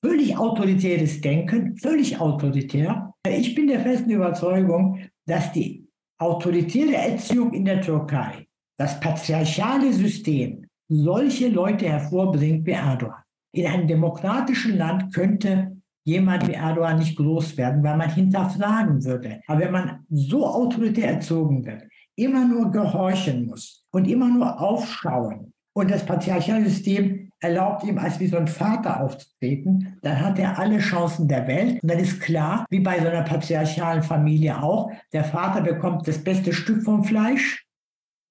Völlig 0.05 0.37
autoritäres 0.37 1.21
Denken, 1.21 1.77
völlig 1.79 2.21
autoritär. 2.21 3.13
Ich 3.27 3.55
bin 3.55 3.67
der 3.67 3.81
festen 3.81 4.11
Überzeugung, 4.11 5.01
dass 5.27 5.53
die 5.53 5.89
autoritäre 6.19 6.95
Erziehung 6.95 7.53
in 7.53 7.65
der 7.65 7.81
Türkei, 7.81 8.47
das 8.79 9.01
patriarchale 9.01 9.93
System, 9.93 10.67
solche 10.89 11.49
Leute 11.49 11.89
hervorbringt 11.89 12.67
wie 12.67 12.73
Erdogan. 12.73 13.23
In 13.53 13.67
einem 13.67 13.89
demokratischen 13.89 14.77
Land 14.77 15.13
könnte 15.15 15.77
jemand 16.05 16.47
wie 16.47 16.53
Erdogan 16.53 16.99
nicht 16.99 17.17
groß 17.17 17.57
werden, 17.57 17.83
weil 17.83 17.97
man 17.97 18.15
hinterfragen 18.15 19.05
würde. 19.05 19.41
Aber 19.47 19.61
wenn 19.61 19.73
man 19.73 20.07
so 20.11 20.47
autoritär 20.47 21.15
erzogen 21.15 21.65
wird, 21.65 21.85
immer 22.17 22.45
nur 22.45 22.71
gehorchen 22.71 23.47
muss 23.47 23.85
und 23.91 24.07
immer 24.07 24.29
nur 24.29 24.61
aufschauen 24.61 25.53
und 25.77 25.91
das 25.91 26.07
patriarchale 26.07 26.71
System 26.71 27.31
erlaubt 27.39 27.85
ihm, 27.85 27.99
als 27.99 28.19
wie 28.19 28.29
so 28.29 28.39
ein 28.39 28.49
Vater 28.49 29.03
aufzutreten, 29.03 29.99
dann 30.01 30.21
hat 30.21 30.39
er 30.39 30.59
alle 30.59 30.79
Chancen 30.79 31.29
der 31.29 31.47
Welt. 31.47 31.83
Und 31.83 31.91
dann 31.91 31.99
ist 31.99 32.19
klar, 32.19 32.65
wie 32.71 32.81
bei 32.81 32.99
so 32.99 33.09
einer 33.09 33.25
patriarchalen 33.25 34.03
Familie 34.03 34.63
auch, 34.63 34.91
der 35.13 35.25
Vater 35.25 35.61
bekommt 35.61 36.09
das 36.09 36.25
beste 36.25 36.55
Stück 36.55 36.83
vom 36.83 37.05
Fleisch, 37.05 37.67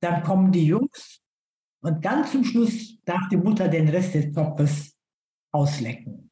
dann 0.01 0.23
kommen 0.23 0.51
die 0.51 0.65
Jungs 0.65 1.21
und 1.83 2.01
ganz 2.01 2.31
zum 2.31 2.43
Schluss 2.43 2.99
darf 3.05 3.29
die 3.29 3.38
Mutter 3.38 3.67
den 3.67 3.89
Rest 3.89 4.15
des 4.15 4.31
Topfes 4.31 4.95
auslecken. 5.53 6.31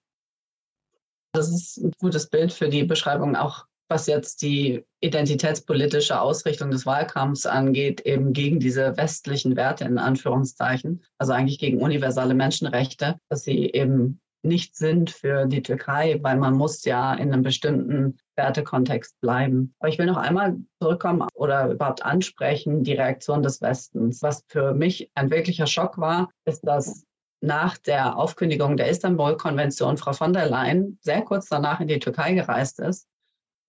Das 1.33 1.49
ist 1.49 1.77
ein 1.77 1.91
gutes 1.99 2.27
Bild 2.27 2.51
für 2.51 2.69
die 2.69 2.85
Beschreibung 2.85 3.35
auch 3.35 3.67
was 3.89 4.07
jetzt 4.07 4.41
die 4.41 4.83
identitätspolitische 5.01 6.19
Ausrichtung 6.19 6.71
des 6.71 6.85
Wahlkampfs 6.85 7.45
angeht, 7.45 8.01
eben 8.01 8.33
gegen 8.33 8.59
diese 8.59 8.95
westlichen 8.97 9.55
Werte 9.55 9.85
in 9.85 9.97
Anführungszeichen, 9.97 11.03
also 11.17 11.33
eigentlich 11.33 11.59
gegen 11.59 11.81
universale 11.81 12.33
Menschenrechte, 12.33 13.17
dass 13.29 13.43
sie 13.43 13.71
eben 13.71 14.19
nicht 14.43 14.75
sind 14.75 15.09
für 15.09 15.45
die 15.45 15.61
Türkei, 15.61 16.19
weil 16.21 16.37
man 16.37 16.55
muss 16.55 16.83
ja 16.83 17.13
in 17.13 17.31
einem 17.31 17.43
bestimmten 17.43 18.17
Wertekontext 18.35 19.19
bleiben. 19.21 19.73
Aber 19.79 19.89
ich 19.89 19.97
will 19.97 20.05
noch 20.05 20.17
einmal 20.17 20.57
zurückkommen 20.81 21.27
oder 21.33 21.71
überhaupt 21.71 22.03
ansprechen, 22.03 22.83
die 22.83 22.93
Reaktion 22.93 23.41
des 23.41 23.61
Westens. 23.61 24.21
Was 24.21 24.43
für 24.47 24.73
mich 24.73 25.09
ein 25.15 25.31
wirklicher 25.31 25.67
Schock 25.67 25.97
war, 25.97 26.29
ist, 26.45 26.61
dass 26.67 27.05
nach 27.41 27.77
der 27.77 28.17
Aufkündigung 28.17 28.77
der 28.77 28.89
Istanbul-Konvention 28.89 29.97
Frau 29.97 30.13
von 30.13 30.33
der 30.33 30.49
Leyen 30.49 30.97
sehr 31.01 31.21
kurz 31.21 31.47
danach 31.47 31.79
in 31.79 31.87
die 31.87 31.99
Türkei 31.99 32.33
gereist 32.33 32.79
ist 32.79 33.07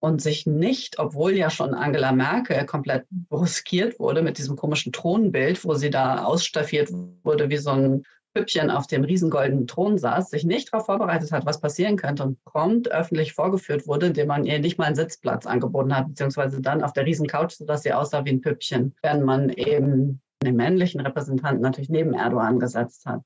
und 0.04 0.20
sich 0.20 0.46
nicht, 0.46 0.98
obwohl 0.98 1.32
ja 1.32 1.48
schon 1.48 1.72
Angela 1.72 2.12
Merkel 2.12 2.66
komplett 2.66 3.06
bruskiert 3.10 3.98
wurde 3.98 4.20
mit 4.20 4.36
diesem 4.36 4.54
komischen 4.54 4.92
Thronbild, 4.92 5.64
wo 5.64 5.74
sie 5.74 5.88
da 5.88 6.24
ausstaffiert 6.24 6.90
wurde 7.22 7.48
wie 7.48 7.56
so 7.56 7.70
ein 7.70 8.02
Püppchen 8.34 8.70
auf 8.70 8.86
dem 8.86 9.04
riesengoldenen 9.04 9.66
Thron 9.66 9.96
saß, 9.96 10.28
sich 10.28 10.44
nicht 10.44 10.72
darauf 10.72 10.86
vorbereitet 10.86 11.32
hat, 11.32 11.46
was 11.46 11.60
passieren 11.60 11.96
könnte 11.96 12.22
und 12.24 12.44
prompt 12.44 12.90
öffentlich 12.90 13.32
vorgeführt 13.32 13.86
wurde, 13.86 14.08
indem 14.08 14.28
man 14.28 14.44
ihr 14.44 14.58
nicht 14.58 14.76
mal 14.76 14.84
einen 14.84 14.96
Sitzplatz 14.96 15.46
angeboten 15.46 15.96
hat, 15.96 16.08
beziehungsweise 16.08 16.60
dann 16.60 16.82
auf 16.82 16.92
der 16.92 17.06
Riesencouch, 17.06 17.52
sodass 17.52 17.82
sie 17.82 17.94
aussah 17.94 18.26
wie 18.26 18.32
ein 18.32 18.42
Püppchen, 18.42 18.94
während 19.02 19.24
man 19.24 19.48
eben 19.48 20.20
den 20.42 20.56
männlichen 20.56 21.00
Repräsentanten 21.00 21.62
natürlich 21.62 21.88
neben 21.88 22.12
Erdogan 22.12 22.60
gesetzt 22.60 23.06
hat. 23.06 23.22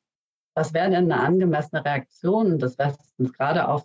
Was 0.55 0.75
wäre 0.75 0.91
denn 0.91 1.11
eine 1.11 1.21
angemessene 1.21 1.85
Reaktion 1.85 2.61
des 2.61 2.79
Westens 2.79 3.33
gerade 3.33 3.67
auf 3.67 3.85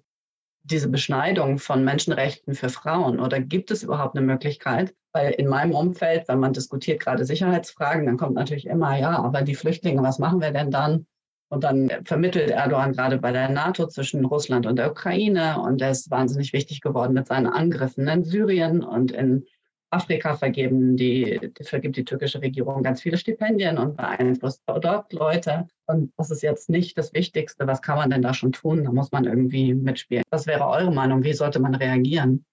diese 0.64 0.90
Beschneidung 0.90 1.58
von 1.58 1.84
Menschenrechten 1.84 2.56
für 2.56 2.70
Frauen? 2.70 3.20
Oder 3.20 3.40
gibt 3.40 3.72
es 3.72 3.84
überhaupt 3.84 4.16
eine 4.16 4.26
Möglichkeit? 4.26 4.94
Weil 5.12 5.32
in 5.32 5.48
meinem 5.48 5.74
Umfeld, 5.74 6.28
wenn 6.28 6.40
man 6.40 6.54
diskutiert 6.54 7.02
gerade 7.02 7.26
Sicherheitsfragen, 7.26 8.06
dann 8.06 8.18
kommt 8.18 8.36
natürlich 8.36 8.66
immer, 8.66 8.98
ja, 8.98 9.20
aber 9.20 9.42
die 9.42 9.56
Flüchtlinge, 9.56 10.02
was 10.02 10.20
machen 10.20 10.42
wir 10.42 10.52
denn 10.52 10.72
dann? 10.72 11.06
Und 11.50 11.64
dann 11.64 11.92
vermittelt 12.04 12.50
Erdogan 12.50 12.94
gerade 12.94 13.20
bei 13.20 13.32
der 13.32 13.48
NATO 13.48 13.88
zwischen 13.88 14.26
Russland 14.26 14.66
und 14.66 14.78
der 14.78 14.90
Ukraine. 14.90 15.62
Und 15.62 15.82
er 15.82 15.92
ist 15.92 16.10
wahnsinnig 16.10 16.52
wichtig 16.52 16.82
geworden 16.82 17.14
mit 17.14 17.28
seinen 17.28 17.46
Angriffen 17.46 18.08
in 18.08 18.24
Syrien 18.24 18.84
und 18.84 19.12
in 19.12 19.46
Afrika 19.94 20.36
vergeben 20.36 20.98
die, 20.98 21.40
vergibt 21.62 21.98
die 21.98 22.06
türkische 22.06 22.42
Regierung 22.42 22.84
ganz 22.84 23.02
viele 23.02 23.18
Stipendien 23.18 23.78
und 23.78 23.96
beeinflusst 23.96 24.62
dort 24.66 25.14
Leute. 25.14 25.68
Und 25.86 26.12
das 26.18 26.32
ist 26.32 26.42
jetzt 26.42 26.70
nicht 26.70 26.98
das 26.98 27.14
Wichtigste. 27.14 27.68
Was 27.68 27.82
kann 27.82 27.98
man 27.98 28.10
denn 28.10 28.22
da 28.22 28.34
schon 28.34 28.52
tun? 28.52 28.84
Da 28.84 28.92
muss 28.92 29.12
man 29.12 29.26
irgendwie 29.26 29.74
mitspielen. 29.74 30.24
Was 30.30 30.48
wäre 30.48 30.68
eure 30.68 30.92
Meinung? 30.92 31.24
Wie 31.24 31.34
sollte 31.34 31.60
man 31.60 31.76
reagieren? 31.76 32.46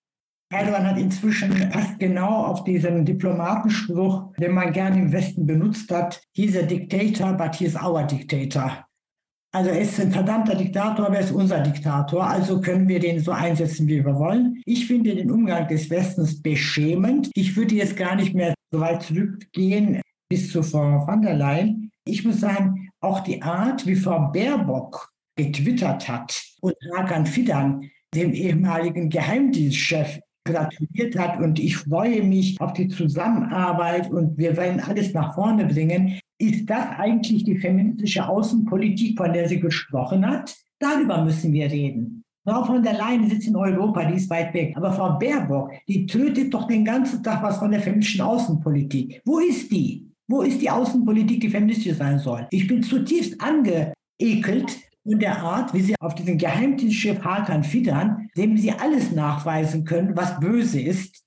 Erdogan 0.53 0.85
hat 0.85 0.99
inzwischen 0.99 1.53
fast 1.71 1.99
genau 2.01 2.45
auf 2.47 2.65
diesen 2.65 3.05
Diplomatenspruch, 3.05 4.33
den 4.37 4.53
man 4.53 4.73
gerne 4.73 4.99
im 4.99 5.13
Westen 5.13 5.47
benutzt 5.47 5.93
hat, 5.93 6.21
he's 6.33 6.57
a 6.57 6.63
dictator, 6.63 7.33
but 7.35 7.55
he's 7.55 7.77
our 7.77 8.05
dictator. 8.05 8.85
Also 9.53 9.71
er 9.71 9.81
ist 9.81 9.99
ein 9.99 10.13
verdammter 10.13 10.55
Diktator, 10.55 11.07
aber 11.07 11.17
er 11.17 11.25
ist 11.25 11.33
unser 11.33 11.61
Diktator, 11.61 12.25
also 12.25 12.61
können 12.61 12.87
wir 12.87 13.01
den 13.01 13.19
so 13.19 13.33
einsetzen, 13.33 13.89
wie 13.89 14.05
wir 14.05 14.15
wollen. 14.15 14.63
Ich 14.65 14.87
finde 14.87 15.15
den 15.15 15.31
Umgang 15.31 15.67
des 15.67 15.91
Westens 15.91 16.41
beschämend. 16.41 17.31
Ich 17.35 17.57
würde 17.57 17.75
jetzt 17.75 17.97
gar 17.97 18.15
nicht 18.15 18.33
mehr 18.33 18.55
so 18.71 18.79
weit 18.79 19.03
zurückgehen 19.03 20.01
bis 20.29 20.53
zu 20.53 20.63
Frau 20.63 21.05
van 21.05 21.23
der 21.23 21.35
Leyen. 21.35 21.91
Ich 22.05 22.25
muss 22.25 22.41
sagen, 22.41 22.91
auch 23.01 23.21
die 23.21 23.43
Art, 23.43 23.87
wie 23.87 23.97
Frau 23.97 24.31
Baerbock 24.31 25.11
getwittert 25.37 26.09
hat 26.09 26.41
und 26.61 26.75
Hakan 26.97 27.27
Fidan, 27.27 27.91
dem 28.15 28.33
ehemaligen 28.33 29.11
Geheimdienstchef, 29.11 30.21
gratuliert 30.45 31.19
hat 31.19 31.39
und 31.41 31.59
ich 31.59 31.77
freue 31.77 32.23
mich 32.23 32.61
auf 32.61 32.73
die 32.73 32.89
Zusammenarbeit 32.89 34.11
und 34.11 34.39
wir 34.39 34.57
werden 34.57 34.81
alles 34.81 35.13
nach 35.13 35.35
vorne 35.35 35.67
bringen. 35.67 36.19
Ist 36.41 36.71
das 36.71 36.89
eigentlich 36.97 37.45
die 37.45 37.59
feministische 37.59 38.27
Außenpolitik, 38.27 39.19
von 39.19 39.31
der 39.31 39.47
sie 39.47 39.61
gesprochen 39.61 40.27
hat? 40.27 40.57
Darüber 40.79 41.23
müssen 41.23 41.53
wir 41.53 41.71
reden. 41.71 42.25
Frau 42.49 42.65
von 42.65 42.83
der 42.83 42.95
Leyen 42.95 43.29
sitzt 43.29 43.47
in 43.47 43.57
Europa, 43.57 44.07
die 44.07 44.15
ist 44.17 44.31
weit 44.31 44.55
weg. 44.55 44.73
Aber 44.75 44.91
Frau 44.91 45.19
Baerbock, 45.19 45.71
die 45.87 46.07
tötet 46.07 46.55
doch 46.55 46.67
den 46.67 46.87
ganzen 46.87 47.23
Tag 47.23 47.43
was 47.43 47.59
von 47.59 47.71
der 47.71 47.81
feministischen 47.81 48.23
Außenpolitik. 48.23 49.21
Wo 49.27 49.39
ist 49.39 49.71
die? 49.71 50.09
Wo 50.27 50.41
ist 50.41 50.63
die 50.63 50.71
Außenpolitik, 50.71 51.43
die 51.43 51.51
feministisch 51.51 51.99
sein 51.99 52.19
soll? 52.19 52.47
Ich 52.51 52.67
bin 52.67 52.83
zutiefst 52.83 53.39
angeekelt 53.39 54.79
und 55.05 55.21
der 55.21 55.43
Art, 55.43 55.75
wie 55.75 55.83
sie 55.83 55.95
auf 56.01 56.15
diesen 56.15 56.39
Geheimdienstchef 56.39 57.23
Hakan 57.23 57.65
Fidan, 57.65 58.31
dem 58.35 58.57
sie 58.57 58.73
alles 58.73 59.13
nachweisen 59.13 59.85
können, 59.85 60.17
was 60.17 60.41
böse 60.41 60.81
ist. 60.81 61.23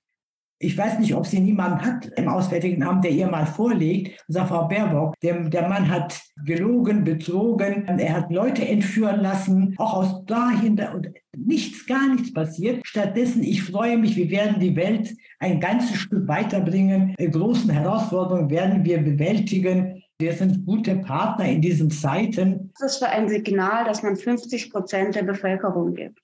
Ich 0.63 0.77
weiß 0.77 0.99
nicht, 0.99 1.13
ob 1.13 1.25
sie 1.25 1.41
niemanden 1.41 1.81
hat 1.81 2.05
im 2.15 2.29
Auswärtigen 2.29 2.83
Amt, 2.83 3.03
der 3.03 3.11
ihr 3.11 3.27
mal 3.27 3.45
vorlegt 3.45 4.23
und 4.27 4.33
sagt, 4.33 4.47
Frau 4.47 4.65
Baerbock, 4.69 5.13
der, 5.19 5.49
der 5.49 5.67
Mann 5.67 5.89
hat 5.89 6.21
gelogen, 6.45 7.03
betrogen, 7.03 7.85
er 7.85 8.13
hat 8.13 8.31
Leute 8.31 8.65
entführen 8.65 9.19
lassen, 9.19 9.75
auch 9.77 9.93
aus 9.93 10.25
dahinter 10.25 10.95
und 10.95 11.09
nichts, 11.35 11.85
gar 11.85 12.07
nichts 12.13 12.33
passiert. 12.33 12.79
Stattdessen, 12.85 13.43
ich 13.43 13.61
freue 13.61 13.97
mich, 13.97 14.15
wir 14.15 14.29
werden 14.29 14.61
die 14.61 14.75
Welt 14.77 15.13
ein 15.39 15.59
ganzes 15.59 15.97
Stück 15.97 16.29
weiterbringen. 16.29 17.13
Großen 17.17 17.69
Herausforderungen 17.69 18.49
werden 18.49 18.85
wir 18.85 18.99
bewältigen. 18.99 20.01
Wir 20.17 20.31
sind 20.31 20.65
gute 20.65 20.95
Partner 20.95 21.45
in 21.45 21.61
diesen 21.61 21.91
Zeiten. 21.91 22.71
Was 22.79 22.93
ist 22.93 22.99
für 22.99 23.09
ein 23.09 23.27
Signal, 23.27 23.83
dass 23.83 24.01
man 24.01 24.15
50 24.15 24.71
Prozent 24.71 25.15
der 25.15 25.23
Bevölkerung 25.23 25.93
gibt, 25.93 26.21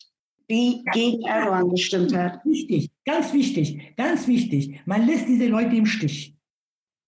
die 0.49 0.81
gegen 0.93 1.23
Erdogan 1.23 1.69
gestimmt 1.71 2.15
hat? 2.15 2.39
Wichtig, 2.45 2.89
ganz 3.09 3.33
wichtig, 3.33 3.95
ganz 3.95 4.27
wichtig. 4.27 4.81
Man 4.85 5.05
lässt 5.05 5.27
diese 5.27 5.47
Leute 5.47 5.75
im 5.75 5.85
Stich. 5.85 6.35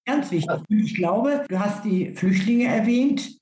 Ganz 0.05 0.31
wichtig. 0.31 0.49
Und 0.49 0.79
ich 0.79 0.95
glaube, 0.95 1.45
du 1.47 1.59
hast 1.59 1.85
die 1.85 2.13
Flüchtlinge 2.13 2.65
erwähnt. 2.65 3.37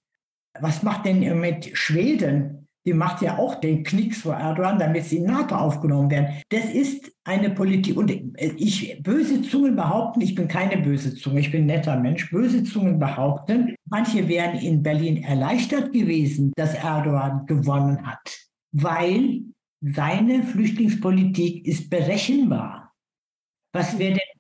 Was 0.60 0.84
macht 0.84 1.06
denn 1.06 1.40
mit 1.40 1.78
Schweden? 1.78 2.60
die 2.86 2.94
macht 2.94 3.22
ja 3.22 3.38
auch 3.38 3.56
den 3.56 3.84
Knicks 3.84 4.22
vor 4.22 4.34
Erdogan, 4.34 4.80
damit 4.80 5.04
sie 5.04 5.18
in 5.18 5.26
NATO 5.26 5.54
aufgenommen 5.54 6.10
werden. 6.10 6.42
Das 6.50 6.66
ist 6.66 7.12
eine 7.24 7.50
Politik. 7.52 7.98
Und 7.98 8.12
ich, 8.38 9.00
böse 9.04 9.42
Zungen 9.44 9.76
behaupten, 9.76 10.22
ich 10.22 10.34
bin 10.34 10.48
keine 10.48 10.82
böse 10.82 11.14
Zunge, 11.14 11.42
ich 11.42 11.52
bin 11.52 11.64
ein 11.64 11.68
netter 11.68 12.00
Mensch. 12.00 12.32
Böse 12.32 12.64
Zungen 12.64 12.98
behaupten, 12.98 13.76
manche 13.90 14.28
wären 14.28 14.58
in 14.58 14.82
Berlin 14.82 15.18
erleichtert 15.24 15.92
gewesen, 15.94 16.52
dass 16.56 16.74
Erdogan 16.74 17.46
gewonnen 17.46 18.08
hat, 18.08 18.40
weil 18.72 19.44
seine 19.82 20.44
Flüchtlingspolitik 20.44 21.66
ist 21.66 21.90
berechenbar. 21.90 22.94
Was 23.74 23.98
wäre 23.98 24.14
denn 24.14 24.40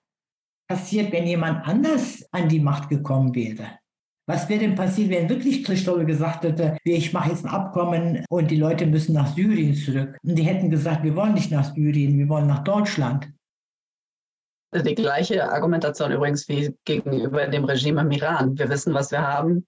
passiert, 0.70 1.12
wenn 1.12 1.28
jemand 1.28 1.66
anders 1.68 2.28
an 2.32 2.50
die 2.50 2.60
Macht 2.60 2.90
gekommen 2.90 3.34
wäre? 3.34 3.80
Was 4.28 4.48
wäre 4.48 4.60
denn 4.60 4.76
passiert, 4.76 5.10
wenn 5.10 5.30
wirklich 5.30 5.64
Christoph 5.64 6.06
gesagt 6.06 6.44
hätte, 6.44 6.78
ich 6.84 7.14
mache 7.14 7.32
jetzt 7.32 7.46
ein 7.46 7.52
Abkommen 7.52 8.24
und 8.30 8.52
die 8.52 8.58
Leute 8.58 8.86
müssen 8.86 9.14
nach 9.14 9.34
Syrien 9.34 9.74
zurück? 9.74 10.18
Und 10.24 10.36
die 10.36 10.44
hätten 10.44 10.70
gesagt, 10.70 11.04
wir 11.04 11.16
wollen 11.16 11.34
nicht 11.34 11.52
nach 11.52 11.74
Syrien, 11.74 12.18
wir 12.18 12.30
wollen 12.30 12.46
nach 12.46 12.64
Deutschland. 12.64 13.32
Die 14.72 14.94
gleiche 14.94 15.52
Argumentation 15.52 16.12
übrigens 16.12 16.48
wie 16.48 16.76
gegenüber 16.86 17.48
dem 17.48 17.66
Regime 17.66 18.02
im 18.02 18.12
Iran. 18.12 18.56
Wir 18.56 18.70
wissen, 18.70 18.94
was 18.94 19.10
wir 19.10 19.22
haben. 19.22 19.66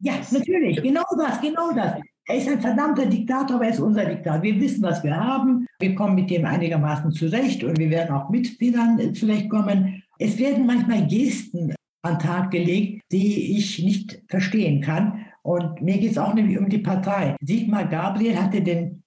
Ja, 0.00 0.14
natürlich, 0.30 0.82
genau 0.82 1.04
das, 1.16 1.40
genau 1.40 1.72
das. 1.72 1.94
Er 2.26 2.36
ist 2.36 2.48
ein 2.48 2.60
verdammter 2.60 3.06
Diktator, 3.06 3.56
aber 3.56 3.64
er 3.64 3.72
ist 3.72 3.80
unser 3.80 4.04
Diktator. 4.04 4.42
Wir 4.42 4.60
wissen, 4.60 4.82
was 4.82 5.02
wir 5.02 5.16
haben. 5.16 5.66
Wir 5.80 5.94
kommen 5.94 6.14
mit 6.14 6.30
dem 6.30 6.44
einigermaßen 6.44 7.10
zurecht 7.10 7.64
und 7.64 7.78
wir 7.78 7.90
werden 7.90 8.14
auch 8.14 8.30
mit 8.30 8.42
Mitgliedern 8.42 9.14
zurechtkommen. 9.14 10.02
Es 10.18 10.38
werden 10.38 10.66
manchmal 10.66 11.06
Gesten 11.06 11.74
an 12.02 12.18
den 12.18 12.26
Tag 12.26 12.50
gelegt, 12.52 13.02
die 13.10 13.56
ich 13.58 13.82
nicht 13.82 14.22
verstehen 14.28 14.80
kann. 14.80 15.26
Und 15.42 15.82
mir 15.82 15.98
geht 15.98 16.12
es 16.12 16.18
auch 16.18 16.34
nämlich 16.34 16.58
um 16.58 16.68
die 16.68 16.78
Partei. 16.78 17.36
Sigmar 17.40 17.86
Gabriel 17.86 18.36
hatte 18.36 18.62
den 18.62 19.02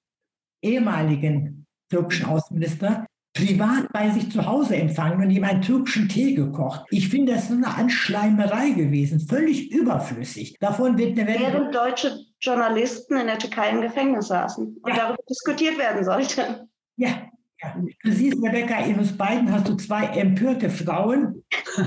ehemaligen 0.61 1.65
türkischen 1.89 2.25
Außenminister 2.25 3.05
privat 3.33 3.91
bei 3.91 4.09
sich 4.09 4.31
zu 4.31 4.45
Hause 4.45 4.77
empfangen 4.77 5.21
und 5.21 5.29
ihm 5.29 5.43
einen 5.43 5.61
türkischen 5.61 6.07
Tee 6.07 6.33
gekocht. 6.33 6.85
Ich 6.89 7.09
finde, 7.09 7.33
das 7.33 7.45
ist 7.45 7.51
eine 7.51 7.75
Anschleimerei 7.75 8.69
gewesen, 8.71 9.19
völlig 9.19 9.71
überflüssig. 9.71 10.55
Davon 10.59 10.97
wird 10.97 11.19
eine 11.19 11.27
Während 11.27 11.75
deutsche 11.75 12.17
Journalisten 12.45 13.17
in 13.17 13.27
der 13.27 13.39
Türkei 13.39 13.69
im 13.69 13.81
Gefängnis 13.81 14.27
saßen 14.27 14.77
und 14.81 14.89
ja. 14.89 14.95
darüber 14.95 15.23
diskutiert 15.29 15.77
werden 15.77 16.03
sollte. 16.03 16.67
Ja, 16.97 17.29
ja. 17.61 17.75
Du 18.03 18.11
siehst, 18.11 18.37
Rebecca, 18.43 18.79
in 18.85 18.99
uns 18.99 19.17
beiden 19.17 19.51
hast 19.51 19.67
du 19.67 19.75
zwei 19.75 20.05
empörte 20.07 20.69
Frauen, 20.69 21.43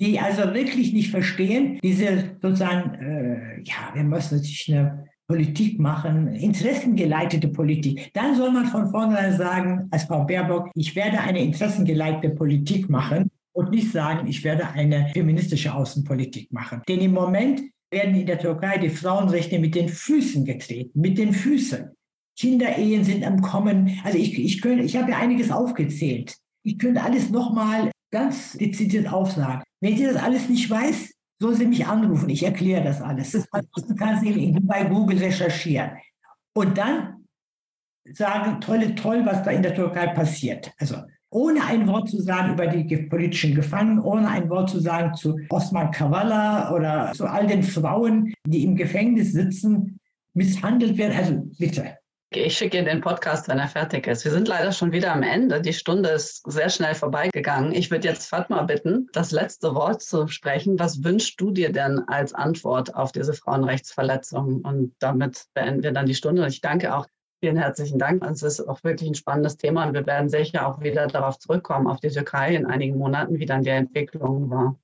die 0.00 0.18
also 0.18 0.52
wirklich 0.52 0.92
nicht 0.92 1.10
verstehen, 1.10 1.78
diese 1.82 2.36
sozusagen, 2.42 2.94
äh, 2.94 3.62
ja, 3.62 3.94
wir 3.94 4.04
müssen 4.04 4.36
natürlich 4.36 4.72
eine 4.72 5.06
Politik 5.26 5.80
machen, 5.80 6.34
interessengeleitete 6.34 7.48
Politik. 7.48 8.10
Dann 8.12 8.36
soll 8.36 8.50
man 8.50 8.66
von 8.66 8.90
vornherein 8.90 9.36
sagen, 9.36 9.88
als 9.90 10.04
Frau 10.04 10.24
Baerbock, 10.24 10.70
ich 10.74 10.94
werde 10.94 11.18
eine 11.20 11.42
interessengeleitete 11.42 12.34
Politik 12.34 12.90
machen 12.90 13.30
und 13.52 13.70
nicht 13.70 13.90
sagen, 13.90 14.26
ich 14.26 14.44
werde 14.44 14.68
eine 14.68 15.08
feministische 15.14 15.72
Außenpolitik 15.72 16.52
machen. 16.52 16.82
Denn 16.88 17.00
im 17.00 17.12
Moment 17.12 17.62
werden 17.94 18.14
in 18.14 18.26
der 18.26 18.38
Türkei 18.38 18.76
die 18.76 18.90
Frauenrechte 18.90 19.58
mit 19.58 19.74
den 19.74 19.88
Füßen 19.88 20.44
getreten, 20.44 21.00
mit 21.00 21.16
den 21.16 21.32
Füßen. 21.32 21.90
Kinderehen 22.36 23.04
sind 23.04 23.24
am 23.24 23.40
Kommen. 23.40 23.98
Also 24.04 24.18
ich, 24.18 24.38
ich, 24.38 24.62
ich 24.62 24.96
habe 24.96 25.12
ja 25.12 25.18
einiges 25.18 25.50
aufgezählt. 25.50 26.36
Ich 26.64 26.78
könnte 26.78 27.02
alles 27.02 27.30
nochmal 27.30 27.90
ganz 28.10 28.52
dezidiert 28.52 29.10
aufsagen. 29.10 29.62
Wenn 29.80 29.96
sie 29.96 30.04
das 30.04 30.16
alles 30.16 30.48
nicht 30.48 30.68
weiß, 30.68 31.12
soll 31.40 31.54
sie 31.54 31.66
mich 31.66 31.86
anrufen. 31.86 32.28
Ich 32.28 32.42
erkläre 32.42 32.84
das 32.84 33.00
alles. 33.00 33.32
Das 33.32 33.48
kann 33.50 34.20
sie 34.20 34.56
bei 34.62 34.84
Google 34.84 35.18
recherchieren. 35.18 35.92
Und 36.54 36.76
dann 36.76 37.24
sagen, 38.12 38.60
tolle, 38.60 38.94
toll, 38.94 39.24
was 39.24 39.42
da 39.42 39.50
in 39.50 39.62
der 39.62 39.74
Türkei 39.74 40.08
passiert. 40.08 40.72
Also 40.78 40.96
ohne 41.34 41.64
ein 41.64 41.86
Wort 41.88 42.08
zu 42.08 42.20
sagen 42.22 42.52
über 42.52 42.68
die 42.68 42.96
politischen 42.96 43.56
Gefangenen, 43.56 44.00
ohne 44.00 44.28
ein 44.28 44.48
Wort 44.48 44.70
zu 44.70 44.78
sagen 44.78 45.14
zu 45.14 45.36
Osman 45.50 45.90
Kavala 45.90 46.72
oder 46.72 47.12
zu 47.12 47.26
all 47.26 47.46
den 47.48 47.64
Frauen, 47.64 48.32
die 48.46 48.62
im 48.62 48.76
Gefängnis 48.76 49.32
sitzen, 49.32 49.98
misshandelt 50.32 50.96
werden. 50.96 51.16
Also 51.16 51.42
bitte, 51.58 51.98
Ich 52.30 52.56
schicke 52.56 52.78
Ihnen 52.78 52.86
den 52.86 53.00
Podcast, 53.00 53.48
wenn 53.48 53.58
er 53.58 53.66
fertig 53.66 54.06
ist. 54.06 54.24
Wir 54.24 54.30
sind 54.32 54.46
leider 54.46 54.70
schon 54.70 54.92
wieder 54.92 55.12
am 55.12 55.22
Ende. 55.22 55.60
Die 55.60 55.72
Stunde 55.72 56.10
ist 56.10 56.48
sehr 56.50 56.68
schnell 56.68 56.94
vorbeigegangen. 56.94 57.72
Ich 57.72 57.90
würde 57.90 58.08
jetzt 58.08 58.28
Fatma 58.28 58.62
bitten, 58.62 59.08
das 59.12 59.32
letzte 59.32 59.74
Wort 59.74 60.02
zu 60.02 60.28
sprechen. 60.28 60.78
Was 60.78 61.02
wünschst 61.02 61.40
du 61.40 61.50
dir 61.50 61.72
denn 61.72 62.00
als 62.06 62.32
Antwort 62.32 62.94
auf 62.94 63.10
diese 63.10 63.34
Frauenrechtsverletzung? 63.34 64.60
Und 64.62 64.94
damit 65.00 65.46
beenden 65.54 65.82
wir 65.82 65.92
dann 65.92 66.06
die 66.06 66.14
Stunde. 66.14 66.42
Und 66.42 66.48
ich 66.48 66.60
danke 66.60 66.94
auch 66.94 67.06
Vielen 67.40 67.56
herzlichen 67.56 67.98
Dank. 67.98 68.24
Es 68.24 68.42
ist 68.42 68.60
auch 68.60 68.82
wirklich 68.84 69.10
ein 69.10 69.14
spannendes 69.14 69.56
Thema 69.56 69.86
und 69.86 69.94
wir 69.94 70.06
werden 70.06 70.28
sicher 70.28 70.66
auch 70.66 70.80
wieder 70.80 71.06
darauf 71.06 71.38
zurückkommen, 71.38 71.86
auf 71.86 72.00
die 72.00 72.08
Türkei 72.08 72.54
in 72.54 72.66
einigen 72.66 72.96
Monaten, 72.96 73.38
wie 73.38 73.46
dann 73.46 73.62
die 73.62 73.70
Entwicklung 73.70 74.50
war. 74.50 74.76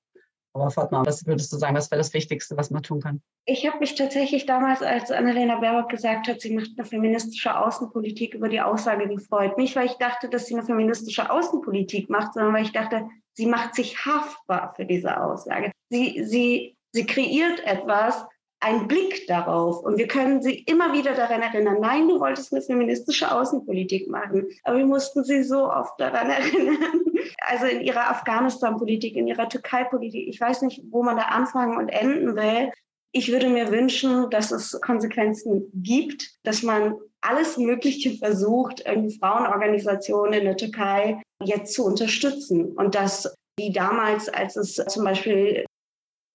Aber 0.52 0.70
Fatma, 0.70 1.06
was 1.06 1.26
würdest 1.26 1.52
du 1.52 1.56
sagen, 1.56 1.76
was 1.76 1.90
wäre 1.90 2.00
das 2.00 2.12
Wichtigste, 2.12 2.56
was 2.56 2.70
man 2.70 2.82
tun 2.82 3.00
kann? 3.00 3.22
Ich 3.44 3.66
habe 3.66 3.78
mich 3.78 3.94
tatsächlich 3.94 4.46
damals, 4.46 4.82
als 4.82 5.10
Annalena 5.10 5.60
Baerbock 5.60 5.90
gesagt 5.90 6.26
hat, 6.26 6.40
sie 6.40 6.54
macht 6.54 6.70
eine 6.76 6.84
feministische 6.84 7.56
Außenpolitik 7.56 8.34
über 8.34 8.48
die 8.48 8.60
Aussage 8.60 9.08
gefreut. 9.08 9.56
Nicht, 9.58 9.76
weil 9.76 9.86
ich 9.86 9.94
dachte, 9.94 10.28
dass 10.28 10.46
sie 10.46 10.54
eine 10.54 10.64
feministische 10.64 11.30
Außenpolitik 11.30 12.10
macht, 12.10 12.34
sondern 12.34 12.52
weil 12.52 12.64
ich 12.64 12.72
dachte, 12.72 13.08
sie 13.34 13.46
macht 13.46 13.74
sich 13.74 14.04
haftbar 14.04 14.74
für 14.74 14.84
diese 14.84 15.22
Aussage. 15.22 15.70
Sie, 15.88 16.24
sie, 16.24 16.76
sie 16.92 17.06
kreiert 17.06 17.64
etwas, 17.64 18.26
einen 18.60 18.86
Blick 18.86 19.26
darauf. 19.26 19.82
Und 19.82 19.98
wir 19.98 20.06
können 20.06 20.42
sie 20.42 20.60
immer 20.60 20.92
wieder 20.92 21.14
daran 21.14 21.42
erinnern, 21.42 21.78
nein, 21.80 22.08
du 22.08 22.20
wolltest 22.20 22.52
eine 22.52 22.62
feministische 22.62 23.32
Außenpolitik 23.32 24.08
machen. 24.08 24.48
Aber 24.64 24.76
wir 24.78 24.86
mussten 24.86 25.24
sie 25.24 25.42
so 25.42 25.70
oft 25.70 25.98
daran 25.98 26.30
erinnern. 26.30 27.04
Also 27.40 27.66
in 27.66 27.80
ihrer 27.80 28.10
Afghanistan-Politik, 28.10 29.16
in 29.16 29.26
ihrer 29.26 29.48
Türkei-Politik. 29.48 30.28
Ich 30.28 30.40
weiß 30.40 30.62
nicht, 30.62 30.82
wo 30.90 31.02
man 31.02 31.16
da 31.16 31.24
anfangen 31.24 31.78
und 31.78 31.88
enden 31.88 32.36
will. 32.36 32.70
Ich 33.12 33.32
würde 33.32 33.48
mir 33.48 33.70
wünschen, 33.72 34.30
dass 34.30 34.52
es 34.52 34.78
Konsequenzen 34.82 35.68
gibt, 35.74 36.30
dass 36.44 36.62
man 36.62 36.94
alles 37.22 37.56
Mögliche 37.56 38.16
versucht, 38.16 38.84
irgendwie 38.86 39.18
Frauenorganisationen 39.18 40.34
in 40.34 40.44
der 40.44 40.56
Türkei 40.56 41.20
jetzt 41.42 41.74
zu 41.74 41.84
unterstützen. 41.84 42.72
Und 42.72 42.94
dass 42.94 43.34
wie 43.58 43.72
damals, 43.72 44.28
als 44.28 44.56
es 44.56 44.74
zum 44.74 45.04
Beispiel 45.04 45.64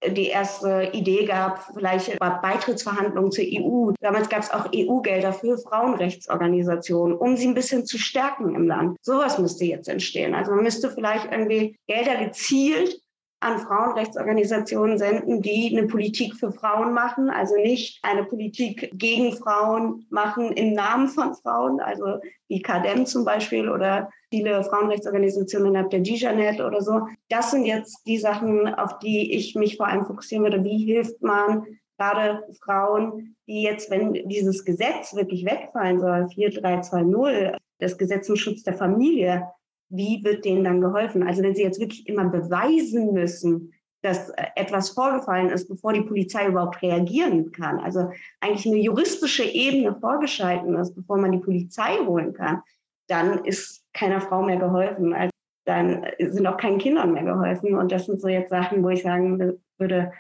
die 0.07 0.27
erste 0.27 0.89
Idee 0.93 1.25
gab, 1.25 1.63
vielleicht 1.73 2.19
bei 2.19 2.29
Beitrittsverhandlungen 2.29 3.31
zur 3.31 3.45
EU. 3.45 3.91
Damals 4.01 4.29
gab 4.29 4.43
es 4.43 4.51
auch 4.51 4.69
EU-Gelder 4.73 5.33
für 5.33 5.57
Frauenrechtsorganisationen, 5.57 7.17
um 7.17 7.37
sie 7.37 7.47
ein 7.47 7.53
bisschen 7.53 7.85
zu 7.85 7.97
stärken 7.97 8.55
im 8.55 8.67
Land. 8.67 8.97
Sowas 9.01 9.39
müsste 9.39 9.65
jetzt 9.65 9.87
entstehen. 9.87 10.35
Also 10.35 10.51
man 10.51 10.63
müsste 10.63 10.91
vielleicht 10.91 11.31
irgendwie 11.31 11.77
Gelder 11.87 12.23
gezielt 12.23 12.99
an 13.41 13.59
Frauenrechtsorganisationen 13.59 14.97
senden, 14.97 15.41
die 15.41 15.75
eine 15.77 15.87
Politik 15.87 16.35
für 16.35 16.51
Frauen 16.51 16.93
machen, 16.93 17.29
also 17.29 17.55
nicht 17.55 17.99
eine 18.01 18.23
Politik 18.23 18.89
gegen 18.93 19.33
Frauen 19.33 20.05
machen 20.09 20.51
im 20.53 20.73
Namen 20.73 21.09
von 21.09 21.35
Frauen, 21.35 21.79
also 21.79 22.19
wie 22.47 22.61
KADEM 22.61 23.05
zum 23.05 23.23
Beispiel 23.25 23.69
oder 23.69 24.09
viele 24.35 24.63
Frauenrechtsorganisationen 24.63 25.69
innerhalb 25.69 25.89
der 25.91 26.01
Gijanet 26.01 26.59
oder 26.59 26.81
so. 26.81 27.07
Das 27.29 27.51
sind 27.51 27.65
jetzt 27.65 28.05
die 28.05 28.17
Sachen, 28.17 28.67
auf 28.67 28.99
die 28.99 29.33
ich 29.33 29.55
mich 29.55 29.77
vor 29.77 29.87
allem 29.87 30.05
fokussieren 30.05 30.43
würde. 30.43 30.63
Wie 30.63 30.85
hilft 30.85 31.21
man 31.21 31.65
gerade 31.97 32.43
Frauen, 32.61 33.35
die 33.47 33.63
jetzt, 33.63 33.89
wenn 33.89 34.13
dieses 34.27 34.65
Gesetz 34.65 35.15
wirklich 35.15 35.45
wegfallen 35.45 36.01
soll, 36.01 36.27
4320, 36.27 37.57
das 37.79 37.97
Gesetz 37.97 38.27
zum 38.27 38.35
Schutz 38.35 38.63
der 38.63 38.73
Familie, 38.73 39.47
wie 39.89 40.21
wird 40.23 40.43
denen 40.43 40.65
dann 40.65 40.81
geholfen? 40.81 41.23
Also 41.23 41.41
wenn 41.43 41.55
sie 41.55 41.63
jetzt 41.63 41.79
wirklich 41.79 42.07
immer 42.07 42.25
beweisen 42.25 43.13
müssen, 43.13 43.71
dass 44.01 44.29
äh, 44.31 44.47
etwas 44.55 44.89
vorgefallen 44.89 45.49
ist, 45.49 45.67
bevor 45.67 45.93
die 45.93 46.01
Polizei 46.01 46.47
überhaupt 46.47 46.81
reagieren 46.81 47.51
kann. 47.51 47.79
Also 47.79 48.11
eigentlich 48.41 48.65
eine 48.65 48.81
juristische 48.81 49.43
Ebene 49.43 49.95
vorgeschalten 49.95 50.75
ist, 50.75 50.93
bevor 50.93 51.17
man 51.17 51.31
die 51.31 51.39
Polizei 51.39 51.97
holen 52.05 52.33
kann, 52.33 52.61
dann 53.07 53.45
ist 53.45 53.84
keiner 53.95 54.21
Frau 54.21 54.43
mehr 54.43 54.57
geholfen. 54.57 55.13
Also 55.13 55.31
dann 55.65 56.05
sind 56.19 56.45
auch 56.45 56.57
keinen 56.57 56.77
Kindern 56.77 57.13
mehr 57.13 57.23
geholfen. 57.23 57.75
Und 57.75 57.91
das 57.91 58.05
sind 58.05 58.21
so 58.21 58.27
jetzt 58.27 58.49
Sachen, 58.49 58.83
wo 58.83 58.89
ich 58.89 59.01
sagen 59.01 59.59
würde, 59.79 60.11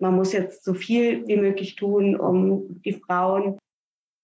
man 0.00 0.14
muss 0.14 0.32
jetzt 0.32 0.64
so 0.64 0.74
viel 0.74 1.26
wie 1.26 1.36
möglich 1.36 1.76
tun, 1.76 2.14
um 2.14 2.80
die 2.82 2.92
Frauen 2.92 3.58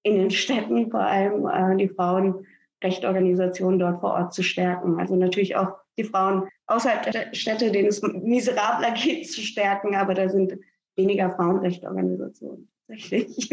in 0.02 0.16
den 0.16 0.30
Städten, 0.30 0.90
vor 0.90 1.00
allem 1.00 1.46
äh, 1.46 1.76
die 1.76 1.88
Frauen 1.88 2.46
Rechtorganisationen 2.82 3.78
dort 3.78 4.00
vor 4.00 4.12
Ort 4.12 4.34
zu 4.34 4.42
stärken. 4.42 5.00
Also 5.00 5.16
natürlich 5.16 5.56
auch 5.56 5.72
die 5.96 6.04
Frauen 6.04 6.48
außerhalb 6.66 7.10
der 7.10 7.34
Städte, 7.34 7.72
denen 7.72 7.88
es 7.88 8.02
miserabler 8.02 8.92
geht, 8.92 9.30
zu 9.30 9.40
stärken, 9.40 9.94
aber 9.94 10.12
da 10.12 10.28
sind 10.28 10.58
weniger 10.96 11.30
Frauenrechtorganisationen 11.30 12.68
tatsächlich. 12.86 13.48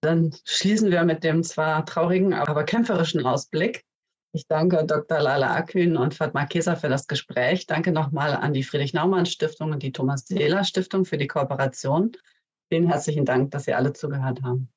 Dann 0.00 0.34
schließen 0.44 0.90
wir 0.90 1.04
mit 1.04 1.24
dem 1.24 1.42
zwar 1.42 1.86
traurigen, 1.86 2.34
aber 2.34 2.64
kämpferischen 2.64 3.24
Ausblick. 3.24 3.84
Ich 4.34 4.48
danke 4.48 4.84
Dr. 4.84 5.20
Lala 5.20 5.54
Akün 5.54 5.96
und 5.96 6.12
Fatma 6.12 6.44
Keser 6.44 6.74
für 6.74 6.88
das 6.88 7.06
Gespräch. 7.06 7.68
Danke 7.68 7.92
nochmal 7.92 8.34
an 8.34 8.52
die 8.52 8.64
Friedrich-Naumann-Stiftung 8.64 9.70
und 9.70 9.84
die 9.84 9.92
Thomas-Seeler-Stiftung 9.92 11.04
für 11.04 11.16
die 11.16 11.28
Kooperation. 11.28 12.10
Vielen 12.68 12.88
herzlichen 12.88 13.24
Dank, 13.24 13.52
dass 13.52 13.66
Sie 13.66 13.74
alle 13.74 13.92
zugehört 13.92 14.42
haben. 14.42 14.68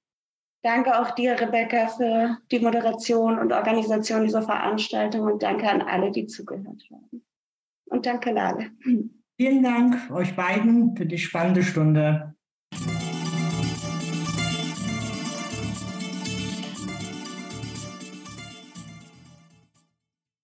Danke 0.61 0.99
auch 0.99 1.09
dir, 1.15 1.41
Rebecca, 1.41 1.87
für 1.87 2.37
die 2.51 2.59
Moderation 2.59 3.39
und 3.39 3.51
Organisation 3.51 4.21
dieser 4.21 4.43
Veranstaltung 4.43 5.21
und 5.21 5.41
danke 5.41 5.67
an 5.67 5.81
alle, 5.81 6.11
die 6.11 6.27
zugehört 6.27 6.83
haben. 6.91 7.25
Und 7.85 8.05
danke, 8.05 8.33
Lale. 8.33 8.69
Vielen 9.37 9.63
Dank 9.63 10.11
euch 10.11 10.35
beiden 10.35 10.95
für 10.95 11.07
die 11.07 11.17
spannende 11.17 11.63
Stunde. 11.63 12.36